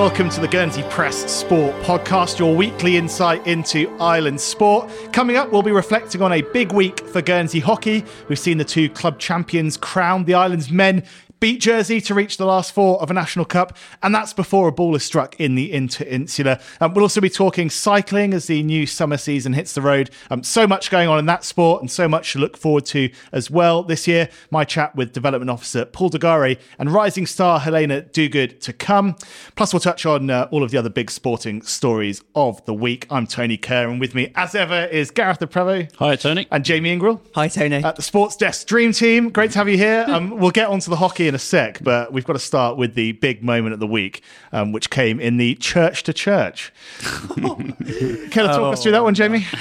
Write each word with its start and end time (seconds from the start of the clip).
Welcome 0.00 0.30
to 0.30 0.40
the 0.40 0.48
Guernsey 0.48 0.82
Press 0.88 1.30
Sport 1.30 1.74
podcast, 1.82 2.38
your 2.38 2.56
weekly 2.56 2.96
insight 2.96 3.46
into 3.46 3.94
island 4.00 4.40
sport. 4.40 4.90
Coming 5.12 5.36
up, 5.36 5.52
we'll 5.52 5.60
be 5.60 5.72
reflecting 5.72 6.22
on 6.22 6.32
a 6.32 6.40
big 6.40 6.72
week 6.72 7.06
for 7.08 7.20
Guernsey 7.20 7.60
hockey. 7.60 8.06
We've 8.26 8.38
seen 8.38 8.56
the 8.56 8.64
two 8.64 8.88
club 8.88 9.18
champions 9.18 9.76
crowned, 9.76 10.24
the 10.24 10.32
island's 10.32 10.70
men 10.70 11.04
beat 11.40 11.60
Jersey 11.60 12.00
to 12.02 12.14
reach 12.14 12.36
the 12.36 12.44
last 12.44 12.72
four 12.72 13.00
of 13.00 13.10
a 13.10 13.14
national 13.14 13.46
cup, 13.46 13.76
and 14.02 14.14
that's 14.14 14.34
before 14.34 14.68
a 14.68 14.72
ball 14.72 14.94
is 14.94 15.02
struck 15.02 15.40
in 15.40 15.54
the 15.54 15.72
Inter-Insular. 15.72 16.58
Um, 16.80 16.92
we'll 16.92 17.04
also 17.04 17.20
be 17.20 17.30
talking 17.30 17.70
cycling 17.70 18.34
as 18.34 18.46
the 18.46 18.62
new 18.62 18.86
summer 18.86 19.16
season 19.16 19.54
hits 19.54 19.72
the 19.72 19.80
road. 19.80 20.10
Um, 20.30 20.42
so 20.42 20.66
much 20.66 20.90
going 20.90 21.08
on 21.08 21.18
in 21.18 21.26
that 21.26 21.42
sport, 21.44 21.80
and 21.80 21.90
so 21.90 22.06
much 22.06 22.32
to 22.32 22.38
look 22.38 22.58
forward 22.58 22.84
to 22.86 23.10
as 23.32 23.50
well 23.50 23.82
this 23.82 24.06
year. 24.06 24.28
My 24.50 24.64
chat 24.64 24.94
with 24.94 25.12
Development 25.12 25.50
Officer 25.50 25.86
Paul 25.86 26.10
De 26.10 26.18
Garis 26.18 26.58
and 26.78 26.92
rising 26.92 27.26
star 27.26 27.58
Helena 27.60 28.02
Duguid 28.02 28.60
to 28.60 28.72
come. 28.74 29.16
Plus, 29.56 29.72
we'll 29.72 29.80
touch 29.80 30.04
on 30.04 30.28
uh, 30.28 30.48
all 30.50 30.62
of 30.62 30.70
the 30.70 30.76
other 30.76 30.90
big 30.90 31.10
sporting 31.10 31.62
stories 31.62 32.22
of 32.34 32.62
the 32.66 32.74
week. 32.74 33.06
I'm 33.10 33.26
Tony 33.26 33.56
Curr, 33.56 33.88
and 33.88 33.98
with 33.98 34.14
me, 34.14 34.30
as 34.34 34.54
ever, 34.54 34.84
is 34.84 35.10
Gareth 35.10 35.40
Le 35.40 35.46
Prevost. 35.46 35.96
Hi, 35.96 36.16
Tony. 36.16 36.46
And 36.50 36.64
Jamie 36.64 36.94
Ingrouille. 36.94 37.20
Hi, 37.34 37.48
Tony. 37.48 37.82
At 37.82 37.96
the 37.96 38.02
Sports 38.02 38.36
Desk 38.36 38.66
Dream 38.66 38.92
Team. 38.92 39.30
Great 39.30 39.52
to 39.52 39.58
have 39.58 39.68
you 39.68 39.78
here. 39.78 40.06
Um, 40.10 40.38
we'll 40.40 40.50
get 40.50 40.66
onto 40.66 40.90
the 40.90 40.96
hockey 40.96 41.28
in 41.30 41.34
a 41.34 41.38
sec, 41.38 41.78
but 41.82 42.12
we've 42.12 42.24
got 42.24 42.34
to 42.34 42.38
start 42.38 42.76
with 42.76 42.94
the 42.94 43.12
big 43.12 43.42
moment 43.42 43.72
of 43.72 43.80
the 43.80 43.86
week, 43.86 44.22
um, 44.52 44.72
which 44.72 44.90
came 44.90 45.18
in 45.18 45.38
the 45.38 45.54
church 45.54 46.02
to 46.02 46.12
church. 46.12 46.72
Can 47.00 47.74
I 47.80 48.52
talk 48.52 48.74
us 48.74 48.82
through 48.82 48.92
that 48.92 49.02
one, 49.02 49.14
Jamie? 49.14 49.46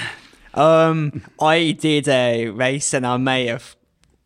Um, 0.52 1.22
I 1.40 1.78
did 1.80 2.08
a 2.08 2.48
race 2.48 2.96
and 2.96 3.06
I 3.06 3.18
may 3.18 3.46
have. 3.46 3.76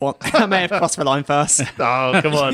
Well, 0.04 0.18
I 0.22 0.46
may 0.46 0.62
have 0.62 0.72
crossed 0.72 0.98
the 0.98 1.04
line 1.06 1.24
first. 1.24 1.62
Oh, 1.80 2.20
come 2.22 2.36
on. 2.36 2.54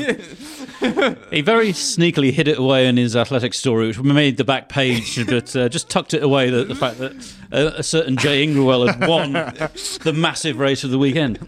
He 1.30 1.42
very 1.42 1.72
sneakily 1.72 2.32
hid 2.32 2.48
it 2.48 2.58
away 2.58 2.86
in 2.86 2.96
his 2.96 3.14
athletic 3.14 3.52
story, 3.52 3.88
which 3.88 4.00
made 4.00 4.38
the 4.38 4.44
back 4.44 4.70
page, 4.70 5.26
but 5.26 5.54
uh, 5.54 5.68
just 5.68 5.90
tucked 5.90 6.14
it 6.14 6.22
away. 6.22 6.48
The, 6.48 6.64
the 6.64 6.74
fact 6.74 6.98
that 6.98 7.12
a, 7.52 7.80
a 7.80 7.82
certain 7.82 8.16
Jay 8.16 8.46
Ingrouille 8.46 8.90
had 8.94 9.06
won 9.06 9.32
the 9.32 10.12
massive 10.14 10.58
race 10.58 10.82
of 10.82 10.90
the 10.90 10.98
weekend. 10.98 11.38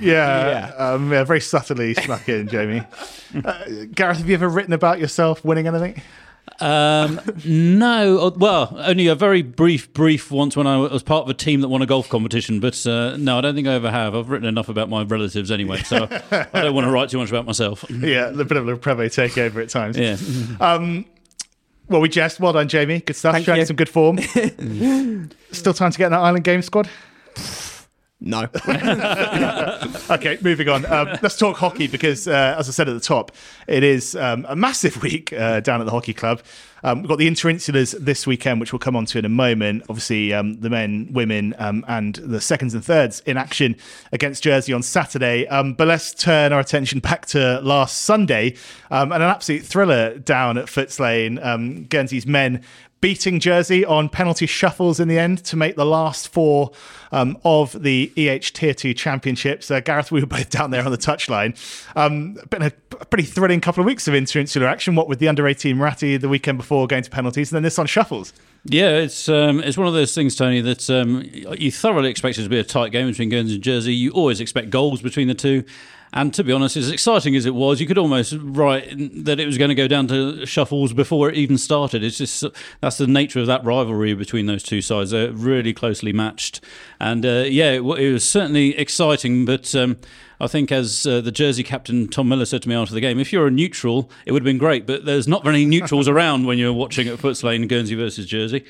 Yeah, 0.00 0.72
Um, 0.76 1.12
yeah 1.12 1.22
very 1.22 1.40
subtly 1.40 1.94
snuck 1.94 2.28
in, 2.28 2.48
Jamie. 2.48 2.82
Uh, 3.44 3.64
Gareth, 3.94 4.18
have 4.18 4.28
you 4.28 4.34
ever 4.34 4.48
written 4.48 4.72
about 4.72 4.98
yourself 4.98 5.44
winning 5.44 5.68
anything? 5.68 6.02
Um, 6.60 7.20
no, 7.44 8.18
uh, 8.18 8.30
well, 8.36 8.74
only 8.78 9.06
a 9.08 9.14
very 9.14 9.42
brief, 9.42 9.92
brief 9.92 10.30
once 10.30 10.56
when 10.56 10.66
I 10.66 10.76
was 10.76 11.02
part 11.02 11.24
of 11.24 11.28
a 11.28 11.34
team 11.34 11.62
that 11.62 11.68
won 11.68 11.82
a 11.82 11.86
golf 11.86 12.08
competition. 12.08 12.60
But 12.60 12.86
uh, 12.86 13.16
no, 13.16 13.38
I 13.38 13.40
don't 13.40 13.54
think 13.54 13.66
I 13.66 13.74
ever 13.74 13.90
have. 13.90 14.14
I've 14.14 14.30
written 14.30 14.46
enough 14.46 14.68
about 14.68 14.88
my 14.88 15.02
relatives 15.02 15.50
anyway, 15.50 15.78
so 15.82 16.08
I 16.30 16.46
don't 16.62 16.74
want 16.74 16.86
to 16.86 16.90
write 16.90 17.10
too 17.10 17.18
much 17.18 17.28
about 17.30 17.46
myself. 17.46 17.84
Yeah, 18.04 18.28
a 18.28 18.44
bit 18.44 18.56
of 18.58 18.68
a 18.68 18.76
Prevost 18.76 19.14
takeover 19.16 19.62
at 19.62 19.70
times. 19.70 19.96
Yeah. 19.96 20.16
Well, 21.88 22.00
we 22.00 22.08
jest. 22.08 22.40
Well 22.40 22.52
done, 22.52 22.68
Jamie. 22.68 23.00
Good 23.00 23.16
stuff. 23.16 23.34
Thank 23.34 23.46
Showing 23.46 23.60
you. 23.60 23.66
some 23.66 23.76
good 23.76 23.88
form. 23.88 24.18
Still 25.52 25.74
time 25.74 25.90
to 25.90 25.98
get 25.98 26.06
in 26.06 26.12
that 26.12 26.20
Island 26.20 26.44
Game 26.44 26.62
squad? 26.62 26.88
No. 28.24 28.48
Okay, 30.10 30.38
moving 30.42 30.68
on. 30.68 30.84
Um, 30.86 31.08
let's 31.22 31.36
talk 31.38 31.56
hockey 31.56 31.86
because, 31.86 32.28
uh, 32.28 32.56
as 32.58 32.68
I 32.68 32.72
said 32.72 32.88
at 32.88 32.94
the 32.94 33.00
top, 33.00 33.32
it 33.66 33.82
is 33.82 34.14
um, 34.16 34.44
a 34.48 34.54
massive 34.54 35.02
week 35.02 35.32
uh, 35.32 35.60
down 35.60 35.80
at 35.80 35.84
the 35.84 35.90
hockey 35.90 36.12
club. 36.12 36.42
Um, 36.82 37.00
we've 37.00 37.08
got 37.08 37.18
the 37.18 37.28
Interinsulars 37.28 37.98
this 37.98 38.26
weekend, 38.26 38.60
which 38.60 38.72
we'll 38.72 38.78
come 38.78 38.96
on 38.96 39.06
to 39.06 39.18
in 39.18 39.24
a 39.24 39.30
moment. 39.30 39.84
Obviously, 39.88 40.34
um, 40.34 40.60
the 40.60 40.68
men, 40.68 41.08
women, 41.10 41.54
um, 41.58 41.84
and 41.88 42.16
the 42.16 42.40
seconds 42.40 42.74
and 42.74 42.84
thirds 42.84 43.20
in 43.20 43.38
action 43.38 43.76
against 44.12 44.42
Jersey 44.42 44.74
on 44.74 44.82
Saturday. 44.82 45.46
Um, 45.48 45.72
but 45.72 45.88
let's 45.88 46.12
turn 46.12 46.52
our 46.52 46.60
attention 46.60 47.00
back 47.00 47.24
to 47.26 47.60
last 47.62 48.02
Sunday 48.02 48.56
um, 48.90 49.10
and 49.12 49.22
an 49.22 49.30
absolute 49.30 49.62
thriller 49.62 50.18
down 50.18 50.58
at 50.58 50.66
Footes 50.66 51.00
Lane. 51.00 51.38
Um, 51.42 51.84
Guernsey's 51.84 52.26
men 52.26 52.62
beating 53.04 53.38
Jersey 53.38 53.84
on 53.84 54.08
penalty 54.08 54.46
shuffles 54.46 54.98
in 54.98 55.08
the 55.08 55.18
end 55.18 55.44
to 55.44 55.56
make 55.56 55.76
the 55.76 55.84
last 55.84 56.26
four 56.26 56.72
um, 57.12 57.36
of 57.44 57.82
the 57.82 58.10
EH 58.16 58.54
Tier 58.54 58.72
2 58.72 58.94
championships. 58.94 59.70
Uh, 59.70 59.80
Gareth, 59.80 60.10
we 60.10 60.20
were 60.20 60.26
both 60.26 60.48
down 60.48 60.70
there 60.70 60.82
on 60.82 60.90
the 60.90 60.96
touchline. 60.96 61.54
Um, 61.96 62.38
been 62.48 62.62
a, 62.62 62.70
pretty 62.70 63.24
thrilling 63.24 63.60
couple 63.60 63.82
of 63.82 63.86
weeks 63.86 64.08
of 64.08 64.14
interinsular 64.14 64.64
action, 64.66 64.94
what 64.94 65.06
with 65.06 65.18
the 65.18 65.28
under 65.28 65.46
18 65.46 65.76
Marathi 65.76 66.18
the 66.18 66.30
weekend 66.30 66.56
before 66.56 66.86
going 66.86 67.02
to 67.02 67.10
penalties, 67.10 67.52
and 67.52 67.56
then 67.56 67.62
this 67.62 67.78
on 67.78 67.84
shuffles. 67.84 68.32
Yeah, 68.64 68.96
it's 68.96 69.28
um, 69.28 69.60
it's 69.60 69.76
one 69.76 69.86
of 69.86 69.92
those 69.92 70.14
things, 70.14 70.34
Tony, 70.34 70.62
that 70.62 70.88
um, 70.88 71.28
you 71.58 71.70
thoroughly 71.70 72.08
expect 72.08 72.38
it 72.38 72.44
to 72.44 72.48
be 72.48 72.58
a 72.58 72.64
tight 72.64 72.90
game 72.90 73.06
between 73.06 73.28
Guernsey 73.28 73.56
and 73.56 73.62
Jersey. 73.62 73.94
You 73.94 74.12
always 74.12 74.40
expect 74.40 74.70
goals 74.70 75.02
between 75.02 75.28
the 75.28 75.34
two. 75.34 75.64
And 76.14 76.32
to 76.34 76.44
be 76.44 76.52
honest, 76.52 76.76
as 76.76 76.92
exciting 76.92 77.34
as 77.34 77.44
it 77.44 77.56
was, 77.56 77.80
you 77.80 77.88
could 77.88 77.98
almost 77.98 78.36
write 78.40 78.88
that 79.24 79.40
it 79.40 79.46
was 79.46 79.58
going 79.58 79.70
to 79.70 79.74
go 79.74 79.88
down 79.88 80.06
to 80.08 80.46
shuffles 80.46 80.92
before 80.92 81.28
it 81.28 81.34
even 81.34 81.58
started. 81.58 82.04
It's 82.04 82.18
just 82.18 82.44
that's 82.80 82.98
the 82.98 83.08
nature 83.08 83.40
of 83.40 83.48
that 83.48 83.64
rivalry 83.64 84.14
between 84.14 84.46
those 84.46 84.62
two 84.62 84.80
sides. 84.80 85.10
They're 85.10 85.32
really 85.32 85.74
closely 85.74 86.12
matched, 86.12 86.60
and 87.00 87.26
uh, 87.26 87.44
yeah, 87.48 87.72
it, 87.72 87.80
it 87.80 88.12
was 88.12 88.28
certainly 88.28 88.78
exciting. 88.78 89.44
But 89.44 89.74
um, 89.74 89.96
I 90.40 90.46
think, 90.46 90.70
as 90.70 91.04
uh, 91.04 91.20
the 91.20 91.32
Jersey 91.32 91.64
captain 91.64 92.06
Tom 92.06 92.28
Miller 92.28 92.46
said 92.46 92.62
to 92.62 92.68
me 92.68 92.76
after 92.76 92.94
the 92.94 93.00
game, 93.00 93.18
if 93.18 93.32
you're 93.32 93.48
a 93.48 93.50
neutral, 93.50 94.08
it 94.24 94.30
would 94.30 94.42
have 94.42 94.46
been 94.46 94.56
great. 94.56 94.86
But 94.86 95.04
there's 95.04 95.26
not 95.26 95.44
many 95.44 95.64
neutrals 95.66 96.06
around 96.08 96.46
when 96.46 96.58
you're 96.58 96.72
watching 96.72 97.08
at 97.08 97.18
Footes 97.18 97.42
Lane, 97.42 97.66
Guernsey 97.66 97.96
versus 97.96 98.26
Jersey. 98.26 98.64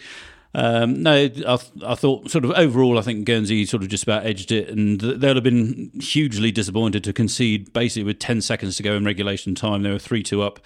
Um, 0.55 1.03
no, 1.03 1.13
I, 1.13 1.29
th- 1.29 1.43
I 1.85 1.95
thought 1.97 2.31
sort 2.31 2.45
of 2.45 2.53
overall, 2.53 2.97
I 2.99 3.03
think 3.03 3.27
Guernsey 3.27 3.67
sort 3.67 3.83
of 3.83 3.89
just 3.89 4.05
about 4.05 4.25
edged 4.25 4.53
it, 4.53 4.69
and 4.69 5.01
they'd 5.01 5.35
have 5.35 5.43
been 5.43 5.91
hugely 6.01 6.53
disappointed 6.53 7.03
to 7.05 7.13
concede 7.13 7.73
basically 7.73 8.05
with 8.05 8.21
10 8.21 8.41
seconds 8.41 8.77
to 8.77 8.83
go 8.85 8.95
in 8.95 9.05
regulation 9.05 9.55
time. 9.55 9.83
They 9.83 9.91
were 9.91 9.99
3 9.99 10.23
2 10.23 10.43
up. 10.43 10.61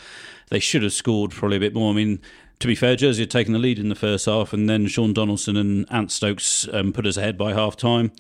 They 0.50 0.58
should 0.58 0.82
have 0.82 0.92
scored 0.92 1.30
probably 1.30 1.56
a 1.56 1.60
bit 1.60 1.74
more. 1.74 1.90
I 1.90 1.96
mean, 1.96 2.20
to 2.58 2.66
be 2.66 2.74
fair, 2.74 2.96
Jersey 2.96 3.22
had 3.22 3.30
taken 3.30 3.52
the 3.52 3.58
lead 3.58 3.78
in 3.78 3.88
the 3.88 3.94
first 3.94 4.26
half, 4.26 4.52
and 4.52 4.68
then 4.68 4.88
Sean 4.88 5.14
Donaldson 5.14 5.56
and 5.56 5.86
Ant 5.90 6.10
Stokes 6.10 6.68
um, 6.72 6.92
put 6.92 7.06
us 7.06 7.16
ahead 7.16 7.38
by 7.38 7.54
half 7.54 7.76
time. 7.76 8.12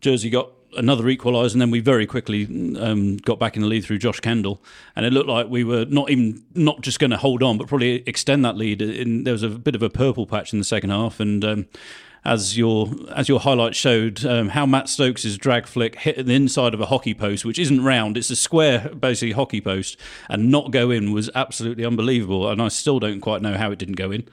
Jersey 0.00 0.28
got 0.28 0.50
another 0.76 1.04
equaliser, 1.04 1.52
and 1.52 1.60
then 1.60 1.70
we 1.70 1.80
very 1.80 2.06
quickly 2.06 2.44
um, 2.78 3.16
got 3.18 3.38
back 3.38 3.56
in 3.56 3.62
the 3.62 3.68
lead 3.68 3.84
through 3.84 3.98
Josh 3.98 4.20
Kendall, 4.20 4.62
and 4.96 5.06
it 5.06 5.12
looked 5.12 5.28
like 5.28 5.48
we 5.48 5.64
were 5.64 5.84
not 5.86 6.10
even 6.10 6.44
not 6.54 6.80
just 6.80 6.98
going 6.98 7.10
to 7.10 7.16
hold 7.16 7.42
on, 7.42 7.58
but 7.58 7.68
probably 7.68 8.02
extend 8.06 8.44
that 8.44 8.56
lead. 8.56 8.82
In, 8.82 9.24
there 9.24 9.32
was 9.32 9.42
a 9.42 9.48
bit 9.48 9.74
of 9.74 9.82
a 9.82 9.90
purple 9.90 10.26
patch 10.26 10.52
in 10.52 10.58
the 10.58 10.64
second 10.64 10.90
half, 10.90 11.20
and. 11.20 11.44
Um, 11.44 11.66
as 12.24 12.56
your 12.56 12.88
as 13.14 13.28
your 13.28 13.40
highlight 13.40 13.74
showed, 13.74 14.24
um, 14.24 14.50
how 14.50 14.64
Matt 14.64 14.88
Stokes' 14.88 15.36
drag 15.36 15.66
flick 15.66 15.98
hit 15.98 16.24
the 16.24 16.34
inside 16.34 16.72
of 16.72 16.80
a 16.80 16.86
hockey 16.86 17.14
post, 17.14 17.44
which 17.44 17.58
isn't 17.58 17.82
round, 17.82 18.16
it's 18.16 18.30
a 18.30 18.36
square, 18.36 18.90
basically 18.90 19.32
hockey 19.32 19.60
post, 19.60 19.96
and 20.28 20.50
not 20.50 20.70
go 20.70 20.90
in 20.90 21.12
was 21.12 21.30
absolutely 21.34 21.84
unbelievable. 21.84 22.48
And 22.48 22.62
I 22.62 22.68
still 22.68 23.00
don't 23.00 23.20
quite 23.20 23.42
know 23.42 23.56
how 23.56 23.72
it 23.72 23.78
didn't 23.80 23.96
go 23.96 24.12
in. 24.12 24.28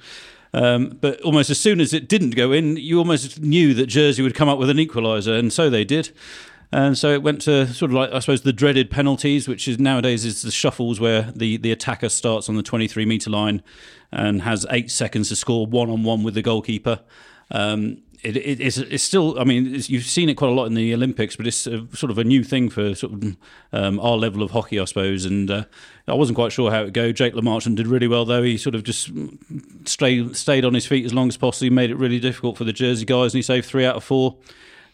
Um, 0.54 0.98
but 1.00 1.22
almost 1.22 1.50
as 1.50 1.60
soon 1.60 1.80
as 1.80 1.94
it 1.94 2.08
didn't 2.08 2.32
go 2.32 2.52
in, 2.52 2.78
you 2.78 2.98
almost 2.98 3.40
knew 3.42 3.74
that 3.76 3.86
Jersey 3.86 4.24
would 4.24 4.36
come 4.36 4.50
up 4.50 4.58
with 4.58 4.70
an 4.70 4.78
equaliser, 4.78 5.38
and 5.38 5.54
so 5.54 5.70
they 5.70 5.86
did. 5.86 6.12
And 6.72 6.98
so 6.98 7.12
it 7.12 7.24
went 7.24 7.42
to 7.42 7.68
sort 7.68 7.92
of 7.92 7.96
like 7.96 8.12
I 8.12 8.20
suppose 8.20 8.42
the 8.42 8.54
dreaded 8.54 8.92
penalties, 8.92 9.48
which 9.48 9.68
is 9.68 9.80
nowadays 9.80 10.24
is 10.24 10.44
the 10.44 10.52
shuffles 10.52 11.00
where 11.00 11.32
the, 11.36 11.58
the 11.58 11.72
attacker 11.72 12.10
starts 12.10 12.48
on 12.48 12.56
the 12.56 12.64
23 12.64 13.06
metre 13.06 13.30
line 13.30 13.64
and 14.12 14.44
has 14.44 14.68
eight 14.70 14.92
seconds 14.92 15.30
to 15.30 15.36
score 15.36 15.66
one 15.66 15.90
on 15.90 16.04
one 16.04 16.24
with 16.24 16.36
the 16.36 16.44
goalkeeper. 16.44 17.00
Um, 17.52 18.04
it, 18.22 18.36
it, 18.36 18.60
it's, 18.60 18.78
it's 18.78 19.04
still, 19.04 19.40
I 19.40 19.44
mean, 19.44 19.66
you've 19.88 20.04
seen 20.04 20.30
it 20.30 20.36
quite 20.36 20.50
a 20.50 20.54
lot 20.54 20.66
in 20.66 20.74
the 20.74 20.94
Olympics, 20.94 21.36
but 21.36 21.48
it's 21.48 21.66
a, 21.68 21.88
sort 21.96 22.12
of 22.12 22.18
a 22.18 22.24
new 22.24 22.44
thing 22.44 22.70
for 22.70 22.94
sort 22.94 23.14
of 23.14 23.38
um, 23.72 24.00
our 24.00 24.18
level 24.18 24.44
of 24.44 24.52
hockey, 24.52 24.80
I 24.80 24.86
suppose. 24.86 25.26
And 25.26 25.50
uh, 25.50 25.64
I 26.08 26.14
wasn't 26.14 26.36
quite 26.36 26.52
sure 26.52 26.70
how 26.70 26.82
it 26.82 26.86
would 26.86 26.94
go. 26.94 27.12
Jake 27.12 27.34
Le 27.34 27.42
Marchand 27.42 27.78
did 27.78 27.88
really 27.88 28.08
well, 28.08 28.26
though. 28.26 28.44
He 28.44 28.58
sort 28.58 28.76
of 28.76 28.84
just 28.84 29.10
stayed, 29.86 30.36
stayed 30.36 30.66
on 30.66 30.74
his 30.74 30.86
feet 30.86 31.06
as 31.06 31.14
long 31.14 31.30
as 31.30 31.38
possible. 31.38 31.66
He 31.66 31.70
made 31.70 31.92
it 31.92 31.96
really 31.96 32.20
difficult 32.20 32.58
for 32.58 32.66
the 32.66 32.74
Jersey 32.74 33.06
guys, 33.06 33.34
and 33.34 33.40
he 33.40 33.42
saved 33.42 33.66
three 33.66 33.86
out 33.86 33.96
of 33.96 34.04
four. 34.04 34.36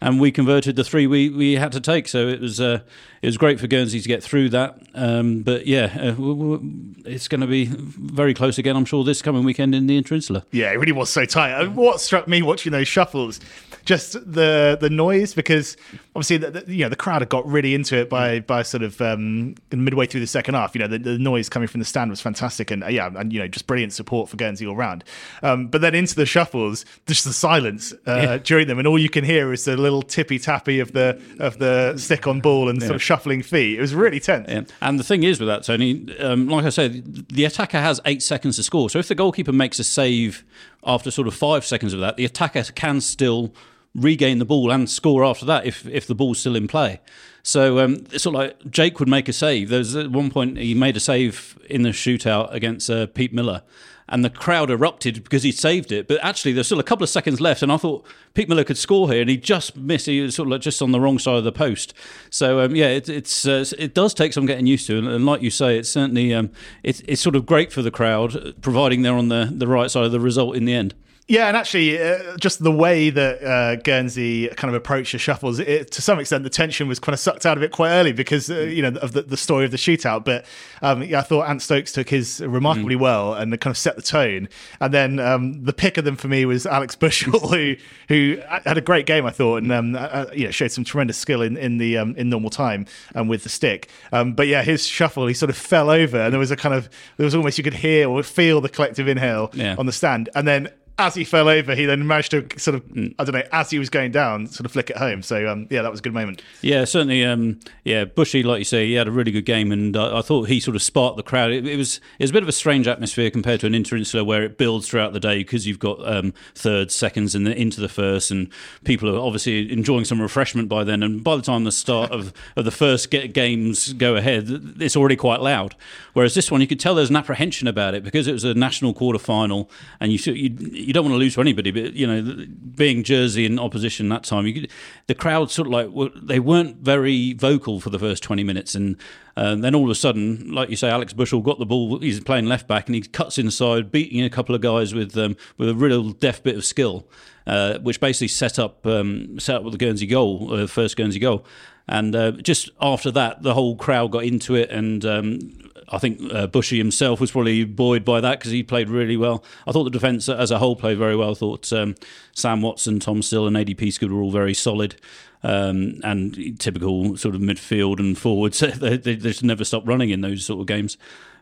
And 0.02 0.20
we 0.20 0.32
converted 0.32 0.76
the 0.76 0.84
three 0.84 1.08
we, 1.08 1.30
we 1.30 1.54
had 1.54 1.72
to 1.72 1.80
take, 1.80 2.08
so 2.08 2.28
it 2.28 2.42
was 2.42 2.60
uh, 2.60 2.82
it 3.22 3.28
was 3.28 3.38
great 3.38 3.60
for 3.60 3.68
Guernsey 3.68 4.02
to 4.02 4.08
get 4.08 4.22
through 4.22 4.50
that. 4.50 4.78
Um, 4.94 5.42
but 5.42 5.66
yeah, 5.66 5.86
uh, 6.00 6.60
it's 7.06 7.28
going 7.28 7.42
to 7.42 7.48
be 7.48 7.66
very 7.66 8.34
close 8.34 8.58
again, 8.58 8.76
I'm 8.76 8.86
sure, 8.86 9.04
this 9.04 9.22
coming 9.22 9.44
weekend 9.44 9.74
in 9.74 9.88
the 9.88 10.00
Interinsular. 10.00 10.44
Yeah, 10.52 10.72
it 10.72 10.76
really 10.76 10.92
was 10.92 11.10
so 11.10 11.26
tight. 11.26 11.54
Uh, 11.54 11.70
What 11.70 12.02
struck 12.02 12.28
me 12.28 12.42
watching 12.42 12.72
those 12.72 12.88
shuffles, 12.88 13.40
just 13.86 14.14
the 14.14 14.78
the 14.80 14.90
noise, 14.90 15.34
because 15.34 15.78
obviously 16.16 16.38
the, 16.38 16.52
the, 16.52 16.74
you 16.74 16.84
know 16.84 16.90
the 16.90 16.96
crowd 16.96 17.22
had 17.22 17.30
got 17.30 17.48
really 17.48 17.74
into 17.74 17.98
it 17.98 18.10
by 18.10 18.42
by 18.42 18.64
sort 18.64 18.84
of 18.84 19.00
um, 19.02 19.56
midway 19.72 20.06
through 20.06 20.22
the 20.22 20.28
second 20.28 20.56
half. 20.56 20.76
You 20.76 20.82
know 20.82 20.88
the, 20.88 21.00
the 21.00 21.18
noise 21.18 21.50
coming 21.50 21.68
from 21.68 21.80
the 21.80 21.86
stand 21.86 22.10
was 22.10 22.22
fantastic, 22.22 22.70
and 22.70 22.84
uh, 22.84 22.88
yeah, 22.88 23.10
and 23.16 23.32
you 23.32 23.40
know 23.40 23.48
just 23.48 23.66
brilliant 23.66 23.94
support 23.94 24.30
for 24.30 24.36
Guernsey 24.38 24.68
all 24.68 24.76
round. 24.76 25.04
Um, 25.42 25.68
but 25.68 25.82
then 25.82 25.96
into 25.96 26.16
the 26.16 26.26
shuffles, 26.26 26.86
just 27.08 27.24
the 27.24 27.34
silence 27.34 27.94
uh, 28.06 28.38
during 28.44 28.68
them, 28.68 28.78
and 28.78 28.88
all 28.88 29.00
you 29.00 29.10
can 29.10 29.24
hear 29.24 29.54
is 29.54 29.66
the 29.66 29.78
little 29.86 30.02
tippy 30.02 30.40
tappy 30.40 30.80
of 30.80 30.92
the 30.92 31.22
of 31.40 31.58
the 31.60 31.98
stick 31.98 32.28
on 32.28 32.42
ball 32.42 32.70
and 32.70 32.82
sort 32.82 32.96
of 32.96 33.02
shuffling 33.02 33.42
feet. 33.42 33.78
It 33.78 33.82
was 33.82 33.96
really 33.96 34.20
tense. 34.20 34.50
Yeah. 34.50 34.64
And 34.82 35.00
the 35.00 35.04
thing 35.04 35.24
is 35.24 35.40
with 35.40 35.48
that, 35.48 35.64
Tony, 35.64 36.18
um, 36.20 36.48
like 36.48 36.66
I 36.66 36.70
said, 36.70 37.28
the 37.30 37.46
attacker 37.46 37.80
has 37.80 38.02
eight 38.06 38.22
seconds 38.22 38.58
to 38.58 38.64
score. 38.64 38.90
So 38.90 39.00
if 39.00 39.08
the 39.08 39.16
goalkeeper 39.16 39.54
makes 39.54 39.80
a 39.80 39.84
save 39.84 40.44
after 40.84 41.12
sort 41.12 41.28
of 41.28 41.34
five 41.34 41.66
seconds 41.66 41.94
of 41.94 42.00
that, 42.02 42.18
the 42.18 42.26
attacker 42.26 42.64
can 42.74 43.02
still 43.02 43.54
regain 43.96 44.40
the 44.40 44.46
ball 44.46 44.72
and 44.72 44.90
score 44.90 45.24
after 45.24 45.46
that 45.46 45.66
if 45.66 45.86
if 45.88 46.06
the 46.06 46.16
ball's 46.16 46.40
still 46.40 46.56
in 46.56 46.68
play. 46.68 47.00
So 47.44 47.80
um, 47.80 48.06
it's 48.12 48.24
sort 48.24 48.36
of 48.36 48.42
like 48.42 48.72
Jake 48.72 49.00
would 49.00 49.08
make 49.08 49.30
a 49.30 49.34
save. 49.34 49.70
There's 49.70 49.96
at 49.96 50.12
one 50.12 50.32
point 50.32 50.58
he 50.58 50.74
made 50.74 50.98
a 50.98 51.00
save 51.00 51.58
in 51.70 51.84
the 51.84 51.90
shootout 51.90 52.52
against 52.52 52.90
uh, 52.90 53.06
Pete 53.06 53.34
Miller, 53.34 53.62
and 54.08 54.24
the 54.24 54.30
crowd 54.30 54.70
erupted 54.70 55.24
because 55.24 55.44
he 55.44 55.52
saved 55.52 55.92
it. 55.92 56.08
But 56.08 56.24
actually, 56.24 56.54
there's 56.54 56.68
still 56.68 56.80
a 56.80 56.84
couple 56.84 57.04
of 57.04 57.10
seconds 57.10 57.42
left, 57.42 57.64
and 57.64 57.72
I 57.72 57.78
thought 57.78 58.06
Pete 58.34 58.48
Miller 58.48 58.64
could 58.64 58.78
score 58.78 59.12
here, 59.12 59.22
and 59.22 59.30
he 59.30 59.38
just 59.38 59.76
missed. 59.76 60.06
He 60.06 60.22
was 60.22 60.36
sort 60.36 60.48
of 60.48 60.52
like 60.52 60.62
just 60.62 60.82
on 60.82 60.92
the 60.92 61.00
wrong 61.00 61.18
side 61.18 61.38
of 61.38 61.44
the 61.44 61.52
post. 61.52 61.94
So 62.30 62.60
um, 62.60 62.76
yeah, 62.76 62.88
it, 62.88 63.10
it's 63.10 63.48
uh, 63.48 63.66
it 63.78 63.94
does 63.94 64.14
take 64.14 64.34
some 64.34 64.46
getting 64.46 64.68
used 64.68 64.88
to, 64.88 64.98
and, 64.98 65.08
and 65.08 65.26
like 65.26 65.42
you 65.42 65.50
say, 65.50 65.78
it's 65.78 65.90
certainly 65.90 66.34
um, 66.34 66.52
it's 66.84 67.02
it's 67.08 67.22
sort 67.22 67.36
of 67.36 67.46
great 67.46 67.72
for 67.72 67.82
the 67.82 67.92
crowd, 67.92 68.56
providing 68.62 69.02
they're 69.02 69.14
on 69.14 69.30
the 69.30 69.50
the 69.52 69.68
right 69.68 69.90
side 69.90 70.06
of 70.06 70.12
the 70.12 70.20
result 70.20 70.56
in 70.56 70.66
the 70.66 70.74
end. 70.74 70.94
Yeah, 71.28 71.48
and 71.48 71.58
actually, 71.58 72.00
uh, 72.00 72.38
just 72.38 72.64
the 72.64 72.72
way 72.72 73.10
that 73.10 73.44
uh, 73.44 73.78
Guernsey 73.78 74.48
kind 74.50 74.70
of 74.70 74.76
approached 74.76 75.12
the 75.12 75.18
shuffles, 75.18 75.58
it, 75.58 75.90
to 75.94 76.02
some 76.04 76.20
extent, 76.20 76.44
the 76.44 76.52
tension 76.52 76.88
was 76.88 77.00
kind 77.00 77.16
of 77.16 77.20
sucked 77.20 77.48
out 77.48 77.58
of 77.58 77.64
it 77.64 77.72
quite 77.72 77.90
early 77.90 78.12
because 78.12 78.52
uh, 78.52 78.60
you 78.60 78.84
know 78.84 79.00
of 79.00 79.14
the, 79.14 79.24
the, 79.24 79.36
story 79.36 79.66
of 79.66 79.72
the 79.72 79.78
shootout. 79.78 80.24
But 80.24 80.46
um, 80.84 81.02
yeah, 81.02 81.18
I 81.18 81.22
thought 81.24 81.50
Ant 81.50 81.64
Stokes 81.64 81.92
took 81.94 82.10
his 82.10 82.42
remarkably 82.42 82.96
mm. 82.96 83.00
well 83.00 83.34
and 83.34 83.60
kind 83.60 83.72
of 83.72 83.78
set 83.78 83.96
the 83.96 84.04
tone. 84.04 84.50
And 84.80 84.94
then 84.94 85.18
um, 85.18 85.64
the 85.64 85.74
pick 85.74 85.98
of 85.98 86.06
them 86.06 86.16
for 86.16 86.28
me 86.28 86.46
was 86.46 86.68
Alex 86.68 86.96
Bushell, 86.96 87.40
who 87.50 87.76
who 88.08 88.38
had 88.48 88.78
a 88.78 88.82
great 88.82 89.08
game, 89.08 89.26
I 89.26 89.32
thought, 89.32 89.64
and 89.64 89.72
um, 89.72 89.98
you 90.32 90.46
know 90.46 90.52
showed 90.52 90.72
some 90.72 90.84
tremendous 90.84 91.18
skill 91.18 91.42
in 91.42 91.58
in 91.58 91.80
the 91.80 91.98
um, 91.98 92.14
in 92.18 92.30
normal 92.30 92.52
time 92.52 92.86
and 93.16 93.28
with 93.28 93.42
the 93.42 93.50
stick. 93.50 93.90
Um, 94.12 94.34
but 94.34 94.48
yeah, 94.48 94.62
his 94.62 94.86
shuffle, 94.86 95.26
he 95.26 95.34
sort 95.34 95.50
of 95.50 95.58
fell 95.58 95.90
over, 95.90 96.20
and 96.20 96.32
there 96.32 96.40
was 96.40 96.52
a 96.52 96.56
kind 96.56 96.76
of 96.76 96.88
there 97.18 97.26
was 97.26 97.34
almost 97.34 97.58
you 97.58 97.64
could 97.64 97.74
hear 97.74 98.08
or 98.08 98.22
feel 98.22 98.62
the 98.62 98.70
collective 98.70 99.08
inhale 99.08 99.50
yeah. 99.54 99.76
on 99.80 99.88
the 99.88 99.92
stand, 99.92 100.30
and 100.36 100.48
then 100.48 100.70
as 100.98 101.14
he 101.14 101.26
fell 101.26 101.50
over, 101.50 101.76
he 101.76 101.86
then 101.86 102.08
managed 102.08 102.32
to 102.32 102.48
sort 102.58 102.76
of, 102.76 102.84
I 103.20 103.24
don't 103.26 103.34
know, 103.34 103.44
as 103.52 103.70
he 103.70 103.80
was 103.80 103.90
going 103.90 104.12
down, 104.12 104.48
sort 104.48 104.66
of 104.66 104.72
flick 104.72 104.90
it 104.90 104.96
home. 104.96 105.22
So, 105.22 105.48
um, 105.50 105.68
yeah, 105.70 105.82
that 105.82 105.92
was 105.92 106.00
a 106.00 106.04
good 106.04 106.14
moment. 106.14 106.42
Yeah, 106.62 106.86
certainly. 106.86 107.26
Um, 107.26 107.60
yeah, 107.84 108.06
Bushy, 108.06 108.44
like 108.44 108.60
you 108.60 108.66
say, 108.66 108.88
he 108.88 108.94
had 108.94 109.08
a 109.08 109.12
really 109.12 109.32
good 109.32 109.46
game, 109.46 109.74
and 109.74 109.96
uh, 109.98 110.18
I 110.18 110.22
thought 110.22 110.48
he 110.48 110.62
sort 110.62 110.76
of 110.76 110.82
sparked 110.82 111.18
the 111.18 111.24
crowd. 111.24 111.52
It, 111.52 111.68
it, 111.68 111.76
was 111.76 111.98
it 112.18 112.24
was 112.24 112.30
a 112.30 112.34
bit 112.34 112.44
of 112.44 112.50
a 112.50 112.54
strange 112.54 112.88
atmosphere 112.88 113.30
compared 113.30 113.60
to 113.62 113.68
an 113.68 113.74
interinsular 113.74 114.26
where 114.26 114.44
it 114.44 114.58
builds 114.58 114.88
throughout 114.88 115.12
the 115.12 115.20
day 115.20 115.40
because 115.40 115.68
you've 115.68 115.80
got 115.80 116.06
um, 116.08 116.34
thirds, 116.54 116.96
seconds, 116.96 117.36
and 117.36 117.46
into 117.48 117.82
the 117.82 117.90
first, 117.90 118.32
and 118.32 118.48
people 118.86 119.14
are 119.14 119.20
obviously 119.20 119.72
enjoying 119.72 120.06
some 120.06 120.22
refreshment 120.22 120.70
by 120.70 120.86
then. 120.86 121.04
And 121.04 121.24
by 121.24 121.36
the 121.36 121.42
time 121.42 121.66
the 121.66 121.74
start 121.74 122.12
of, 122.12 122.32
of 122.56 122.64
the 122.64 122.72
first 122.72 123.10
games 123.10 123.92
go 123.94 124.16
ahead, 124.16 124.76
it's 124.80 124.96
already 124.96 125.18
quite 125.18 125.42
loud. 125.42 125.76
Whereas 126.14 126.36
this 126.36 126.50
one, 126.50 126.62
you 126.62 126.68
could 126.68 126.80
tell 126.80 126.96
there's 126.96 127.10
an 127.10 127.18
apprehension 127.18 127.68
about 127.68 127.96
it 127.96 128.04
because 128.04 128.28
it 128.28 128.34
was 128.34 128.46
a 128.46 128.54
national 128.54 128.94
quarter 128.94 129.20
final, 129.20 129.70
and 130.00 130.14
you 130.14 130.34
you 130.34 130.85
you 130.86 130.94
don't 130.94 131.06
want 131.06 131.14
to 131.14 131.20
lose 131.20 131.36
to 131.36 131.42
anybody, 131.42 131.72
but 131.72 131.94
you 131.94 132.08
know, 132.08 132.46
being 132.76 133.04
Jersey 133.04 133.46
in 133.46 133.60
opposition 133.60 134.10
that 134.10 134.24
time, 134.24 134.52
could, 134.54 134.70
the 135.08 135.16
crowd 135.16 135.52
sort 135.52 135.68
of 135.68 135.74
like 135.74 136.14
they 136.22 136.40
weren't 136.40 136.78
very 136.78 137.34
vocal 137.34 137.80
for 137.80 137.90
the 137.90 138.00
first 138.00 138.24
twenty 138.24 138.44
minutes, 138.44 138.76
and 138.76 138.98
uh, 139.36 139.56
then 139.56 139.76
all 139.76 139.86
of 139.86 139.90
a 139.90 139.96
sudden, 139.96 140.52
like 140.52 140.70
you 140.70 140.76
say, 140.76 140.90
Alex 140.90 141.14
Bushell 141.14 141.42
got 141.42 141.60
the 141.60 141.66
ball. 141.66 142.00
He's 142.00 142.20
playing 142.20 142.46
left 142.46 142.68
back, 142.68 142.88
and 142.88 142.96
he 142.96 143.02
cuts 143.02 143.38
inside, 143.38 143.92
beating 143.92 144.24
a 144.24 144.30
couple 144.30 144.56
of 144.56 144.62
guys 144.62 144.94
with 144.94 145.18
um, 145.18 145.36
with 145.58 145.70
a 145.70 145.76
real 145.76 146.12
deft 146.12 146.44
bit 146.44 146.56
of 146.56 146.64
skill, 146.64 147.08
uh, 147.48 147.80
which 147.80 148.00
basically 148.00 148.30
set 148.30 148.60
up 148.60 148.86
um, 148.86 149.40
set 149.40 149.58
up 149.58 149.64
with 149.64 149.74
the 149.74 149.78
Guernsey 149.78 150.08
goal, 150.08 150.54
uh, 150.54 150.68
first 150.68 150.96
Guernsey 150.96 151.20
goal. 151.20 151.46
And 151.88 152.16
uh, 152.16 152.32
just 152.32 152.70
after 152.82 153.12
that, 153.12 153.44
the 153.44 153.54
whole 153.54 153.76
crowd 153.76 154.12
got 154.12 154.24
into 154.24 154.56
it, 154.56 154.72
and 154.72 155.06
um, 155.06 155.65
I 155.90 155.98
think 155.98 156.22
uh, 156.34 156.48
Bushy 156.48 156.78
himself 156.78 157.20
was 157.20 157.32
probably 157.32 157.64
buoyed 157.64 158.04
by 158.04 158.22
that 158.22 158.40
because 158.40 158.52
he 158.52 158.64
played 158.64 158.90
really 158.90 159.18
well. 159.18 159.44
I 159.68 159.72
thought 159.72 159.84
the 159.84 159.90
defence 159.90 160.28
as 160.28 160.52
a 160.52 160.58
whole 160.58 160.76
played 160.76 160.98
very 160.98 161.16
well. 161.16 161.32
I 161.32 161.34
thought 161.36 161.72
um, 161.74 161.96
Sam 162.34 162.62
Watson, 162.62 163.00
Tom 163.00 163.22
Still, 163.22 163.48
and 163.48 163.56
ADP 163.56 163.78
Peasgood 163.78 164.12
were 164.12 164.22
all 164.22 164.32
very 164.32 164.54
solid. 164.54 164.96
Um, 165.44 166.00
and 166.04 166.60
typical 166.60 167.18
sort 167.18 167.36
of 167.36 167.42
midfield 167.42 168.00
and 168.00 168.18
forwards, 168.18 168.60
they, 168.80 168.98
they, 168.98 169.16
just 169.16 169.44
never 169.44 169.64
stop 169.64 169.88
running 169.88 170.10
in 170.10 170.22
those 170.22 170.44
sort 170.44 170.60
of 170.60 170.66
games. 170.66 170.98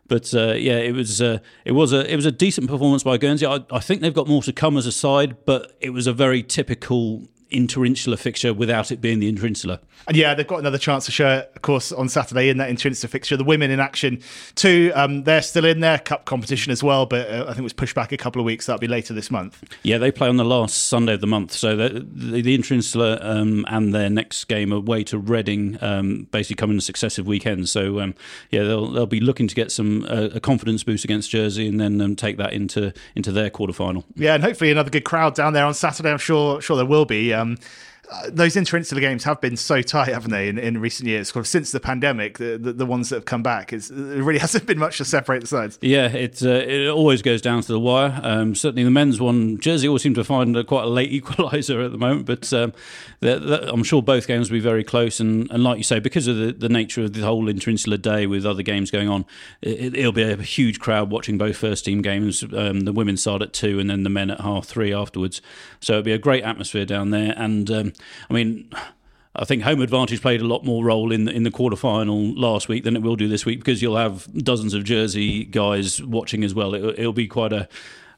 But 0.08 0.34
uh, 0.34 0.54
yeah, 0.54 0.78
it 0.78 0.94
was 0.94 1.22
uh, 1.22 1.40
it 1.64 1.72
was 1.72 1.94
a 1.94 2.12
it 2.12 2.18
was 2.18 2.26
a 2.26 2.32
decent 2.32 2.68
performance 2.68 3.04
by 3.04 3.18
Guernsey. 3.18 3.46
I, 3.46 3.60
I, 3.72 3.80
think 3.80 4.02
they've 4.02 4.14
got 4.14 4.28
more 4.28 4.44
to 4.44 4.52
come 4.52 4.76
as 4.76 4.86
a 4.86 4.92
side, 4.92 5.46
but 5.46 5.78
it 5.80 5.92
was 5.92 6.08
a 6.08 6.14
very 6.14 6.44
typical 6.44 7.24
interinsular 7.54 8.18
fixture 8.18 8.54
without 8.54 8.92
it 8.92 9.02
being 9.02 9.20
the 9.20 9.32
interinsular. 9.32 9.80
And 10.08 10.18
yeah, 10.18 10.34
they've 10.34 10.48
got 10.48 10.60
another 10.60 10.78
chance 10.78 11.06
to 11.06 11.12
show 11.12 11.38
it, 11.38 11.52
of 11.56 11.62
course, 11.62 11.92
on 11.92 12.10
Saturday 12.10 12.50
in 12.50 12.58
that 12.58 12.70
interinsular 12.70 13.10
fixture. 13.10 13.38
The 13.38 13.44
women 13.44 13.72
in 13.72 13.80
action 13.80 14.22
too. 14.56 14.92
Um, 14.96 15.24
they're 15.24 15.42
still 15.42 15.66
in 15.66 15.80
their 15.80 16.00
cup 16.00 16.26
competition 16.26 16.72
as 16.72 16.84
well, 16.84 17.06
but 17.06 17.30
uh, 17.30 17.44
I 17.44 17.48
think 17.48 17.60
it 17.60 17.64
was 17.64 17.74
pushed 17.74 17.96
back 17.96 18.12
a 18.12 18.18
couple 18.18 18.42
of 18.42 18.46
weeks. 18.46 18.66
That'll 18.66 18.80
be 18.80 18.88
later 18.88 19.14
this 19.14 19.32
month. 19.32 19.64
Yeah, 19.84 19.98
they 19.98 20.12
play 20.12 20.28
on 20.28 20.38
the 20.38 20.44
last 20.44 20.88
Sunday 20.88 21.14
of 21.14 21.22
the 21.22 21.28
month. 21.28 21.54
So 21.54 21.76
the, 21.76 21.90
the, 21.90 22.42
the 22.42 22.58
interinsular 22.58 23.24
um, 23.24 23.66
and 23.70 23.94
their 23.94 24.10
next 24.10 24.46
game 24.46 24.72
away 24.72 25.04
to 25.06 25.18
Reading 25.18 25.78
um, 25.82 26.28
basically 26.32 26.58
come 26.58 26.72
in 26.72 26.82
successive 26.82 27.26
weekends. 27.26 27.72
So 27.72 28.00
um, 28.00 28.14
yeah, 28.52 28.64
they'll 28.64 28.92
they'll 28.92 29.06
be 29.06 29.20
looking 29.20 29.48
to 29.48 29.56
get 29.56 29.72
some 29.72 30.06
uh, 30.06 30.30
a 30.34 30.40
confidence 30.40 30.84
boost 30.84 31.04
against 31.04 31.30
Jersey 31.30 31.68
and 31.68 31.80
then 31.80 32.02
um, 32.02 32.16
take 32.16 32.38
that 32.38 32.54
into 32.54 32.94
into 33.16 33.32
their 33.32 33.50
quarter 33.50 33.74
final. 33.74 34.04
Yeah, 34.16 34.36
and 34.36 34.44
hopefully 34.44 34.72
another 34.72 34.90
good 34.90 35.06
crowd 35.06 35.36
down 35.36 35.54
there 35.54 35.66
on 35.66 35.74
Saturday. 35.74 36.12
I'm 36.12 36.18
sure 36.18 36.62
sure 36.62 36.76
there 36.76 36.86
will 36.86 37.06
be. 37.06 37.34
Um, 37.44 37.58
those 38.30 38.56
interinsular 38.56 39.00
games 39.00 39.24
have 39.24 39.42
been 39.42 39.58
so 39.58 39.82
tight, 39.82 40.10
haven't 40.10 40.32
they, 40.32 40.48
in, 40.48 40.58
in 40.58 40.80
recent 40.80 41.08
years? 41.08 41.32
Kind 41.32 41.44
of 41.44 41.48
since 41.48 41.72
the 41.72 41.80
pandemic, 41.80 42.38
the, 42.38 42.58
the, 42.58 42.74
the 42.74 42.86
ones 42.86 43.10
that 43.10 43.18
have 43.18 43.26
come 43.26 43.44
back, 43.44 43.74
it 43.74 43.90
really 43.92 44.40
hasn't 44.40 44.66
been 44.66 44.80
much 44.80 44.98
to 44.98 45.06
separate 45.06 45.42
the 45.42 45.48
sides. 45.48 45.78
Yeah, 45.82 46.08
it 46.08 46.42
uh, 46.44 46.50
it 46.50 46.90
always 46.90 47.22
goes 47.22 47.42
down 47.42 47.62
to 47.62 47.72
the 47.72 47.80
wire. 47.80 48.20
Um, 48.24 48.56
certainly, 48.56 48.84
the 48.84 48.92
men's 48.92 49.20
one, 49.20 49.60
Jersey 49.60 49.88
always 49.88 50.04
seem 50.04 50.14
to 50.16 50.24
find 50.24 50.56
a, 50.58 50.64
quite 50.64 50.84
a 50.84 50.88
late 50.88 51.12
equaliser 51.24 51.84
at 51.84 51.92
the 51.92 51.98
moment, 51.98 52.26
but 52.26 52.52
um, 52.54 52.74
I'm 53.22 53.84
sure 53.84 54.02
both 54.02 54.28
games 54.28 54.50
will 54.50 54.58
be 54.58 54.62
very 54.62 54.84
close. 54.84 55.20
And, 55.20 55.50
and 55.52 55.64
like 55.64 55.78
you 55.78 55.84
say, 55.84 56.00
because 56.00 56.28
of 56.28 56.38
the, 56.38 56.52
the 56.52 56.70
nature 56.70 57.04
of 57.04 57.14
the 57.14 57.22
whole 57.22 57.46
interinsular 57.46 58.02
day 58.02 58.26
with 58.28 58.46
other 58.46 58.64
games 58.64 58.92
going 58.92 59.10
on, 59.10 59.26
it, 59.62 59.94
will 59.94 60.12
be 60.12 60.24
a 60.24 60.38
huge 60.38 60.80
crowd 60.80 61.10
watching 61.10 61.38
both 61.38 61.58
first 61.58 61.86
team 61.86 62.02
games. 62.02 62.44
Um, 62.54 62.82
the 62.82 62.94
women's 62.94 63.24
side 63.24 63.42
at 63.42 63.54
two, 63.54 63.80
and 63.80 63.90
then 63.90 64.04
the 64.04 64.10
men 64.10 64.30
at 64.30 64.42
half 64.42 64.66
three 64.66 64.94
afterwards. 64.94 65.42
So 65.80 65.94
it'll 65.94 66.04
be 66.04 66.12
a 66.12 66.18
great 66.18 66.44
atmosphere 66.44 66.86
down 66.86 67.12
there, 67.12 67.34
and 67.38 67.70
um, 67.72 67.94
I 68.30 68.34
mean, 68.34 68.70
I 69.36 69.46
think 69.46 69.64
home 69.64 69.82
advantage 69.82 70.22
played 70.22 70.42
a 70.42 70.48
lot 70.48 70.64
more 70.64 70.86
role 70.86 71.12
in 71.12 71.26
the, 71.26 71.32
in 71.32 71.44
the 71.44 71.52
quarter 71.52 71.76
final 71.76 72.34
last 72.36 72.68
week 72.68 72.84
than 72.84 72.96
it 72.96 73.02
will 73.02 73.16
do 73.16 73.28
this 73.28 73.46
week 73.46 73.60
because 73.60 73.82
you'll 73.82 73.98
have 73.98 74.28
dozens 74.44 74.74
of 74.74 74.84
Jersey 74.84 75.44
guys 75.46 76.02
watching 76.04 76.44
as 76.44 76.54
well. 76.54 76.76
It, 76.76 77.04
will 77.04 77.14
be 77.14 77.28
quite 77.28 77.52
a 77.52 77.68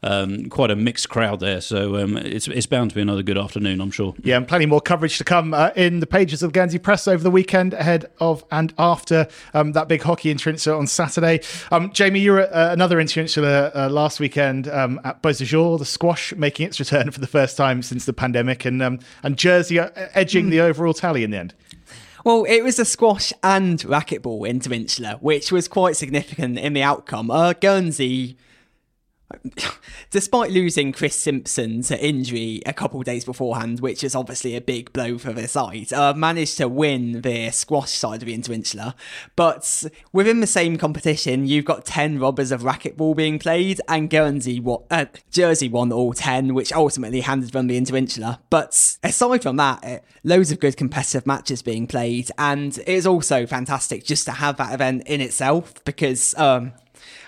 um, 0.03 0.49
quite 0.49 0.71
a 0.71 0.75
mixed 0.75 1.09
crowd 1.09 1.39
there. 1.39 1.61
So 1.61 1.97
um, 1.97 2.17
it's 2.17 2.47
it's 2.47 2.65
bound 2.65 2.91
to 2.91 2.95
be 2.95 3.01
another 3.01 3.23
good 3.23 3.37
afternoon, 3.37 3.81
I'm 3.81 3.91
sure. 3.91 4.15
Yeah, 4.23 4.37
and 4.37 4.47
plenty 4.47 4.65
more 4.65 4.81
coverage 4.81 5.17
to 5.17 5.23
come 5.23 5.53
uh, 5.53 5.71
in 5.75 5.99
the 5.99 6.07
pages 6.07 6.43
of 6.43 6.53
the 6.53 6.59
Guernsey 6.59 6.79
Press 6.79 7.07
over 7.07 7.23
the 7.23 7.31
weekend, 7.31 7.73
ahead 7.73 8.05
of 8.19 8.43
and 8.51 8.73
after 8.77 9.27
um, 9.53 9.71
that 9.73 9.87
big 9.87 10.01
hockey 10.01 10.33
interinsular 10.33 10.77
on 10.77 10.87
Saturday. 10.87 11.41
Um, 11.71 11.91
Jamie, 11.91 12.19
you 12.19 12.33
were 12.33 12.41
at 12.41 12.49
uh, 12.49 12.71
another 12.71 12.97
interinsular 12.97 13.75
uh, 13.75 13.89
last 13.89 14.19
weekend 14.19 14.67
um, 14.67 14.99
at 15.03 15.21
Beausejour, 15.21 15.79
the 15.79 15.85
squash 15.85 16.33
making 16.35 16.67
its 16.67 16.79
return 16.79 17.11
for 17.11 17.19
the 17.19 17.27
first 17.27 17.57
time 17.57 17.81
since 17.81 18.05
the 18.05 18.13
pandemic, 18.13 18.65
and 18.65 18.81
um, 18.81 18.99
and 19.23 19.37
Jersey 19.37 19.79
uh, 19.79 19.89
edging 20.13 20.47
mm. 20.47 20.51
the 20.51 20.61
overall 20.61 20.93
tally 20.93 21.23
in 21.23 21.31
the 21.31 21.37
end. 21.37 21.53
Well, 22.23 22.43
it 22.45 22.63
was 22.63 22.79
a 22.79 22.85
squash 22.85 23.31
and 23.43 23.77
racquetball 23.81 24.49
interinsular, 24.49 25.21
which 25.21 25.51
was 25.51 25.67
quite 25.67 25.95
significant 25.95 26.57
in 26.57 26.73
the 26.73 26.81
outcome. 26.81 27.29
Uh, 27.29 27.53
Guernsey 27.53 28.35
Despite 30.11 30.51
losing 30.51 30.91
Chris 30.91 31.15
Simpson 31.15 31.81
to 31.83 32.05
injury 32.05 32.61
a 32.65 32.73
couple 32.73 33.01
days 33.03 33.25
beforehand, 33.25 33.79
which 33.79 34.03
is 34.03 34.15
obviously 34.15 34.55
a 34.55 34.61
big 34.61 34.93
blow 34.93 35.17
for 35.17 35.33
the 35.33 35.47
side, 35.47 35.91
uh, 35.93 36.13
managed 36.13 36.57
to 36.57 36.67
win 36.67 37.21
the 37.21 37.49
squash 37.51 37.91
side 37.91 38.21
of 38.21 38.27
the 38.27 38.37
Interinsular. 38.37 38.93
But 39.35 39.85
within 40.13 40.39
the 40.39 40.47
same 40.47 40.77
competition, 40.77 41.47
you've 41.47 41.65
got 41.65 41.85
10 41.85 42.19
rubbers 42.19 42.51
of 42.51 42.61
racquetball 42.61 43.15
being 43.15 43.39
played, 43.39 43.81
and 43.87 44.09
Guernsey, 44.09 44.63
uh, 44.91 45.05
Jersey 45.31 45.69
won 45.69 45.91
all 45.91 46.13
10, 46.13 46.53
which 46.53 46.73
ultimately 46.73 47.21
handed 47.21 47.51
them 47.51 47.67
the 47.67 47.79
Interinsular. 47.79 48.39
But 48.49 48.97
aside 49.03 49.43
from 49.43 49.57
that, 49.57 49.83
uh, 49.83 49.99
loads 50.23 50.51
of 50.51 50.59
good 50.59 50.77
competitive 50.77 51.25
matches 51.25 51.61
being 51.61 51.87
played, 51.87 52.31
and 52.37 52.77
it 52.77 52.87
is 52.87 53.05
also 53.07 53.45
fantastic 53.45 54.03
just 54.03 54.25
to 54.25 54.31
have 54.31 54.57
that 54.57 54.73
event 54.73 55.03
in 55.07 55.21
itself 55.21 55.83
because 55.85 56.35
um, 56.37 56.73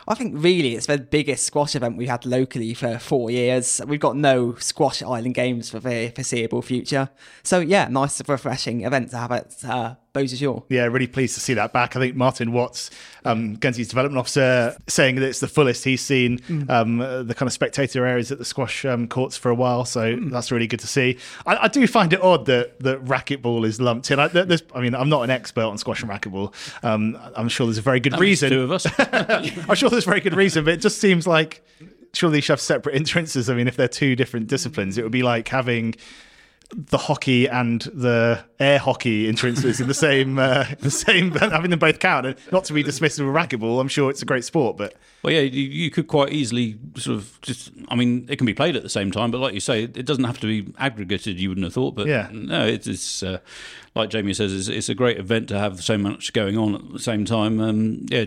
I 0.09 0.15
think 0.15 0.35
really 0.37 0.75
it's 0.75 0.85
the 0.85 0.97
biggest 0.97 1.45
squash 1.45 1.75
event 1.75 1.97
we've 1.97 2.07
had 2.07 2.25
locally 2.25 2.73
for 2.73 2.97
four 2.97 3.29
years. 3.29 3.81
We've 3.85 3.99
got 3.99 4.15
no 4.15 4.55
squash 4.55 5.03
island 5.03 5.35
games 5.35 5.69
for 5.69 5.79
the 5.79 6.13
foreseeable 6.15 6.61
future. 6.61 7.09
So 7.43 7.59
yeah, 7.59 7.89
nice, 7.89 8.21
refreshing 8.27 8.85
event 8.85 9.11
to 9.11 9.17
have 9.17 9.31
at 9.33 9.65
uh, 9.65 9.95
Beausejour. 10.17 10.63
Yeah, 10.69 10.85
really 10.85 11.07
pleased 11.07 11.35
to 11.35 11.41
see 11.41 11.53
that 11.53 11.73
back. 11.73 11.95
I 11.95 11.99
think 11.99 12.15
Martin 12.15 12.51
Watts, 12.51 12.89
um, 13.25 13.55
Guernsey's 13.55 13.87
development 13.87 14.19
officer, 14.19 14.75
saying 14.87 15.15
that 15.15 15.23
it's 15.23 15.39
the 15.39 15.47
fullest 15.47 15.83
he's 15.83 16.01
seen 16.01 16.39
mm. 16.39 16.69
um, 16.69 16.97
the 17.27 17.35
kind 17.35 17.47
of 17.47 17.53
spectator 17.53 18.05
areas 18.05 18.31
at 18.31 18.37
the 18.37 18.45
squash 18.45 18.85
um, 18.85 19.07
courts 19.07 19.37
for 19.37 19.49
a 19.49 19.55
while. 19.55 19.85
So 19.85 20.15
mm. 20.15 20.31
that's 20.31 20.51
really 20.51 20.67
good 20.67 20.79
to 20.81 20.87
see. 20.87 21.17
I, 21.45 21.63
I, 21.63 21.67
do 21.67 21.85
find 21.87 22.11
it 22.13 22.21
odd 22.21 22.45
that 22.47 22.79
that 22.79 23.03
racquetball 23.05 23.65
is 23.65 23.79
lumped 23.79 24.11
in. 24.11 24.19
I, 24.19 24.29
I 24.73 24.81
mean, 24.81 24.95
I'm 24.95 25.09
not 25.09 25.23
an 25.23 25.29
expert 25.29 25.63
on 25.63 25.77
squash 25.77 26.01
and 26.01 26.11
racquetball. 26.11 26.53
Um, 26.83 27.17
I'm 27.35 27.49
sure 27.49 27.67
there's 27.67 27.77
a 27.77 27.81
very 27.81 27.99
good 27.99 28.13
that 28.13 28.19
reason. 28.19 28.49
Two 28.49 28.61
of 28.61 28.71
us. 28.71 28.87
I'm 29.69 29.75
sure 29.75 29.89
there's 29.89 30.07
a 30.07 30.09
very 30.09 30.21
good 30.21 30.35
reason, 30.35 30.65
but 30.65 30.73
it 30.73 30.81
just 30.81 30.99
seems 30.99 31.27
like 31.27 31.63
surely 32.13 32.37
they 32.37 32.41
should 32.41 32.53
have 32.53 32.61
separate 32.61 32.95
entrances. 32.95 33.49
I 33.49 33.55
mean, 33.55 33.67
if 33.67 33.75
they're 33.75 33.87
two 33.87 34.15
different 34.15 34.47
disciplines, 34.47 34.97
it 34.97 35.03
would 35.03 35.11
be 35.11 35.23
like 35.23 35.47
having 35.47 35.95
the 36.71 36.97
hockey 36.97 37.47
and 37.47 37.81
the 37.93 38.43
air 38.59 38.77
hockey 38.77 39.27
entrances 39.27 39.79
in 39.79 39.87
the 39.87 39.93
same 39.93 40.37
uh, 40.37 40.65
the 40.79 40.91
same 40.91 41.31
having 41.31 41.69
them 41.69 41.79
both 41.79 41.99
count. 41.99 42.25
And 42.25 42.35
not 42.51 42.65
to 42.65 42.73
be 42.73 42.83
dismissive 42.83 43.27
of 43.27 43.33
racquetball 43.33 43.79
i'm 43.79 43.87
sure 43.87 44.09
it's 44.09 44.21
a 44.21 44.25
great 44.25 44.43
sport 44.43 44.77
but 44.77 44.95
well 45.23 45.33
yeah 45.33 45.41
you, 45.41 45.63
you, 45.63 45.89
could 45.89 46.07
quite 46.07 46.33
easily 46.33 46.77
sort 46.97 47.17
of 47.17 47.39
just 47.41 47.71
i 47.87 47.95
mean 47.95 48.25
it 48.29 48.37
can 48.37 48.45
be 48.45 48.53
played 48.53 48.75
at 48.75 48.83
the 48.83 48.89
same 48.89 49.11
time 49.11 49.31
but 49.31 49.39
like 49.39 49.53
you 49.53 49.59
say 49.59 49.83
it 49.83 50.05
doesn't 50.05 50.25
have 50.25 50.39
to 50.39 50.47
be 50.47 50.73
aggregated 50.77 51.39
you 51.39 51.49
wouldn't 51.49 51.63
have 51.63 51.73
thought 51.73 51.95
but 51.95 52.07
yeah. 52.07 52.29
no 52.33 52.65
it's, 52.65 52.87
it's 52.87 53.23
uh, 53.23 53.39
like 53.97 54.09
jamie 54.09 54.33
says 54.33 54.53
it's, 54.53 54.67
it's, 54.67 54.89
a 54.89 54.95
great 54.95 55.17
event 55.17 55.47
to 55.49 55.57
have 55.57 55.83
so 55.83 55.97
much 55.97 56.33
going 56.33 56.57
on 56.57 56.75
at 56.75 56.93
the 56.93 56.99
same 56.99 57.25
time 57.25 57.59
um, 57.59 58.05
yeah 58.09 58.25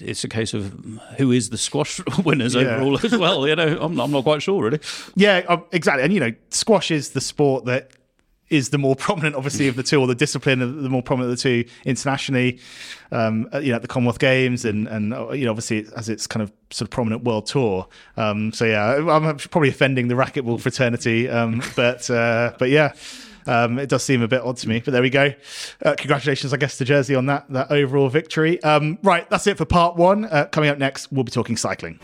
it's 0.00 0.24
a 0.24 0.28
case 0.28 0.54
of 0.54 0.72
who 1.16 1.30
is 1.30 1.50
the 1.50 1.58
squash 1.58 2.00
winners 2.24 2.54
yeah. 2.54 2.62
overall 2.62 2.98
as 3.04 3.16
well 3.16 3.46
you 3.48 3.56
know 3.56 3.78
I'm, 3.80 3.98
I'm 4.00 4.10
not 4.10 4.24
quite 4.24 4.42
sure 4.42 4.62
really 4.62 4.80
yeah 5.14 5.42
um, 5.48 5.64
exactly 5.72 6.02
and 6.02 6.12
you 6.12 6.20
know 6.20 6.32
squash 6.50 6.90
is 6.90 7.10
the 7.10 7.20
sport 7.20 7.64
that 7.66 7.90
is 8.50 8.70
the 8.70 8.78
more 8.78 8.96
prominent, 8.96 9.34
obviously, 9.34 9.68
of 9.68 9.76
the 9.76 9.82
two, 9.82 10.00
or 10.00 10.06
the 10.06 10.14
discipline 10.14 10.62
of 10.62 10.82
the 10.82 10.88
more 10.88 11.02
prominent 11.02 11.32
of 11.32 11.38
the 11.38 11.42
two 11.42 11.70
internationally. 11.84 12.60
Um, 13.10 13.48
you 13.54 13.70
know, 13.70 13.76
at 13.76 13.82
the 13.82 13.88
Commonwealth 13.88 14.18
Games, 14.18 14.64
and 14.64 14.88
and 14.88 15.12
uh, 15.12 15.32
you 15.32 15.44
know, 15.44 15.50
obviously, 15.50 15.86
as 15.96 16.08
its 16.08 16.26
kind 16.26 16.42
of 16.42 16.52
sort 16.70 16.86
of 16.86 16.90
prominent 16.90 17.24
world 17.24 17.46
tour. 17.46 17.86
Um, 18.16 18.52
so 18.52 18.64
yeah, 18.64 18.96
I'm 18.96 19.36
probably 19.36 19.68
offending 19.68 20.08
the 20.08 20.14
racquetball 20.14 20.60
fraternity, 20.60 21.28
um, 21.28 21.62
but 21.76 22.08
uh, 22.10 22.52
but 22.58 22.70
yeah. 22.70 22.92
Um, 23.46 23.78
it 23.78 23.88
does 23.88 24.02
seem 24.02 24.22
a 24.22 24.28
bit 24.28 24.42
odd 24.42 24.56
to 24.58 24.68
me, 24.68 24.80
but 24.84 24.92
there 24.92 25.02
we 25.02 25.10
go. 25.10 25.32
Uh, 25.84 25.94
congratulations, 25.96 26.52
I 26.52 26.56
guess, 26.56 26.78
to 26.78 26.84
Jersey 26.84 27.14
on 27.14 27.26
that 27.26 27.48
that 27.50 27.70
overall 27.70 28.08
victory. 28.08 28.62
Um, 28.62 28.98
right, 29.02 29.28
that's 29.30 29.46
it 29.46 29.58
for 29.58 29.64
part 29.64 29.96
one. 29.96 30.24
Uh, 30.24 30.46
coming 30.46 30.70
up 30.70 30.78
next, 30.78 31.12
we'll 31.12 31.24
be 31.24 31.32
talking 31.32 31.56
cycling 31.56 31.98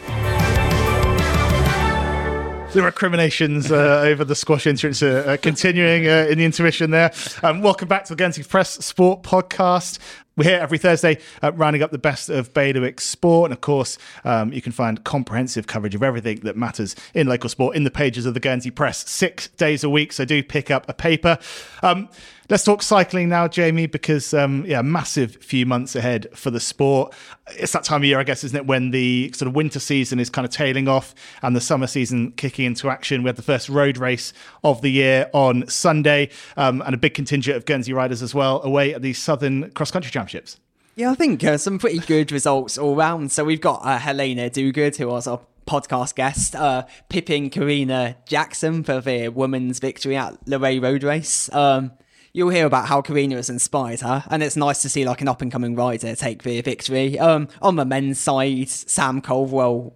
the 2.73 2.83
recriminations 2.83 3.73
uh, 3.73 4.01
over 4.05 4.25
the 4.25 4.35
squash 4.35 4.67
entrance 4.67 5.03
are 5.03 5.37
continuing 5.37 6.07
uh, 6.07 6.27
in 6.31 6.39
the 6.39 6.45
intermission 6.45 6.91
there. 6.91 7.13
Um, 7.43 7.63
welcome 7.63 7.89
back 7.89 8.05
to 8.05 8.13
the 8.13 8.17
Guernsey 8.17 8.43
Press 8.43 8.85
Sport 8.85 9.23
Podcast. 9.23 9.99
We're 10.41 10.53
here 10.53 10.61
every 10.61 10.79
Thursday 10.79 11.19
uh, 11.43 11.53
rounding 11.53 11.83
up 11.83 11.91
the 11.91 11.99
best 11.99 12.31
of 12.31 12.55
Bailiwick 12.55 12.99
sport. 12.99 13.51
And 13.51 13.53
of 13.53 13.61
course, 13.61 13.99
um, 14.25 14.55
you 14.55 14.63
can 14.63 14.73
find 14.73 15.05
comprehensive 15.05 15.67
coverage 15.67 15.95
of 15.95 16.03
everything 16.03 16.41
that 16.45 16.57
matters 16.57 16.97
in 17.13 17.27
local 17.27 17.51
sport 17.51 17.77
in 17.77 17.85
the 17.85 17.91
pages 17.91 18.25
of 18.25 18.33
the 18.33 18.41
Guernsey 18.41 18.71
Press 18.71 19.07
six 19.07 19.49
days 19.49 19.85
a 19.85 19.91
week. 19.91 20.15
So 20.15 20.25
do 20.25 20.43
pick 20.43 20.71
up 20.71 20.89
a 20.89 20.95
paper. 20.95 21.37
Um, 21.83 22.09
Let's 22.51 22.65
talk 22.65 22.83
cycling 22.83 23.29
now, 23.29 23.47
Jamie, 23.47 23.87
because 23.87 24.35
um, 24.35 24.65
yeah, 24.67 24.83
massive 24.83 25.37
few 25.37 25.65
months 25.67 25.95
ahead 25.95 26.27
for 26.35 26.51
the 26.51 26.59
sport. 26.59 27.15
It's 27.53 27.71
that 27.71 27.85
time 27.85 28.01
of 28.01 28.05
year, 28.07 28.19
I 28.19 28.25
guess, 28.25 28.43
isn't 28.43 28.57
it, 28.57 28.67
when 28.67 28.91
the 28.91 29.31
sort 29.37 29.47
of 29.47 29.55
winter 29.55 29.79
season 29.79 30.19
is 30.19 30.31
kind 30.31 30.45
of 30.45 30.51
tailing 30.51 30.89
off 30.89 31.15
and 31.43 31.55
the 31.55 31.61
summer 31.61 31.87
season 31.87 32.33
kicking 32.33 32.65
into 32.65 32.91
action. 32.91 33.23
We 33.23 33.29
had 33.29 33.37
the 33.37 33.43
first 33.43 33.69
road 33.69 33.99
race 33.99 34.33
of 34.65 34.83
the 34.83 34.91
year 34.91 35.31
on 35.33 35.69
Sunday, 35.69 36.31
um, 36.57 36.83
and 36.85 36.93
a 36.93 36.99
big 36.99 37.15
contingent 37.15 37.57
of 37.57 37.67
Guernsey 37.67 37.93
riders 37.93 38.21
as 38.21 38.35
well 38.35 38.61
away 38.63 38.95
at 38.95 39.01
the 39.01 39.13
Southern 39.13 39.71
Cross 39.71 39.93
Country 39.93 40.11
Championships. 40.11 40.59
Yeah, 40.97 41.13
I 41.13 41.15
think 41.15 41.45
uh, 41.45 41.57
some 41.57 41.79
pretty 41.79 42.01
good 42.01 42.33
results 42.33 42.77
all 42.77 42.97
round. 42.97 43.31
So 43.31 43.45
we've 43.45 43.61
got 43.61 43.87
uh, 43.87 43.99
Helena 43.99 44.51
Duguid, 44.51 44.97
who 44.97 45.07
was 45.07 45.29
our 45.29 45.41
podcast 45.69 46.17
guest, 46.17 46.57
uh, 46.57 46.85
pipping 47.09 47.49
Karina 47.49 48.17
Jackson 48.27 48.83
for 48.83 49.01
the 49.01 49.29
women's 49.29 49.79
victory 49.79 50.17
at 50.17 50.45
Luray 50.49 50.81
Road 50.81 51.05
Race. 51.05 51.49
Um, 51.55 51.93
you'll 52.33 52.51
hear 52.51 52.67
about 52.67 52.87
how 52.87 53.03
Karina 53.03 53.37
has 53.37 53.51
inspired 53.51 54.01
her, 54.01 54.25
and 54.31 54.43
it's 54.43 54.57
nice 54.57 54.83
to 54.83 54.89
see 54.89 55.05
like 55.05 55.21
an 55.21 55.29
up 55.29 55.43
and 55.43 55.51
coming 55.51 55.75
rider 55.75 56.15
take 56.15 56.43
the 56.43 56.61
victory. 56.61 57.19
Um, 57.19 57.49
on 57.61 57.77
the 57.77 57.85
men's 57.85 58.19
side, 58.19 58.69
Sam 58.69 59.21
Culverwell 59.21 59.93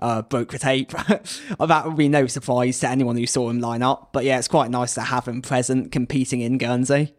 uh, 0.00 0.22
broke 0.22 0.52
the 0.52 0.58
tape. 0.58 0.90
that 1.58 1.82
would 1.86 1.96
be 1.96 2.08
no 2.08 2.26
surprise 2.26 2.80
to 2.80 2.88
anyone 2.88 3.16
who 3.16 3.26
saw 3.26 3.48
him 3.48 3.60
line 3.60 3.82
up. 3.82 4.10
But 4.12 4.24
yeah, 4.24 4.38
it's 4.38 4.48
quite 4.48 4.70
nice 4.70 4.94
to 4.94 5.02
have 5.02 5.28
him 5.28 5.42
present 5.42 5.92
competing 5.92 6.40
in 6.40 6.58
Guernsey. 6.58 7.14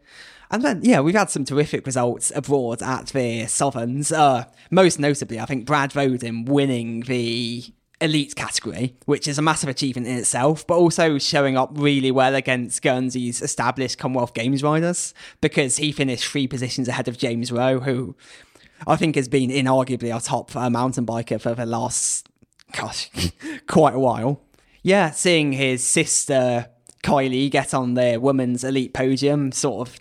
And 0.51 0.63
then, 0.63 0.81
yeah, 0.83 0.99
we've 0.99 1.15
had 1.15 1.31
some 1.31 1.43
terrific 1.43 1.85
results 1.85 2.31
abroad 2.35 2.83
at 2.83 3.07
the 3.07 3.47
Southerns. 3.47 4.11
Uh, 4.11 4.45
most 4.69 4.99
notably, 4.99 5.39
I 5.39 5.45
think 5.45 5.65
Brad 5.65 5.95
Roden 5.95 6.45
winning 6.45 7.01
the 7.01 7.65
elite 8.01 8.35
category, 8.35 8.95
which 9.05 9.27
is 9.27 9.37
a 9.37 9.41
massive 9.41 9.69
achievement 9.69 10.07
in 10.07 10.17
itself, 10.17 10.65
but 10.67 10.75
also 10.75 11.17
showing 11.17 11.57
up 11.57 11.71
really 11.73 12.11
well 12.11 12.35
against 12.35 12.81
Guernsey's 12.81 13.41
established 13.41 13.97
Commonwealth 13.97 14.33
Games 14.33 14.63
riders 14.63 15.13
because 15.41 15.77
he 15.77 15.91
finished 15.91 16.25
three 16.25 16.47
positions 16.47 16.87
ahead 16.87 17.07
of 17.07 17.17
James 17.17 17.51
Rowe, 17.51 17.79
who 17.79 18.15
I 18.85 18.95
think 18.95 19.15
has 19.15 19.27
been 19.27 19.49
inarguably 19.49 20.13
our 20.13 20.21
top 20.21 20.55
uh, 20.55 20.69
mountain 20.69 21.05
biker 21.05 21.39
for 21.39 21.53
the 21.53 21.65
last, 21.65 22.27
gosh, 22.73 23.09
quite 23.67 23.95
a 23.95 23.99
while. 23.99 24.41
Yeah, 24.83 25.11
seeing 25.11 25.53
his 25.53 25.83
sister 25.83 26.67
Kylie 27.01 27.49
get 27.49 27.73
on 27.73 27.93
the 27.93 28.17
women's 28.17 28.63
elite 28.63 28.93
podium, 28.93 29.51
sort 29.51 29.87
of 29.87 29.99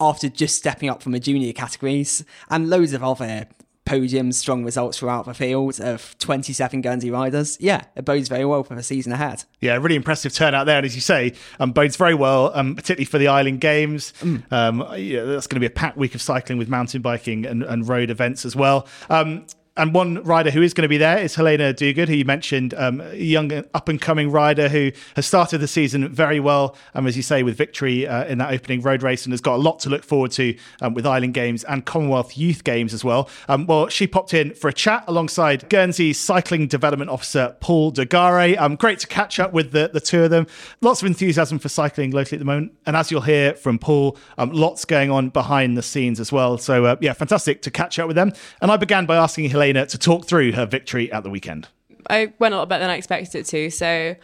after 0.00 0.28
just 0.28 0.56
stepping 0.56 0.88
up 0.88 1.02
from 1.02 1.12
the 1.12 1.20
junior 1.20 1.52
categories, 1.52 2.24
and 2.50 2.70
loads 2.70 2.92
of 2.92 3.02
other 3.02 3.48
podiums, 3.88 4.34
strong 4.34 4.64
results 4.64 4.98
throughout 4.98 5.24
the 5.24 5.34
field 5.34 5.80
of 5.80 6.16
27 6.18 6.82
Guernsey 6.82 7.10
riders. 7.10 7.56
Yeah, 7.60 7.84
it 7.96 8.04
bodes 8.04 8.28
very 8.28 8.44
well 8.44 8.62
for 8.62 8.74
the 8.74 8.82
season 8.82 9.12
ahead. 9.12 9.44
Yeah, 9.60 9.76
really 9.76 9.96
impressive 9.96 10.34
turnout 10.34 10.66
there. 10.66 10.76
And 10.76 10.86
as 10.86 10.94
you 10.94 11.00
say, 11.00 11.32
um, 11.58 11.72
bodes 11.72 11.96
very 11.96 12.14
well, 12.14 12.52
um, 12.54 12.74
particularly 12.74 13.06
for 13.06 13.18
the 13.18 13.28
Island 13.28 13.60
Games. 13.60 14.12
Mm. 14.20 14.52
Um, 14.52 14.86
yeah, 14.96 15.24
that's 15.24 15.46
going 15.46 15.56
to 15.56 15.60
be 15.60 15.66
a 15.66 15.70
packed 15.70 15.96
week 15.96 16.14
of 16.14 16.20
cycling 16.20 16.58
with 16.58 16.68
mountain 16.68 17.00
biking 17.00 17.46
and, 17.46 17.62
and 17.62 17.88
road 17.88 18.10
events 18.10 18.44
as 18.44 18.54
well. 18.54 18.86
Um, 19.08 19.46
and 19.78 19.94
one 19.94 20.22
rider 20.24 20.50
who 20.50 20.60
is 20.60 20.74
going 20.74 20.82
to 20.82 20.88
be 20.88 20.98
there 20.98 21.18
is 21.18 21.36
Helena 21.36 21.72
Duguid, 21.72 22.08
who 22.08 22.14
you 22.14 22.24
mentioned, 22.24 22.74
um, 22.74 23.00
a 23.00 23.14
young 23.14 23.52
up 23.72 23.88
and 23.88 24.00
coming 24.00 24.30
rider 24.30 24.68
who 24.68 24.90
has 25.14 25.24
started 25.24 25.58
the 25.58 25.68
season 25.68 26.08
very 26.08 26.40
well, 26.40 26.76
um, 26.94 27.06
as 27.06 27.16
you 27.16 27.22
say, 27.22 27.44
with 27.44 27.56
victory 27.56 28.06
uh, 28.06 28.24
in 28.24 28.38
that 28.38 28.52
opening 28.52 28.82
road 28.82 29.04
race 29.04 29.24
and 29.24 29.32
has 29.32 29.40
got 29.40 29.54
a 29.54 29.62
lot 29.62 29.78
to 29.78 29.88
look 29.88 30.02
forward 30.02 30.32
to 30.32 30.56
um, 30.82 30.94
with 30.94 31.06
Island 31.06 31.32
Games 31.32 31.62
and 31.64 31.86
Commonwealth 31.86 32.36
Youth 32.36 32.64
Games 32.64 32.92
as 32.92 33.04
well. 33.04 33.30
Um, 33.48 33.66
well, 33.66 33.88
she 33.88 34.08
popped 34.08 34.34
in 34.34 34.52
for 34.52 34.68
a 34.68 34.72
chat 34.72 35.04
alongside 35.06 35.68
Guernsey's 35.68 36.18
cycling 36.18 36.66
development 36.66 37.10
officer, 37.10 37.56
Paul 37.60 37.92
De 37.92 38.04
Garis. 38.04 38.58
Um, 38.58 38.74
great 38.74 38.98
to 38.98 39.06
catch 39.06 39.38
up 39.38 39.52
with 39.52 39.70
the, 39.70 39.90
the 39.92 40.00
two 40.00 40.24
of 40.24 40.30
them. 40.30 40.48
Lots 40.80 41.02
of 41.02 41.06
enthusiasm 41.06 41.60
for 41.60 41.68
cycling 41.68 42.10
locally 42.10 42.36
at 42.36 42.40
the 42.40 42.44
moment. 42.44 42.72
And 42.84 42.96
as 42.96 43.12
you'll 43.12 43.20
hear 43.20 43.54
from 43.54 43.78
Paul, 43.78 44.16
um, 44.38 44.50
lots 44.50 44.84
going 44.84 45.12
on 45.12 45.28
behind 45.28 45.78
the 45.78 45.82
scenes 45.82 46.18
as 46.18 46.32
well. 46.32 46.58
So, 46.58 46.84
uh, 46.84 46.96
yeah, 47.00 47.12
fantastic 47.12 47.62
to 47.62 47.70
catch 47.70 48.00
up 48.00 48.08
with 48.08 48.16
them. 48.16 48.32
And 48.60 48.72
I 48.72 48.76
began 48.76 49.06
by 49.06 49.16
asking 49.16 49.50
Helena 49.50 49.67
to 49.72 49.98
talk 49.98 50.26
through 50.26 50.52
her 50.52 50.66
victory 50.66 51.10
at 51.12 51.22
the 51.22 51.30
weekend. 51.30 51.68
I 52.08 52.32
went 52.38 52.54
a 52.54 52.58
lot 52.58 52.68
better 52.68 52.80
than 52.80 52.90
I 52.90 52.96
expected 52.96 53.38
it 53.38 53.46
to. 53.46 53.70
So 53.70 54.16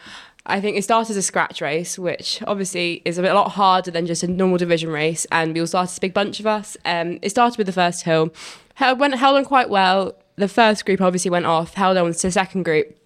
I 0.45 0.61
think 0.61 0.77
it 0.77 0.83
started 0.83 1.11
as 1.11 1.17
a 1.17 1.21
scratch 1.21 1.61
race, 1.61 1.97
which 1.97 2.41
obviously 2.45 3.01
is 3.05 3.17
a, 3.17 3.21
bit, 3.21 3.31
a 3.31 3.35
lot 3.35 3.51
harder 3.51 3.91
than 3.91 4.05
just 4.05 4.23
a 4.23 4.27
normal 4.27 4.57
division 4.57 4.89
race. 4.89 5.25
And 5.31 5.53
we 5.53 5.59
all 5.59 5.67
started 5.67 5.97
a 5.97 6.01
big 6.01 6.13
bunch 6.13 6.39
of 6.39 6.47
us. 6.47 6.77
Um, 6.85 7.19
it 7.21 7.29
started 7.29 7.57
with 7.57 7.67
the 7.67 7.73
first 7.73 8.03
hill. 8.03 8.33
Held, 8.75 8.99
went, 8.99 9.15
held 9.15 9.37
on 9.37 9.45
quite 9.45 9.69
well. 9.69 10.15
The 10.35 10.47
first 10.47 10.85
group 10.85 11.01
obviously 11.01 11.31
went 11.31 11.45
off, 11.45 11.75
held 11.75 11.97
on 11.97 12.11
to 12.11 12.21
the 12.21 12.31
second 12.31 12.63
group. 12.63 12.97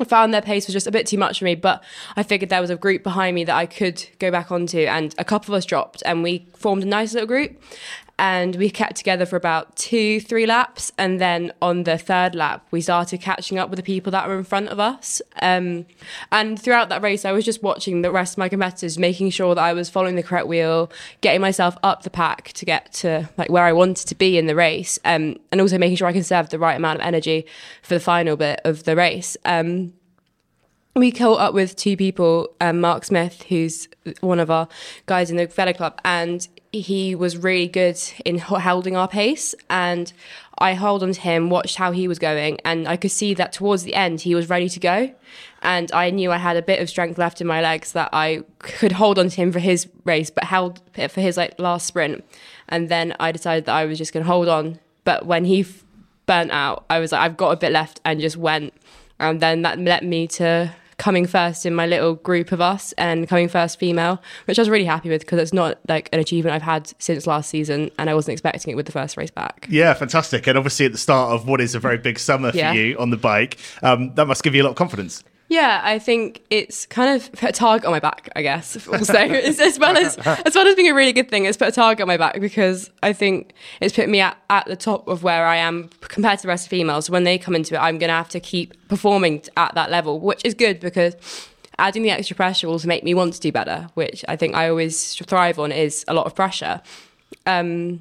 I 0.00 0.04
found 0.04 0.32
their 0.32 0.42
pace 0.42 0.68
was 0.68 0.74
just 0.74 0.86
a 0.86 0.92
bit 0.92 1.08
too 1.08 1.18
much 1.18 1.40
for 1.40 1.44
me, 1.44 1.56
but 1.56 1.82
I 2.16 2.22
figured 2.22 2.50
there 2.50 2.60
was 2.60 2.70
a 2.70 2.76
group 2.76 3.02
behind 3.02 3.34
me 3.34 3.42
that 3.44 3.56
I 3.56 3.66
could 3.66 4.06
go 4.20 4.30
back 4.30 4.52
onto, 4.52 4.78
and 4.78 5.12
a 5.18 5.24
couple 5.24 5.52
of 5.52 5.58
us 5.58 5.64
dropped, 5.64 6.04
and 6.06 6.22
we 6.22 6.46
formed 6.56 6.84
a 6.84 6.86
nice 6.86 7.14
little 7.14 7.26
group 7.26 7.60
and 8.18 8.56
we 8.56 8.68
kept 8.68 8.96
together 8.96 9.24
for 9.24 9.36
about 9.36 9.76
two, 9.76 10.20
three 10.20 10.44
laps. 10.44 10.90
And 10.98 11.20
then 11.20 11.52
on 11.62 11.84
the 11.84 11.96
third 11.96 12.34
lap, 12.34 12.66
we 12.70 12.80
started 12.80 13.20
catching 13.20 13.58
up 13.58 13.70
with 13.70 13.76
the 13.76 13.82
people 13.82 14.10
that 14.12 14.26
were 14.26 14.36
in 14.36 14.44
front 14.44 14.68
of 14.68 14.80
us. 14.80 15.22
Um, 15.40 15.86
and 16.32 16.60
throughout 16.60 16.88
that 16.88 17.02
race, 17.02 17.24
I 17.24 17.32
was 17.32 17.44
just 17.44 17.62
watching 17.62 18.02
the 18.02 18.10
rest 18.10 18.34
of 18.34 18.38
my 18.38 18.48
competitors, 18.48 18.98
making 18.98 19.30
sure 19.30 19.54
that 19.54 19.60
I 19.62 19.72
was 19.72 19.88
following 19.88 20.16
the 20.16 20.22
correct 20.22 20.48
wheel, 20.48 20.90
getting 21.20 21.40
myself 21.40 21.76
up 21.82 22.02
the 22.02 22.10
pack 22.10 22.52
to 22.54 22.64
get 22.64 22.92
to 22.94 23.28
like 23.38 23.50
where 23.50 23.64
I 23.64 23.72
wanted 23.72 24.08
to 24.08 24.14
be 24.14 24.36
in 24.36 24.46
the 24.46 24.56
race, 24.56 24.98
um, 25.04 25.36
and 25.52 25.60
also 25.60 25.78
making 25.78 25.96
sure 25.96 26.08
I 26.08 26.12
conserved 26.12 26.50
the 26.50 26.58
right 26.58 26.76
amount 26.76 27.00
of 27.00 27.06
energy 27.06 27.46
for 27.82 27.94
the 27.94 28.00
final 28.00 28.36
bit 28.36 28.60
of 28.64 28.82
the 28.84 28.96
race. 28.96 29.36
Um, 29.44 29.92
we 30.96 31.12
caught 31.12 31.38
up 31.38 31.54
with 31.54 31.76
two 31.76 31.96
people, 31.96 32.48
um, 32.60 32.80
Mark 32.80 33.04
Smith, 33.04 33.44
who's 33.44 33.86
one 34.20 34.40
of 34.40 34.50
our 34.50 34.66
guys 35.06 35.30
in 35.30 35.36
the 35.36 35.46
Velo 35.46 35.72
Club, 35.72 36.00
and 36.04 36.48
he 36.72 37.14
was 37.14 37.36
really 37.36 37.68
good 37.68 37.98
in 38.24 38.38
holding 38.38 38.96
our 38.96 39.08
pace 39.08 39.54
and 39.70 40.12
I 40.58 40.72
held 40.72 41.02
on 41.02 41.12
to 41.12 41.20
him, 41.20 41.50
watched 41.50 41.76
how 41.76 41.92
he 41.92 42.08
was 42.08 42.18
going, 42.18 42.58
and 42.64 42.88
I 42.88 42.96
could 42.96 43.12
see 43.12 43.32
that 43.34 43.52
towards 43.52 43.84
the 43.84 43.94
end 43.94 44.20
he 44.20 44.34
was 44.34 44.48
ready 44.48 44.68
to 44.68 44.80
go. 44.80 45.14
And 45.62 45.90
I 45.92 46.10
knew 46.10 46.32
I 46.32 46.36
had 46.36 46.56
a 46.56 46.62
bit 46.62 46.80
of 46.80 46.90
strength 46.90 47.16
left 47.16 47.40
in 47.40 47.46
my 47.46 47.60
legs 47.60 47.92
that 47.92 48.10
I 48.12 48.42
could 48.58 48.92
hold 48.92 49.18
on 49.18 49.28
to 49.28 49.36
him 49.36 49.52
for 49.52 49.60
his 49.60 49.88
race, 50.04 50.30
but 50.30 50.44
held 50.44 50.80
for 50.94 51.20
his 51.20 51.36
like 51.36 51.58
last 51.58 51.86
sprint. 51.86 52.24
And 52.68 52.88
then 52.88 53.14
I 53.20 53.32
decided 53.32 53.66
that 53.66 53.74
I 53.74 53.84
was 53.84 53.98
just 53.98 54.12
going 54.12 54.24
to 54.24 54.30
hold 54.30 54.48
on. 54.48 54.80
But 55.04 55.26
when 55.26 55.44
he 55.44 55.60
f- 55.60 55.84
burnt 56.26 56.50
out, 56.50 56.84
I 56.90 56.98
was 56.98 57.12
like, 57.12 57.22
I've 57.22 57.36
got 57.36 57.50
a 57.50 57.56
bit 57.56 57.72
left, 57.72 58.00
and 58.04 58.20
just 58.20 58.36
went. 58.36 58.74
And 59.18 59.40
then 59.40 59.62
that 59.62 59.78
led 59.78 60.02
me 60.02 60.26
to 60.28 60.74
coming 60.98 61.26
first 61.26 61.64
in 61.64 61.74
my 61.74 61.86
little 61.86 62.14
group 62.16 62.52
of 62.52 62.60
us 62.60 62.92
and 62.98 63.28
coming 63.28 63.48
first 63.48 63.78
female, 63.78 64.20
which 64.44 64.58
I 64.58 64.62
was 64.62 64.68
really 64.68 64.84
happy 64.84 65.08
with 65.08 65.22
because 65.22 65.40
it's 65.40 65.52
not 65.52 65.78
like 65.88 66.08
an 66.12 66.20
achievement 66.20 66.54
I've 66.54 66.62
had 66.62 66.92
since 66.98 67.26
last 67.26 67.48
season 67.48 67.90
and 67.98 68.10
I 68.10 68.14
wasn't 68.14 68.32
expecting 68.32 68.72
it 68.72 68.74
with 68.74 68.86
the 68.86 68.92
first 68.92 69.16
race 69.16 69.30
back. 69.30 69.66
Yeah, 69.70 69.94
fantastic. 69.94 70.46
And 70.46 70.58
obviously 70.58 70.86
at 70.86 70.92
the 70.92 70.98
start 70.98 71.32
of 71.32 71.46
what 71.46 71.60
is 71.60 71.74
a 71.74 71.78
very 71.78 71.98
big 71.98 72.18
summer 72.18 72.50
for 72.50 72.58
yeah. 72.58 72.72
you 72.72 72.98
on 72.98 73.10
the 73.10 73.16
bike, 73.16 73.58
um, 73.82 74.14
that 74.16 74.26
must 74.26 74.42
give 74.42 74.54
you 74.54 74.62
a 74.62 74.64
lot 74.64 74.70
of 74.70 74.76
confidence. 74.76 75.22
Yeah, 75.48 75.80
I 75.82 75.98
think 75.98 76.42
it's 76.50 76.84
kind 76.84 77.16
of 77.16 77.32
put 77.32 77.48
a 77.50 77.52
target 77.52 77.86
on 77.86 77.92
my 77.92 78.00
back. 78.00 78.28
I 78.36 78.42
guess 78.42 78.86
also 78.92 79.14
as, 79.14 79.58
as 79.58 79.78
well 79.78 79.96
as 79.96 80.18
as 80.18 80.54
well 80.54 80.66
as 80.66 80.74
being 80.74 80.90
a 80.90 80.94
really 80.94 81.14
good 81.14 81.30
thing, 81.30 81.46
it's 81.46 81.56
put 81.56 81.68
a 81.68 81.72
target 81.72 82.02
on 82.02 82.08
my 82.08 82.18
back 82.18 82.40
because 82.40 82.90
I 83.02 83.14
think 83.14 83.54
it's 83.80 83.94
put 83.94 84.08
me 84.08 84.20
at, 84.20 84.36
at 84.50 84.66
the 84.66 84.76
top 84.76 85.08
of 85.08 85.22
where 85.22 85.46
I 85.46 85.56
am 85.56 85.88
compared 86.18 86.36
to 86.36 86.42
the 86.42 86.48
rest 86.48 86.66
of 86.66 86.70
females. 86.70 87.08
When 87.08 87.22
they 87.22 87.38
come 87.38 87.54
into 87.54 87.76
it, 87.76 87.78
I'm 87.78 87.96
going 87.96 88.08
to 88.08 88.14
have 88.14 88.28
to 88.30 88.40
keep 88.40 88.74
performing 88.88 89.40
at 89.56 89.72
that 89.76 89.88
level, 89.88 90.18
which 90.18 90.44
is 90.44 90.52
good 90.52 90.80
because 90.80 91.14
adding 91.78 92.02
the 92.02 92.10
extra 92.10 92.34
pressure 92.34 92.66
will 92.66 92.80
make 92.84 93.04
me 93.04 93.14
want 93.14 93.34
to 93.34 93.40
do 93.40 93.52
better, 93.52 93.88
which 93.94 94.24
I 94.26 94.34
think 94.34 94.56
I 94.56 94.68
always 94.68 95.14
thrive 95.14 95.60
on 95.60 95.70
is 95.70 96.04
a 96.08 96.14
lot 96.14 96.26
of 96.26 96.34
pressure. 96.34 96.82
Um, 97.46 98.00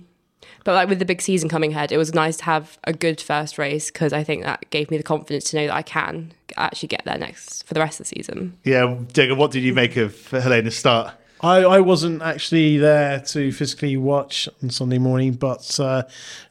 but 0.63 0.73
like 0.73 0.89
with 0.89 0.97
the 0.97 1.05
big 1.05 1.21
season 1.21 1.47
coming 1.47 1.73
ahead, 1.73 1.91
it 1.91 1.97
was 1.97 2.15
nice 2.15 2.37
to 2.37 2.45
have 2.45 2.79
a 2.85 2.91
good 2.91 3.21
first 3.21 3.59
race 3.59 3.91
because 3.91 4.13
I 4.13 4.23
think 4.23 4.43
that 4.45 4.67
gave 4.71 4.89
me 4.89 4.97
the 4.97 5.03
confidence 5.03 5.51
to 5.51 5.57
know 5.57 5.67
that 5.67 5.75
I 5.75 5.83
can 5.83 6.33
actually 6.57 6.87
get 6.87 7.03
there 7.05 7.19
next 7.19 7.67
for 7.67 7.75
the 7.75 7.79
rest 7.79 7.99
of 7.99 8.09
the 8.09 8.15
season. 8.15 8.57
Yeah, 8.63 8.97
Diego, 9.13 9.35
what 9.35 9.51
did 9.51 9.61
you 9.61 9.75
make 9.75 9.95
of 9.95 10.27
Helena's 10.31 10.75
start? 10.75 11.13
I, 11.41 11.57
I 11.57 11.79
wasn't 11.81 12.23
actually 12.23 12.77
there 12.77 13.19
to 13.19 13.51
physically 13.51 13.95
watch 13.95 14.49
on 14.63 14.71
Sunday 14.71 14.97
morning, 14.97 15.33
but 15.33 15.79
uh, 15.79 16.03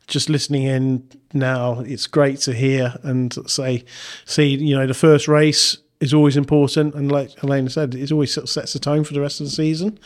just 0.07 0.29
listening 0.29 0.63
in 0.65 1.09
now, 1.33 1.81
it's 1.81 2.07
great 2.07 2.39
to 2.41 2.55
hear 2.55 2.95
and 3.03 3.35
say, 3.49 3.85
see, 4.25 4.49
you 4.49 4.77
know, 4.77 4.87
the 4.87 4.95
first 4.95 5.29
race 5.29 5.79
is 5.99 6.13
always 6.13 6.37
important, 6.37 6.95
and 6.95 7.11
like 7.11 7.33
Helena 7.39 7.71
said, 7.71 7.95
it 7.95 8.13
always 8.13 8.33
sort 8.33 8.45
of 8.45 8.51
sets 8.51 8.75
the 8.75 8.79
tone 8.79 9.03
for 9.03 9.15
the 9.15 9.21
rest 9.21 9.41
of 9.41 9.47
the 9.47 9.51
season. 9.51 9.99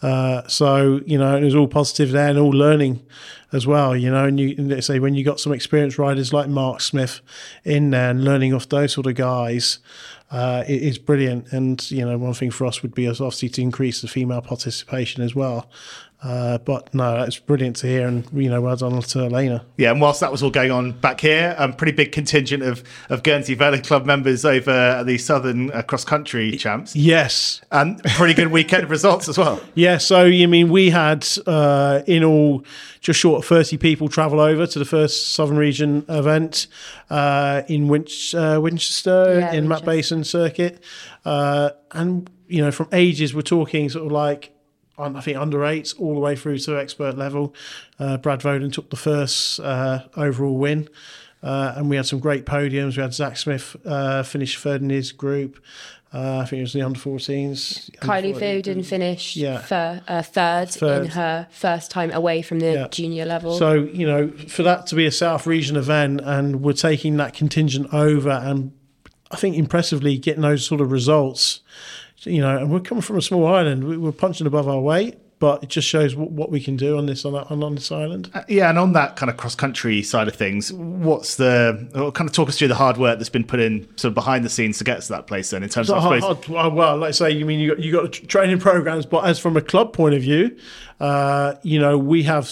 Uh, 0.00 0.46
so 0.46 1.00
you 1.04 1.18
know, 1.18 1.36
it 1.36 1.42
was 1.42 1.54
all 1.54 1.66
positive 1.66 2.12
there 2.12 2.28
and 2.28 2.38
all 2.38 2.50
learning 2.50 3.04
as 3.50 3.66
well. 3.66 3.96
You 3.96 4.10
know, 4.10 4.24
and 4.24 4.38
you 4.38 4.54
and 4.56 4.84
say 4.84 5.00
when 5.00 5.14
you 5.14 5.24
got 5.24 5.40
some 5.40 5.52
experienced 5.52 5.98
riders 5.98 6.32
like 6.32 6.48
Mark 6.48 6.80
Smith 6.80 7.20
in 7.64 7.90
there 7.90 8.10
and 8.10 8.24
learning 8.24 8.54
off 8.54 8.68
those 8.68 8.92
sort 8.92 9.06
of 9.06 9.14
guys. 9.14 9.78
Uh, 10.30 10.64
it 10.66 10.80
is 10.82 10.96
brilliant, 10.96 11.52
and 11.52 11.90
you 11.90 12.06
know 12.06 12.16
one 12.16 12.32
thing 12.32 12.50
for 12.50 12.64
us 12.64 12.80
would 12.82 12.94
be 12.94 13.06
obviously 13.06 13.50
to 13.50 13.60
increase 13.60 14.00
the 14.00 14.08
female 14.08 14.40
participation 14.40 15.22
as 15.22 15.34
well. 15.34 15.68
Uh, 16.22 16.56
but 16.58 16.94
no, 16.94 17.22
it's 17.24 17.38
brilliant 17.40 17.74
to 17.76 17.86
hear, 17.88 18.06
and 18.06 18.24
you 18.32 18.48
know, 18.48 18.60
well 18.60 18.76
done 18.76 19.00
to 19.02 19.18
Elena. 19.24 19.64
Yeah, 19.76 19.90
and 19.90 20.00
whilst 20.00 20.20
that 20.20 20.30
was 20.30 20.40
all 20.40 20.50
going 20.50 20.70
on 20.70 20.92
back 20.92 21.20
here, 21.20 21.54
a 21.58 21.64
um, 21.64 21.72
pretty 21.72 21.90
big 21.92 22.12
contingent 22.12 22.62
of, 22.62 22.84
of 23.10 23.24
Guernsey 23.24 23.54
Velo 23.54 23.78
Club 23.78 24.06
members 24.06 24.44
over 24.44 24.70
at 24.70 25.06
the 25.06 25.18
Southern 25.18 25.72
uh, 25.72 25.82
Cross 25.82 26.04
Country 26.04 26.52
Champs. 26.52 26.94
Yes, 26.94 27.60
and 27.72 28.00
pretty 28.04 28.34
good 28.34 28.52
weekend 28.52 28.88
results 28.90 29.28
as 29.28 29.36
well. 29.36 29.60
Yeah, 29.74 29.98
so 29.98 30.24
you 30.24 30.46
mean 30.46 30.70
we 30.70 30.90
had 30.90 31.26
uh, 31.46 32.02
in 32.06 32.22
all 32.22 32.64
just 33.00 33.18
short 33.18 33.42
of 33.42 33.48
thirty 33.48 33.76
people 33.76 34.08
travel 34.08 34.38
over 34.38 34.64
to 34.64 34.78
the 34.78 34.84
first 34.84 35.32
Southern 35.34 35.56
Region 35.56 36.04
event 36.08 36.68
uh, 37.10 37.62
in 37.66 37.88
Winch- 37.88 38.32
uh, 38.32 38.60
Winchester 38.62 39.40
Yeah, 39.40 39.52
in 39.54 39.66
Matt 39.66 39.84
Winchester. 39.84 40.18
Basin 40.20 40.24
Circuit, 40.24 40.84
uh, 41.24 41.70
and 41.90 42.30
you 42.46 42.62
know 42.62 42.70
from 42.70 42.86
ages 42.92 43.34
we're 43.34 43.42
talking 43.42 43.88
sort 43.88 44.06
of 44.06 44.12
like 44.12 44.50
on, 44.50 44.61
I 44.98 45.20
think 45.20 45.36
under 45.38 45.64
eights 45.64 45.92
all 45.94 46.14
the 46.14 46.20
way 46.20 46.36
through 46.36 46.58
to 46.58 46.78
expert 46.78 47.16
level. 47.16 47.54
Uh, 47.98 48.18
Brad 48.18 48.40
Voden 48.40 48.72
took 48.72 48.90
the 48.90 48.96
first 48.96 49.58
uh, 49.60 50.00
overall 50.16 50.56
win. 50.56 50.88
Uh, 51.42 51.74
and 51.76 51.90
we 51.90 51.96
had 51.96 52.06
some 52.06 52.20
great 52.20 52.46
podiums. 52.46 52.96
We 52.96 53.02
had 53.02 53.12
Zach 53.14 53.36
Smith 53.36 53.74
uh, 53.84 54.22
finish 54.22 54.56
third 54.58 54.80
in 54.80 54.90
his 54.90 55.10
group. 55.10 55.58
Uh, 56.14 56.38
I 56.38 56.44
think 56.44 56.58
it 56.58 56.62
was 56.62 56.72
the 56.74 56.82
under 56.82 57.00
14s. 57.00 57.90
Kylie 57.96 58.36
Foden 58.38 58.84
finished 58.84 59.34
Yeah. 59.34 59.62
uh, 60.06 60.22
third, 60.22 60.68
Third. 60.70 61.04
in 61.06 61.10
her 61.12 61.48
first 61.50 61.90
time 61.90 62.12
away 62.12 62.42
from 62.42 62.60
the 62.60 62.72
Yeah. 62.72 62.88
junior 62.88 63.24
level. 63.24 63.56
So, 63.56 63.72
you 63.92 64.06
know, 64.06 64.28
for 64.46 64.62
that 64.62 64.86
to 64.88 64.94
be 64.94 65.06
a 65.06 65.10
South 65.10 65.46
Region 65.46 65.74
event 65.76 66.20
and 66.22 66.60
we're 66.62 66.74
taking 66.74 67.16
that 67.16 67.32
contingent 67.34 67.92
over 67.94 68.28
and 68.30 68.72
I 69.30 69.36
think 69.36 69.56
impressively 69.56 70.18
getting 70.18 70.42
those 70.42 70.64
sort 70.66 70.82
of 70.82 70.92
results, 70.92 71.60
you 72.30 72.40
know, 72.40 72.56
and 72.56 72.70
we're 72.70 72.80
coming 72.80 73.02
from 73.02 73.16
a 73.18 73.22
small 73.22 73.46
island, 73.46 73.84
we- 73.84 73.96
we're 73.96 74.12
punching 74.12 74.46
above 74.46 74.68
our 74.68 74.80
weight, 74.80 75.16
but 75.38 75.60
it 75.64 75.68
just 75.68 75.88
shows 75.88 76.14
what, 76.14 76.30
what 76.30 76.50
we 76.52 76.60
can 76.60 76.76
do 76.76 76.96
on 76.96 77.06
this 77.06 77.24
on, 77.24 77.32
that, 77.32 77.50
on 77.50 77.74
this 77.74 77.90
island. 77.90 78.30
Uh, 78.32 78.42
yeah, 78.48 78.70
and 78.70 78.78
on 78.78 78.92
that 78.92 79.16
kind 79.16 79.28
of 79.28 79.36
cross 79.36 79.56
country 79.56 80.00
side 80.02 80.28
of 80.28 80.36
things, 80.36 80.72
what's 80.72 81.34
the 81.34 81.88
kind 82.14 82.28
of 82.28 82.32
talk 82.32 82.48
us 82.48 82.56
through 82.58 82.68
the 82.68 82.76
hard 82.76 82.96
work 82.96 83.18
that's 83.18 83.28
been 83.28 83.42
put 83.42 83.58
in 83.58 83.82
sort 83.96 84.10
of 84.10 84.14
behind 84.14 84.44
the 84.44 84.48
scenes 84.48 84.78
to 84.78 84.84
get 84.84 84.98
us 84.98 85.08
to 85.08 85.14
that 85.14 85.26
place 85.26 85.50
then 85.50 85.64
in 85.64 85.68
terms 85.68 85.88
So 85.88 85.96
of 85.96 86.02
hard, 86.04 86.22
suppose 86.22 86.46
hard- 86.46 86.74
well, 86.74 86.96
like 86.98 87.08
I 87.08 87.12
say, 87.12 87.30
you 87.32 87.44
mean 87.44 87.58
you 87.58 87.74
got 87.74 87.78
you 87.84 87.92
got 87.92 88.12
training 88.12 88.60
programs, 88.60 89.04
but 89.04 89.24
as 89.24 89.40
from 89.40 89.56
a 89.56 89.60
club 89.60 89.92
point 89.92 90.14
of 90.14 90.22
view, 90.22 90.56
uh, 91.00 91.54
you 91.62 91.80
know, 91.80 91.98
we 91.98 92.22
have 92.22 92.48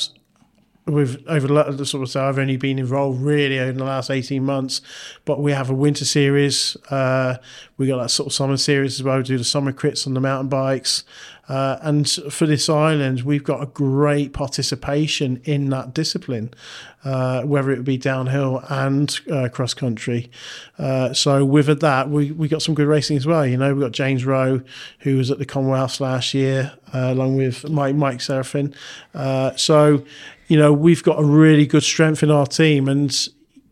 we've 0.90 1.26
over 1.26 1.46
the 1.46 1.86
sort 1.86 2.02
of 2.02 2.10
say 2.10 2.20
I've 2.20 2.38
only 2.38 2.56
been 2.56 2.78
involved 2.78 3.22
really 3.22 3.58
in 3.58 3.76
the 3.76 3.84
last 3.84 4.10
eighteen 4.10 4.44
months, 4.44 4.80
but 5.24 5.40
we 5.40 5.52
have 5.52 5.70
a 5.70 5.74
winter 5.74 6.04
series. 6.04 6.76
Uh, 6.90 7.36
we 7.76 7.86
got 7.86 8.02
that 8.02 8.10
sort 8.10 8.26
of 8.26 8.32
summer 8.32 8.56
series 8.56 9.00
as 9.00 9.02
well. 9.02 9.18
We 9.18 9.22
do 9.22 9.38
the 9.38 9.44
summer 9.44 9.72
crits 9.72 10.06
on 10.06 10.14
the 10.14 10.20
mountain 10.20 10.48
bikes. 10.48 11.04
Uh, 11.48 11.78
and 11.82 12.08
for 12.08 12.46
this 12.46 12.68
island, 12.68 13.22
we've 13.22 13.42
got 13.42 13.60
a 13.60 13.66
great 13.66 14.32
participation 14.32 15.40
in 15.44 15.68
that 15.70 15.92
discipline, 15.92 16.54
uh, 17.04 17.42
whether 17.42 17.72
it 17.72 17.82
be 17.82 17.96
downhill 17.96 18.62
and 18.68 19.18
uh, 19.32 19.48
cross 19.48 19.74
country. 19.74 20.30
Uh, 20.78 21.12
so 21.12 21.44
with 21.44 21.80
that, 21.80 22.08
we, 22.08 22.30
we 22.30 22.46
got 22.46 22.62
some 22.62 22.72
good 22.76 22.86
racing 22.86 23.16
as 23.16 23.26
well. 23.26 23.44
You 23.44 23.56
know, 23.56 23.74
we 23.74 23.80
got 23.80 23.90
James 23.90 24.24
Rowe, 24.24 24.62
who 25.00 25.16
was 25.16 25.28
at 25.32 25.38
the 25.38 25.44
Commonwealth 25.44 25.98
last 26.00 26.34
year, 26.34 26.72
uh, 26.94 27.08
along 27.10 27.36
with 27.36 27.68
Mike 27.68 27.96
Mike 27.96 28.18
Seraphin. 28.18 28.72
So, 29.58 30.04
you 30.50 30.58
know, 30.58 30.72
we've 30.72 31.04
got 31.04 31.20
a 31.20 31.22
really 31.22 31.64
good 31.64 31.84
strength 31.84 32.24
in 32.24 32.30
our 32.30 32.44
team, 32.44 32.88
and 32.88 33.16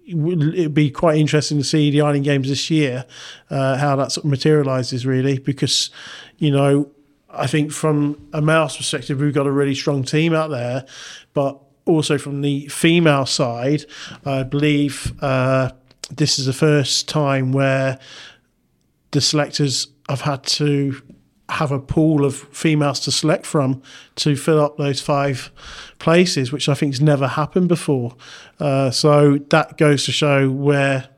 it'd 0.07 0.75
be 0.75 0.93
quite 0.93 1.19
interesting 1.19 1.59
to 1.59 1.64
see 1.64 1.91
the 1.91 2.03
Island 2.03 2.23
Games 2.23 2.49
this 2.49 2.71
year, 2.71 3.05
uh, 3.51 3.77
how 3.77 3.97
that 3.97 4.12
sort 4.12 4.25
of 4.25 4.31
materialises 4.31 5.05
really, 5.05 5.41
because 5.41 5.91
you 6.37 6.53
know 6.53 6.88
I 7.29 7.49
think 7.49 7.73
from 7.73 8.29
a 8.33 8.41
male's 8.41 8.77
perspective 8.77 9.19
we've 9.19 9.35
got 9.35 9.49
a 9.49 9.51
really 9.51 9.75
strong 9.75 10.05
team 10.05 10.33
out 10.33 10.51
there, 10.51 10.87
but 11.35 11.61
also 11.85 12.17
from 12.17 12.43
the 12.43 12.69
female 12.69 13.27
side, 13.27 13.85
I 14.25 14.45
believe 14.45 15.12
uh, 15.21 15.73
this 16.11 16.38
is 16.38 16.47
the 16.47 16.53
first 16.53 17.09
time 17.09 17.51
where 17.51 17.99
the 19.11 19.21
selectors 19.21 19.88
have 20.09 20.21
had 20.21 20.45
to 20.45 21.03
have 21.48 21.72
a 21.72 21.78
pool 21.78 22.24
of 22.24 22.37
females 22.37 23.00
to 23.00 23.11
select 23.11 23.46
from 23.46 23.82
to 24.16 24.37
fill 24.37 24.61
up 24.61 24.76
those 24.76 25.00
five 25.00 25.50
places, 25.98 26.52
which 26.52 26.68
I 26.68 26.74
think 26.74 26.92
has 26.92 27.00
never 27.00 27.26
happened 27.26 27.68
before. 27.68 28.14
Uh, 28.61 28.90
so 28.90 29.38
that 29.50 29.78
goes 29.78 30.04
to 30.04 30.12
show 30.12 30.50
where 30.50 31.08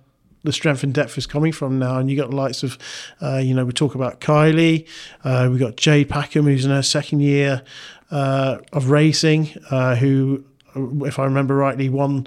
the 0.42 0.52
strength 0.52 0.82
and 0.82 0.94
depth 0.94 1.18
is 1.18 1.26
coming 1.26 1.52
from 1.52 1.78
now. 1.78 1.98
And 1.98 2.10
you 2.10 2.16
got 2.16 2.30
the 2.30 2.36
likes 2.36 2.62
of, 2.62 2.78
uh, 3.20 3.38
you 3.38 3.54
know, 3.54 3.64
we 3.64 3.72
talk 3.72 3.94
about 3.94 4.20
Kylie, 4.20 4.86
uh, 5.24 5.48
we 5.50 5.58
got 5.58 5.76
Jade 5.76 6.08
Packham, 6.08 6.44
who's 6.44 6.64
in 6.64 6.70
her 6.70 6.82
second 6.82 7.20
year 7.20 7.62
uh, 8.10 8.58
of 8.72 8.90
racing, 8.90 9.50
uh, 9.70 9.96
who, 9.96 10.44
if 11.04 11.18
I 11.18 11.24
remember 11.24 11.56
rightly, 11.56 11.88
won, 11.88 12.26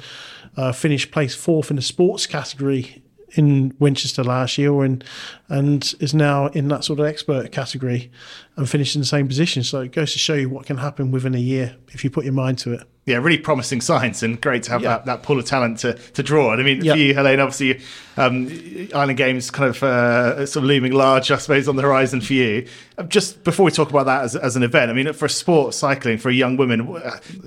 uh, 0.56 0.72
finished 0.72 1.12
place 1.12 1.34
fourth 1.34 1.70
in 1.70 1.78
the 1.78 1.82
sports 1.82 2.28
category 2.28 3.03
in 3.36 3.74
Winchester 3.80 4.24
last 4.24 4.58
year 4.58 4.84
and 4.84 5.04
and 5.50 5.94
is 6.00 6.14
now 6.14 6.48
in 6.48 6.68
that 6.70 6.84
sort 6.84 7.00
of 7.00 7.06
expert 7.06 7.52
category 7.52 8.12
and 8.56 8.70
finished 8.70 8.96
in 8.96 9.02
the 9.02 9.08
same 9.08 9.28
position. 9.28 9.64
So 9.64 9.82
it 9.82 9.92
goes 9.92 10.14
to 10.14 10.20
show 10.20 10.34
you 10.36 10.50
what 10.50 10.66
can 10.66 10.78
happen 10.78 11.12
within 11.12 11.34
a 11.36 11.40
year 11.40 11.76
if 11.90 12.04
you 12.04 12.10
put 12.10 12.24
your 12.26 12.34
mind 12.34 12.58
to 12.60 12.74
it. 12.74 12.84
yeah, 13.06 13.18
really 13.18 13.38
promising 13.38 13.82
signs 13.82 14.24
and 14.24 14.40
great 14.40 14.64
to 14.64 14.72
have 14.72 14.82
Yeah. 14.82 14.90
that, 14.90 15.06
that 15.08 15.24
pool 15.24 15.38
of 15.38 15.46
talent 15.46 15.80
to, 15.80 15.94
to 16.14 16.24
draw 16.24 16.52
on. 16.52 16.60
I 16.60 16.64
mean, 16.64 16.84
Yeah. 16.86 16.94
for 16.94 17.00
you, 17.00 17.14
Helene, 17.14 17.40
obviously, 17.42 17.82
um, 18.16 18.48
Island 18.96 19.18
Games 19.18 19.52
kind 19.52 19.70
of 19.70 19.84
uh, 19.84 20.46
sort 20.46 20.64
of 20.64 20.68
looming 20.70 20.94
large, 20.94 21.30
I 21.30 21.38
suppose, 21.38 21.68
on 21.68 21.76
the 21.76 21.82
horizon 21.82 22.22
for 22.22 22.32
you. 22.34 22.66
Uh, 22.98 23.04
Just 23.04 23.44
before 23.44 23.66
we 23.66 23.72
talk 23.72 23.90
about 23.90 24.06
that 24.06 24.24
as, 24.24 24.36
as 24.38 24.56
an 24.56 24.64
event, 24.64 24.90
I 24.90 24.94
mean, 24.94 25.12
for 25.14 25.26
a 25.26 25.30
sport 25.30 25.74
cycling, 25.74 26.18
for 26.18 26.30
a 26.30 26.34
young 26.34 26.56
woman, 26.56 26.88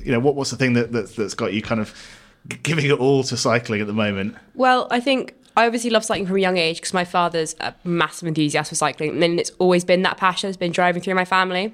you 0.05 0.13
know, 0.13 0.21
what, 0.21 0.35
what's 0.35 0.51
the 0.51 0.57
thing 0.59 0.75
that, 0.75 0.93
that's, 0.93 1.15
that's 1.17 1.33
got 1.35 1.55
you 1.55 1.63
kind 1.63 1.81
of 1.81 1.95
giving 2.63 2.85
it 2.85 2.93
all 3.01 3.23
to 3.25 3.37
cycling 3.37 3.81
at 3.81 3.87
the 3.87 3.95
moment? 3.95 4.37
Well, 4.55 4.89
I 4.91 5.01
think 5.01 5.35
I 5.57 5.65
obviously 5.65 5.91
love 5.91 6.05
cycling 6.05 6.27
from 6.27 6.37
a 6.37 6.41
young 6.41 6.59
age 6.59 6.77
because 6.77 6.93
my 6.93 7.07
father's 7.07 7.57
a 7.61 7.75
massive 7.83 8.29
enthusiast 8.29 8.69
for 8.69 8.75
cycling, 8.75 9.11
and 9.11 9.23
then 9.23 9.39
it's 9.39 9.51
always 9.59 9.85
been 9.85 10.03
that 10.03 10.19
passion 10.19 10.49
that's 10.49 10.59
been 10.59 10.73
driving 10.73 11.03
through 11.03 11.15
my 11.15 11.25
family. 11.25 11.73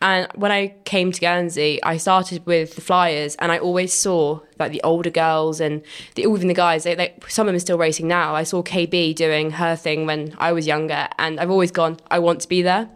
And 0.00 0.28
when 0.36 0.52
I 0.52 0.74
came 0.84 1.10
to 1.10 1.20
Guernsey, 1.20 1.82
I 1.82 1.96
started 1.96 2.46
with 2.46 2.76
the 2.76 2.80
flyers, 2.80 3.34
and 3.36 3.52
I 3.52 3.58
always 3.58 3.92
saw 3.92 4.40
like 4.58 4.72
the 4.72 4.80
older 4.82 5.10
girls 5.10 5.60
and 5.60 5.82
the, 6.14 6.22
even 6.22 6.48
the 6.48 6.54
guys. 6.54 6.84
They, 6.84 6.94
they, 6.94 7.14
some 7.28 7.46
of 7.46 7.48
them 7.48 7.56
are 7.56 7.60
still 7.60 7.78
racing 7.78 8.08
now. 8.08 8.34
I 8.34 8.44
saw 8.44 8.62
KB 8.62 9.14
doing 9.14 9.50
her 9.52 9.76
thing 9.76 10.06
when 10.06 10.34
I 10.38 10.52
was 10.52 10.66
younger, 10.66 11.08
and 11.18 11.38
I've 11.38 11.50
always 11.50 11.70
gone, 11.70 11.98
I 12.10 12.20
want 12.20 12.40
to 12.42 12.48
be 12.48 12.62
there. 12.62 12.88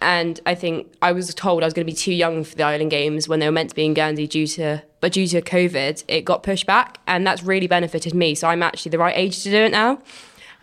And 0.00 0.40
I 0.46 0.54
think 0.54 0.94
I 1.02 1.12
was 1.12 1.34
told 1.34 1.62
I 1.62 1.66
was 1.66 1.74
going 1.74 1.86
to 1.86 1.90
be 1.90 1.96
too 1.96 2.12
young 2.12 2.44
for 2.44 2.54
the 2.54 2.64
Island 2.64 2.90
Games 2.90 3.28
when 3.28 3.40
they 3.40 3.46
were 3.46 3.52
meant 3.52 3.70
to 3.70 3.76
be 3.76 3.84
in 3.84 3.94
Guernsey 3.94 4.26
due 4.26 4.46
to, 4.46 4.82
but 5.00 5.12
due 5.12 5.26
to 5.28 5.42
COVID, 5.42 6.04
it 6.08 6.24
got 6.24 6.42
pushed 6.42 6.66
back, 6.66 6.98
and 7.06 7.26
that's 7.26 7.42
really 7.42 7.66
benefited 7.66 8.14
me. 8.14 8.34
So 8.34 8.48
I'm 8.48 8.62
actually 8.62 8.90
the 8.90 8.98
right 8.98 9.16
age 9.16 9.42
to 9.42 9.50
do 9.50 9.56
it 9.56 9.72
now, 9.72 10.00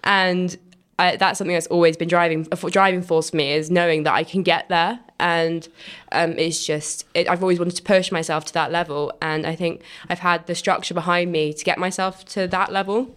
and 0.04 0.58
I, 1.00 1.16
that's 1.16 1.38
something 1.40 1.56
that's 1.56 1.68
always 1.68 1.98
been 1.98 2.08
driving 2.08 2.48
a 2.52 2.70
driving 2.70 3.02
force 3.02 3.32
for 3.32 3.38
me 3.38 3.54
is 3.54 3.72
knowing 3.72 4.04
that 4.04 4.14
I 4.14 4.24
can 4.24 4.44
get 4.44 4.70
there, 4.70 5.00
and 5.20 5.68
um, 6.12 6.34
it's 6.38 6.66
just 6.66 7.06
it, 7.14 7.30
I've 7.30 7.42
always 7.42 7.60
wanted 7.60 7.76
to 7.76 7.84
push 7.84 8.12
myself 8.12 8.46
to 8.46 8.54
that 8.54 8.72
level, 8.72 9.12
and 9.22 9.46
I 9.46 9.56
think 9.56 9.82
I've 10.10 10.20
had 10.20 10.46
the 10.48 10.56
structure 10.56 10.94
behind 10.94 11.32
me 11.32 11.54
to 11.54 11.64
get 11.64 11.78
myself 11.78 12.26
to 12.26 12.48
that 12.48 12.72
level. 12.72 13.16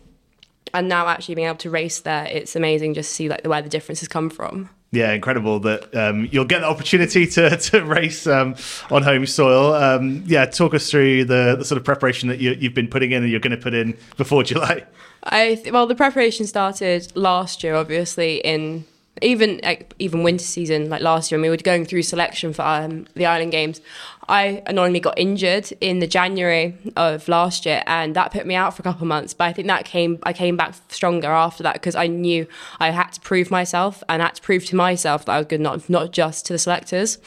and 0.74 0.88
now 0.88 1.06
actually 1.08 1.34
being 1.34 1.48
able 1.48 1.58
to 1.58 1.70
race 1.70 2.00
there, 2.00 2.26
it's 2.26 2.56
amazing 2.56 2.94
just 2.94 3.10
to 3.10 3.14
see 3.14 3.28
like 3.28 3.46
where 3.46 3.62
the 3.62 3.68
differences 3.68 4.08
come 4.08 4.30
from. 4.30 4.70
Yeah, 4.96 5.12
incredible 5.12 5.60
that 5.60 5.94
um, 5.94 6.26
you'll 6.32 6.46
get 6.46 6.60
the 6.60 6.66
opportunity 6.66 7.26
to, 7.26 7.56
to 7.68 7.84
race 7.84 8.26
um, 8.26 8.54
on 8.90 9.02
home 9.02 9.26
soil. 9.26 9.74
Um, 9.74 10.24
yeah, 10.26 10.46
talk 10.46 10.72
us 10.72 10.90
through 10.90 11.26
the, 11.26 11.56
the 11.58 11.64
sort 11.64 11.78
of 11.78 11.84
preparation 11.84 12.30
that 12.30 12.38
you, 12.38 12.52
you've 12.52 12.74
been 12.74 12.88
putting 12.88 13.12
in 13.12 13.22
and 13.22 13.30
you're 13.30 13.40
going 13.40 13.56
to 13.56 13.62
put 13.62 13.74
in 13.74 13.96
before 14.16 14.42
July. 14.52 14.84
I 15.22 15.56
th- 15.56 15.70
well, 15.70 15.86
the 15.86 15.94
preparation 15.94 16.46
started 16.46 17.14
last 17.14 17.62
year, 17.62 17.74
obviously 17.74 18.36
in 18.36 18.86
even 19.22 19.60
like, 19.62 19.94
even 19.98 20.22
winter 20.22 20.44
season, 20.44 20.88
like 20.88 21.02
last 21.02 21.30
year, 21.30 21.40
we 21.40 21.48
were 21.48 21.56
going 21.56 21.84
through 21.84 22.02
selection 22.02 22.52
for 22.52 22.62
um, 22.62 23.06
the 23.14 23.26
Island 23.26 23.52
Games. 23.52 23.80
I 24.28 24.62
annoyingly 24.66 25.00
got 25.00 25.18
injured 25.18 25.72
in 25.80 26.00
the 26.00 26.06
January 26.06 26.76
of 26.96 27.28
last 27.28 27.64
year, 27.64 27.82
and 27.86 28.16
that 28.16 28.32
put 28.32 28.46
me 28.46 28.54
out 28.54 28.74
for 28.74 28.82
a 28.82 28.84
couple 28.84 29.02
of 29.02 29.08
months. 29.08 29.34
But 29.34 29.44
I 29.44 29.52
think 29.52 29.68
that 29.68 29.84
came 29.84 30.18
I 30.22 30.32
came 30.32 30.56
back 30.56 30.74
stronger 30.88 31.28
after 31.28 31.62
that 31.62 31.74
because 31.74 31.94
I 31.94 32.06
knew 32.06 32.46
I 32.80 32.90
had 32.90 33.10
to 33.12 33.20
prove 33.20 33.50
myself 33.50 34.02
and 34.08 34.22
had 34.22 34.34
to 34.36 34.42
prove 34.42 34.64
to 34.66 34.76
myself 34.76 35.24
that 35.26 35.32
I 35.32 35.38
was 35.38 35.46
good, 35.46 35.60
not 35.60 35.88
not 35.88 36.12
just 36.12 36.46
to 36.46 36.52
the 36.52 36.58
selectors. 36.58 37.18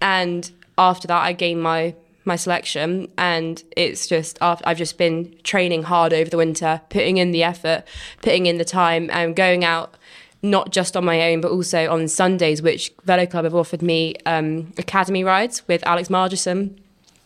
And 0.00 0.50
after 0.78 1.06
that, 1.08 1.22
I 1.22 1.32
gained 1.32 1.62
my 1.62 1.94
my 2.24 2.36
selection 2.36 3.08
and 3.18 3.64
it's 3.76 4.06
just 4.06 4.38
after 4.40 4.66
I've 4.66 4.78
just 4.78 4.96
been 4.96 5.34
training 5.42 5.82
hard 5.82 6.12
over 6.12 6.30
the 6.30 6.36
winter 6.36 6.80
putting 6.88 7.16
in 7.16 7.32
the 7.32 7.42
effort 7.42 7.82
putting 8.20 8.46
in 8.46 8.58
the 8.58 8.64
time 8.64 9.10
and 9.12 9.34
going 9.34 9.64
out 9.64 9.96
not 10.42 10.72
just 10.72 10.96
on 10.96 11.04
my 11.04 11.30
own 11.30 11.40
but 11.40 11.50
also 11.50 11.90
on 11.90 12.08
Sundays 12.08 12.62
which 12.62 12.92
Velo 13.04 13.26
Club 13.26 13.44
have 13.44 13.54
offered 13.54 13.82
me 13.82 14.14
um, 14.26 14.72
academy 14.78 15.24
rides 15.24 15.66
with 15.68 15.86
Alex 15.86 16.08
Margison 16.08 16.76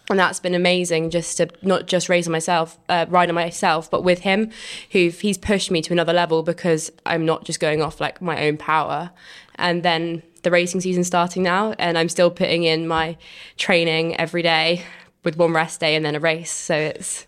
and 0.09 0.19
that's 0.19 0.39
been 0.39 0.55
amazing 0.55 1.11
just 1.11 1.37
to 1.39 1.49
not 1.63 1.87
just 1.87 2.09
raise 2.09 2.29
on 2.29 2.33
myself 2.33 2.79
uh, 2.89 3.07
ride 3.09 3.29
on 3.29 3.35
myself 3.35 3.91
but 3.91 4.05
with 4.05 4.21
him 4.21 4.51
who 4.93 5.09
he's 5.09 5.39
pushed 5.39 5.71
me 5.71 5.83
to 5.83 5.93
another 5.93 6.13
level 6.13 6.43
because 6.43 6.93
I'm 7.05 7.25
not 7.25 7.45
just 7.45 7.59
going 7.59 7.83
off 7.83 8.01
like 8.01 8.21
my 8.21 8.47
own 8.47 8.57
power 8.57 9.11
and 9.57 9.83
then 9.83 10.23
the 10.47 10.51
racing 10.53 10.81
season 10.81 11.03
starting 11.03 11.43
now, 11.43 11.75
and 11.77 11.99
I'm 11.99 12.09
still 12.09 12.31
putting 12.31 12.63
in 12.63 12.87
my 12.87 13.17
training 13.57 14.17
every 14.17 14.43
day 14.43 14.85
with 15.25 15.37
one 15.37 15.53
rest 15.53 15.81
day 15.81 15.97
and 15.97 16.05
then 16.05 16.15
a 16.15 16.21
race. 16.21 16.53
So 16.53 16.77
it's 16.77 17.27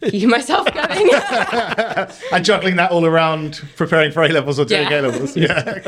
keeping 0.10 0.28
myself 0.30 0.72
going. 0.72 1.10
and 2.32 2.44
juggling 2.44 2.76
that 2.76 2.90
all 2.90 3.04
around 3.04 3.62
preparing 3.76 4.12
for 4.12 4.22
A 4.22 4.28
levels 4.28 4.58
or 4.58 4.64
doing 4.64 4.88
Yeah. 4.90 5.00
A 5.00 5.02
levels. 5.02 5.36
Yeah, 5.36 5.78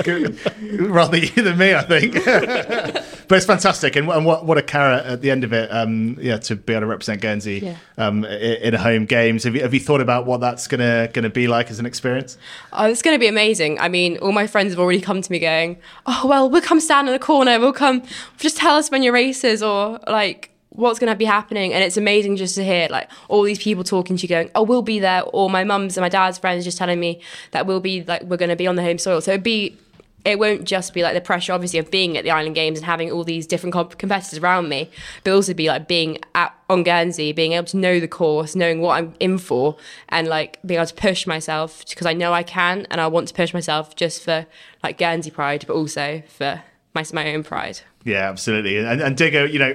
rather 0.88 1.16
you 1.16 1.42
than 1.42 1.58
me, 1.58 1.74
I 1.74 1.82
think. 1.82 2.14
but 2.24 3.32
it's 3.32 3.46
fantastic, 3.46 3.96
and, 3.96 4.08
and 4.08 4.24
what 4.26 4.44
what 4.44 4.58
a 4.58 4.62
carrot 4.62 5.06
at 5.06 5.20
the 5.22 5.30
end 5.30 5.44
of 5.44 5.52
it. 5.52 5.70
Um, 5.72 6.18
yeah, 6.20 6.36
to 6.38 6.56
be 6.56 6.72
able 6.74 6.82
to 6.82 6.86
represent 6.86 7.20
Guernsey 7.20 7.60
Yeah. 7.60 7.76
um, 7.98 8.24
in 8.24 8.74
home 8.74 9.06
games. 9.06 9.44
Have 9.44 9.54
you, 9.54 9.62
have 9.62 9.72
you 9.74 9.80
thought 9.80 10.00
about 10.00 10.26
what 10.26 10.40
that's 10.40 10.66
gonna 10.66 11.08
gonna 11.12 11.30
be 11.30 11.48
like 11.48 11.70
as 11.70 11.78
an 11.78 11.86
experience? 11.86 12.36
Oh, 12.72 12.86
it's 12.86 13.02
going 13.02 13.14
to 13.14 13.18
be 13.20 13.26
amazing. 13.28 13.78
I 13.78 13.88
mean, 13.88 14.18
all 14.18 14.32
my 14.32 14.46
friends 14.46 14.72
have 14.72 14.78
already 14.80 15.00
come 15.00 15.20
to 15.22 15.32
me 15.32 15.38
going, 15.38 15.78
"Oh, 16.06 16.26
well, 16.26 16.48
we'll 16.50 16.62
come 16.62 16.80
stand 16.80 17.08
in 17.08 17.12
the 17.12 17.18
corner. 17.18 17.58
We'll 17.58 17.72
come. 17.72 18.02
Just 18.38 18.56
tell 18.56 18.76
us 18.76 18.90
when 18.90 19.02
your 19.02 19.12
race 19.12 19.44
is, 19.44 19.62
or 19.62 19.98
like 20.06 20.50
what's 20.74 20.98
going 20.98 21.12
to 21.12 21.16
be 21.16 21.24
happening." 21.24 21.72
And 21.72 21.82
it's 21.82 21.96
amazing 21.96 22.36
just 22.36 22.54
to 22.56 22.64
hear 22.64 22.88
like 22.90 23.08
all 23.28 23.42
these 23.42 23.58
people 23.58 23.84
talking 23.84 24.16
to 24.16 24.22
you, 24.22 24.28
going, 24.28 24.50
"Oh, 24.54 24.62
we'll 24.62 24.82
be 24.82 24.98
there," 24.98 25.22
or 25.24 25.48
my 25.50 25.64
mum's 25.64 25.96
and 25.96 26.02
my 26.02 26.08
dad's 26.08 26.38
friends 26.38 26.64
just 26.64 26.78
telling 26.78 27.00
me 27.00 27.20
that 27.52 27.66
we'll 27.66 27.80
be 27.80 28.04
like 28.04 28.22
we're 28.22 28.36
going 28.36 28.50
to 28.50 28.56
be 28.56 28.66
on 28.66 28.76
the 28.76 28.82
home 28.82 28.98
soil. 28.98 29.20
So 29.20 29.32
it'd 29.32 29.42
be. 29.42 29.78
It 30.24 30.38
won't 30.38 30.62
just 30.66 30.94
be 30.94 31.02
like 31.02 31.14
the 31.14 31.20
pressure, 31.20 31.52
obviously, 31.52 31.80
of 31.80 31.90
being 31.90 32.16
at 32.16 32.22
the 32.22 32.30
Island 32.30 32.54
Games 32.54 32.78
and 32.78 32.86
having 32.86 33.10
all 33.10 33.24
these 33.24 33.44
different 33.44 33.72
comp- 33.72 33.98
competitors 33.98 34.38
around 34.38 34.68
me, 34.68 34.88
but 35.24 35.32
also 35.32 35.52
be 35.52 35.66
like 35.66 35.88
being 35.88 36.18
at 36.36 36.54
on 36.70 36.84
Guernsey, 36.84 37.32
being 37.32 37.54
able 37.54 37.66
to 37.66 37.76
know 37.76 37.98
the 37.98 38.06
course, 38.06 38.54
knowing 38.54 38.80
what 38.80 38.98
I'm 38.98 39.14
in 39.18 39.36
for, 39.36 39.76
and 40.10 40.28
like 40.28 40.60
being 40.64 40.78
able 40.78 40.86
to 40.86 40.94
push 40.94 41.26
myself 41.26 41.84
because 41.88 42.06
I 42.06 42.12
know 42.12 42.32
I 42.32 42.44
can, 42.44 42.86
and 42.88 43.00
I 43.00 43.08
want 43.08 43.26
to 43.28 43.34
push 43.34 43.52
myself 43.52 43.96
just 43.96 44.22
for 44.22 44.46
like 44.84 44.96
Guernsey 44.96 45.32
pride, 45.32 45.64
but 45.66 45.74
also 45.74 46.22
for 46.28 46.62
my 46.94 47.04
my 47.12 47.34
own 47.34 47.42
pride. 47.42 47.80
Yeah, 48.04 48.28
absolutely. 48.28 48.78
And, 48.78 49.00
and 49.00 49.16
Diggo, 49.16 49.50
you 49.50 49.58
know, 49.58 49.74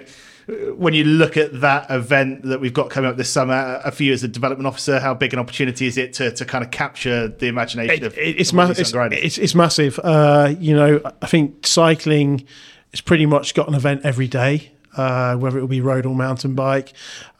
when 0.75 0.93
you 0.93 1.03
look 1.03 1.36
at 1.36 1.60
that 1.62 1.89
event 1.91 2.43
that 2.43 2.62
we've 2.62 2.73
got 2.73 2.89
coming 2.89 3.10
up 3.10 3.17
this 3.17 3.29
summer, 3.29 3.81
a 3.83 3.91
few 3.91 4.13
as 4.13 4.23
a 4.23 4.27
development 4.29 4.65
officer, 4.67 4.99
how 4.99 5.13
big 5.13 5.33
an 5.33 5.39
opportunity 5.39 5.88
is 5.88 5.97
it 5.97 6.13
to, 6.13 6.31
to 6.31 6.45
kind 6.45 6.63
of 6.63 6.71
capture 6.71 7.27
the 7.27 7.47
imagination 7.47 8.03
It- 8.03 8.07
of, 8.07 8.17
it- 8.17 8.39
it's, 8.39 8.49
of 8.51 8.55
ma- 8.55 8.69
it's, 8.69 8.93
it's 9.13 9.38
it's 9.38 9.55
massive. 9.55 9.99
Uh, 10.03 10.53
you 10.57 10.73
know, 10.75 11.01
I 11.21 11.27
think 11.27 11.67
cycling 11.67 12.45
has 12.91 13.01
pretty 13.01 13.25
much 13.25 13.53
got 13.55 13.67
an 13.67 13.73
event 13.73 14.01
every 14.05 14.27
day, 14.29 14.71
uh, 14.95 15.36
whether 15.36 15.57
it 15.57 15.62
will 15.62 15.67
be 15.67 15.81
road 15.81 16.05
or 16.05 16.15
mountain 16.15 16.55
bike. 16.55 16.93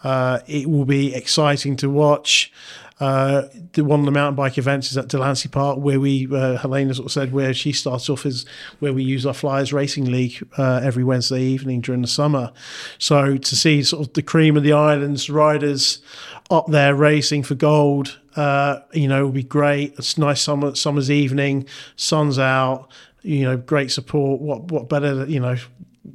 Uh, 0.04 0.40
it 0.48 0.70
will 0.70 0.86
be 0.86 1.16
exciting 1.16 1.78
to 1.78 1.90
watch. 1.90 2.52
Uh, 3.00 3.44
the 3.74 3.84
one 3.84 4.00
of 4.00 4.06
the 4.06 4.12
mountain 4.12 4.36
bike 4.36 4.58
events 4.58 4.90
is 4.90 4.98
at 4.98 5.08
Delancey 5.08 5.50
Park, 5.50 5.78
where 5.78 6.00
we 6.00 6.28
uh, 6.32 6.58
Helena 6.58 6.94
sort 6.96 7.06
of 7.06 7.12
said 7.12 7.32
where 7.32 7.54
she 7.54 7.72
starts 7.72 8.10
off 8.10 8.26
is 8.26 8.46
where 8.80 8.92
we 8.92 9.04
use 9.04 9.26
our 9.26 9.34
Flyers 9.34 9.72
Racing 9.72 10.06
League 10.06 10.48
uh, 10.58 10.82
every 10.84 11.04
Wednesday 11.04 11.42
evening 11.42 11.82
during 11.82 12.02
the 12.02 12.08
summer. 12.08 12.52
So 12.98 13.38
to 13.38 13.56
see 13.56 13.84
sort 13.84 14.08
of 14.08 14.14
the 14.14 14.24
cream 14.24 14.58
of 14.58 14.64
the 14.64 14.74
islands 14.74 15.30
riders 15.30 16.02
up 16.50 16.68
there 16.68 16.96
racing 16.96 17.44
for 17.44 17.56
gold, 17.56 18.20
uh, 18.36 18.80
you 18.94 19.08
know, 19.08 19.26
will 19.26 19.32
be 19.32 19.44
great. 19.44 19.94
It's 20.00 20.18
a 20.18 20.22
nice 20.22 20.42
summer 20.42 20.74
summer's 20.74 21.12
evening, 21.12 21.68
sun's 21.98 22.40
out, 22.40 22.90
you 23.22 23.44
know, 23.44 23.58
great 23.58 23.92
support. 23.92 24.42
What 24.42 24.72
what 24.72 24.90
better, 24.90 25.26
you 25.26 25.40
know, 25.40 25.56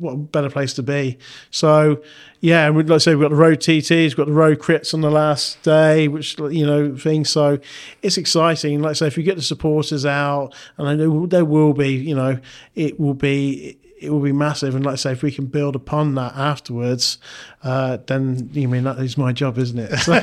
what 0.03 0.33
better 0.33 0.51
place 0.51 0.75
to 0.75 0.83
be? 0.83 1.17
So, 1.51 2.03
yeah, 2.41 2.67
and 2.67 2.77
we'd 2.77 2.89
like 2.89 2.97
I 2.97 2.99
say 2.99 3.15
we've 3.15 3.23
got 3.23 3.31
the 3.31 3.37
road 3.37 3.61
TTs, 3.61 3.89
we've 3.89 4.17
got 4.17 4.27
the 4.27 4.33
road 4.33 4.59
crits 4.59 4.93
on 4.93 5.01
the 5.01 5.11
last 5.11 5.63
day, 5.63 6.09
which 6.09 6.39
you 6.39 6.67
know 6.67 6.97
thing. 6.97 7.25
So 7.25 7.59
it's 8.03 8.19
exciting. 8.19 8.83
Like 8.83 8.91
I 8.91 8.95
say, 8.95 9.07
if 9.07 9.17
you 9.17 9.23
get 9.23 9.37
the 9.37 9.43
supporters 9.43 10.05
out, 10.05 10.55
and 10.77 10.89
I 10.89 10.95
know 10.95 11.27
there 11.27 11.45
will 11.45 11.73
be, 11.73 11.95
you 11.95 12.15
know, 12.15 12.39
it 12.75 13.01
will 13.01 13.15
be. 13.15 13.79
It 14.01 14.11
will 14.11 14.19
be 14.19 14.33
massive, 14.33 14.75
and 14.75 14.85
like 14.85 14.95
I 14.95 14.97
say, 14.97 15.13
if 15.13 15.23
we 15.23 15.31
can 15.31 15.47
build 15.47 15.77
upon 15.77 16.17
that 16.17 16.35
afterwards, 16.35 17.19
uh, 17.63 17.99
then 18.09 18.51
you 18.53 18.67
mean 18.67 18.83
that 18.83 18.99
is 18.99 19.17
my 19.17 19.33
job, 19.33 19.59
isn't 19.59 19.79
it? 19.79 19.93
So, 20.01 20.21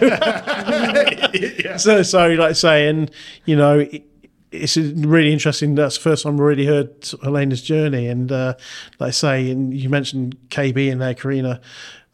so, 2.04 2.04
so 2.04 2.28
like 2.28 2.50
I 2.50 2.52
say, 2.52 2.90
and 2.90 3.10
you 3.46 3.56
know, 3.56 3.80
it, 3.80 4.04
it's 4.52 4.78
really 4.78 5.32
interesting. 5.32 5.76
That's 5.76 5.98
the 5.98 6.02
first 6.04 6.24
time 6.24 6.34
I've 6.36 6.40
really 6.40 6.66
heard 6.66 7.08
Helena's 7.22 7.62
journey, 7.62 8.08
and 8.08 8.32
uh, 8.32 8.56
like 9.00 9.10
I 9.10 9.12
say, 9.12 9.52
and 9.52 9.74
you 9.74 9.90
mentioned 9.90 10.38
KB 10.50 10.92
and 10.92 11.02
there, 11.02 11.14
Karina. 11.14 11.62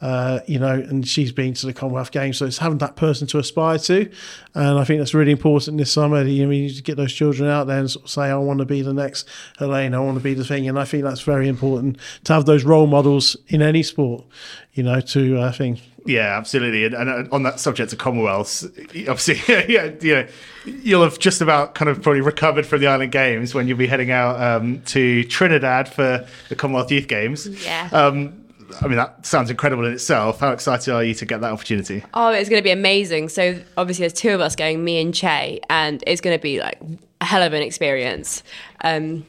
Uh, 0.02 0.40
you 0.46 0.60
know, 0.60 0.74
and 0.74 1.08
she's 1.08 1.32
been 1.32 1.54
to 1.54 1.66
the 1.66 1.74
Commonwealth 1.74 2.12
Games, 2.12 2.38
so 2.38 2.46
it's 2.46 2.58
having 2.58 2.80
that 2.80 2.98
person 2.98 3.28
to 3.28 3.40
aspire 3.40 3.80
to, 3.80 4.12
and 4.54 4.78
I 4.78 4.84
think 4.84 5.00
that's 5.00 5.14
really 5.14 5.32
important 5.32 5.78
this 5.78 5.92
summer. 5.92 6.22
You 6.22 6.48
mean 6.48 6.70
to 6.74 6.84
get 6.84 6.98
those 6.98 7.14
children 7.14 7.50
out 7.50 7.68
there 7.68 7.80
and 7.80 7.90
sort 7.90 8.06
of 8.06 8.12
say, 8.12 8.24
"I 8.24 8.36
want 8.36 8.60
to 8.60 8.66
be 8.66 8.82
the 8.82 8.94
next 8.94 9.28
Helena, 9.58 10.02
I 10.02 10.06
want 10.06 10.18
to 10.18 10.24
be 10.24 10.34
the 10.34 10.44
thing," 10.44 10.68
and 10.68 10.78
I 10.78 10.84
think 10.84 11.04
that's 11.04 11.22
very 11.22 11.48
important 11.48 11.98
to 12.26 12.34
have 12.34 12.46
those 12.46 12.66
role 12.66 12.88
models 12.88 13.38
in 13.48 13.62
any 13.62 13.84
sport. 13.84 14.26
You 14.74 14.84
know, 14.84 15.00
to 15.00 15.40
I 15.42 15.52
think 15.52 15.80
Yeah, 16.06 16.38
absolutely. 16.38 16.86
And, 16.86 16.94
and 16.94 17.10
uh, 17.10 17.36
on 17.36 17.44
that 17.44 17.60
subject 17.60 17.92
of 17.92 18.00
Commonwealths, 18.00 18.64
obviously, 19.10 19.42
yeah, 19.74 19.92
you 20.02 20.16
know, 20.16 20.28
you'll 20.66 21.04
have 21.04 21.18
just 21.18 21.42
about 21.42 21.74
kind 21.74 21.90
of 21.90 22.02
probably 22.02 22.22
recovered 22.22 22.66
from 22.66 22.82
the 22.82 22.88
Island 22.88 23.12
Games 23.12 23.56
when 23.56 23.68
you'll 23.68 23.78
be 23.78 23.88
heading 23.88 24.12
out 24.12 24.40
um, 24.40 24.82
to 24.84 25.24
Trinidad 25.24 25.90
for 25.90 26.28
the 26.50 26.56
Commonwealth 26.56 26.92
Youth 26.92 27.08
Games. 27.08 27.48
Yeah. 27.66 27.90
Um, 27.92 28.45
I 28.82 28.88
mean, 28.88 28.98
that 28.98 29.26
sounds 29.26 29.50
incredible 29.50 29.86
in 29.86 29.94
itself. 29.94 30.40
How 30.40 30.52
excited 30.52 30.94
are 30.94 31.04
you 31.04 31.14
to 31.16 31.26
get 31.26 31.42
that 31.42 31.52
opportunity? 31.52 32.04
Oh, 32.14 32.30
it's 32.30 32.50
going 32.50 32.60
to 32.60 32.64
be 32.64 32.72
amazing. 32.72 33.30
So 33.30 33.60
obviously, 33.78 34.04
there's 34.04 34.14
two 34.14 34.32
of 34.32 34.42
us 34.42 34.56
going, 34.56 34.84
me 34.84 35.02
and 35.02 35.14
Che, 35.14 35.60
and 35.70 36.04
it's 36.08 36.22
going 36.22 36.38
to 36.38 36.42
be 36.42 36.60
like 36.60 36.80
a 37.22 37.26
hell 37.26 37.44
of 37.44 37.54
an 37.54 37.62
experience. 37.62 38.44
Um, 38.82 39.26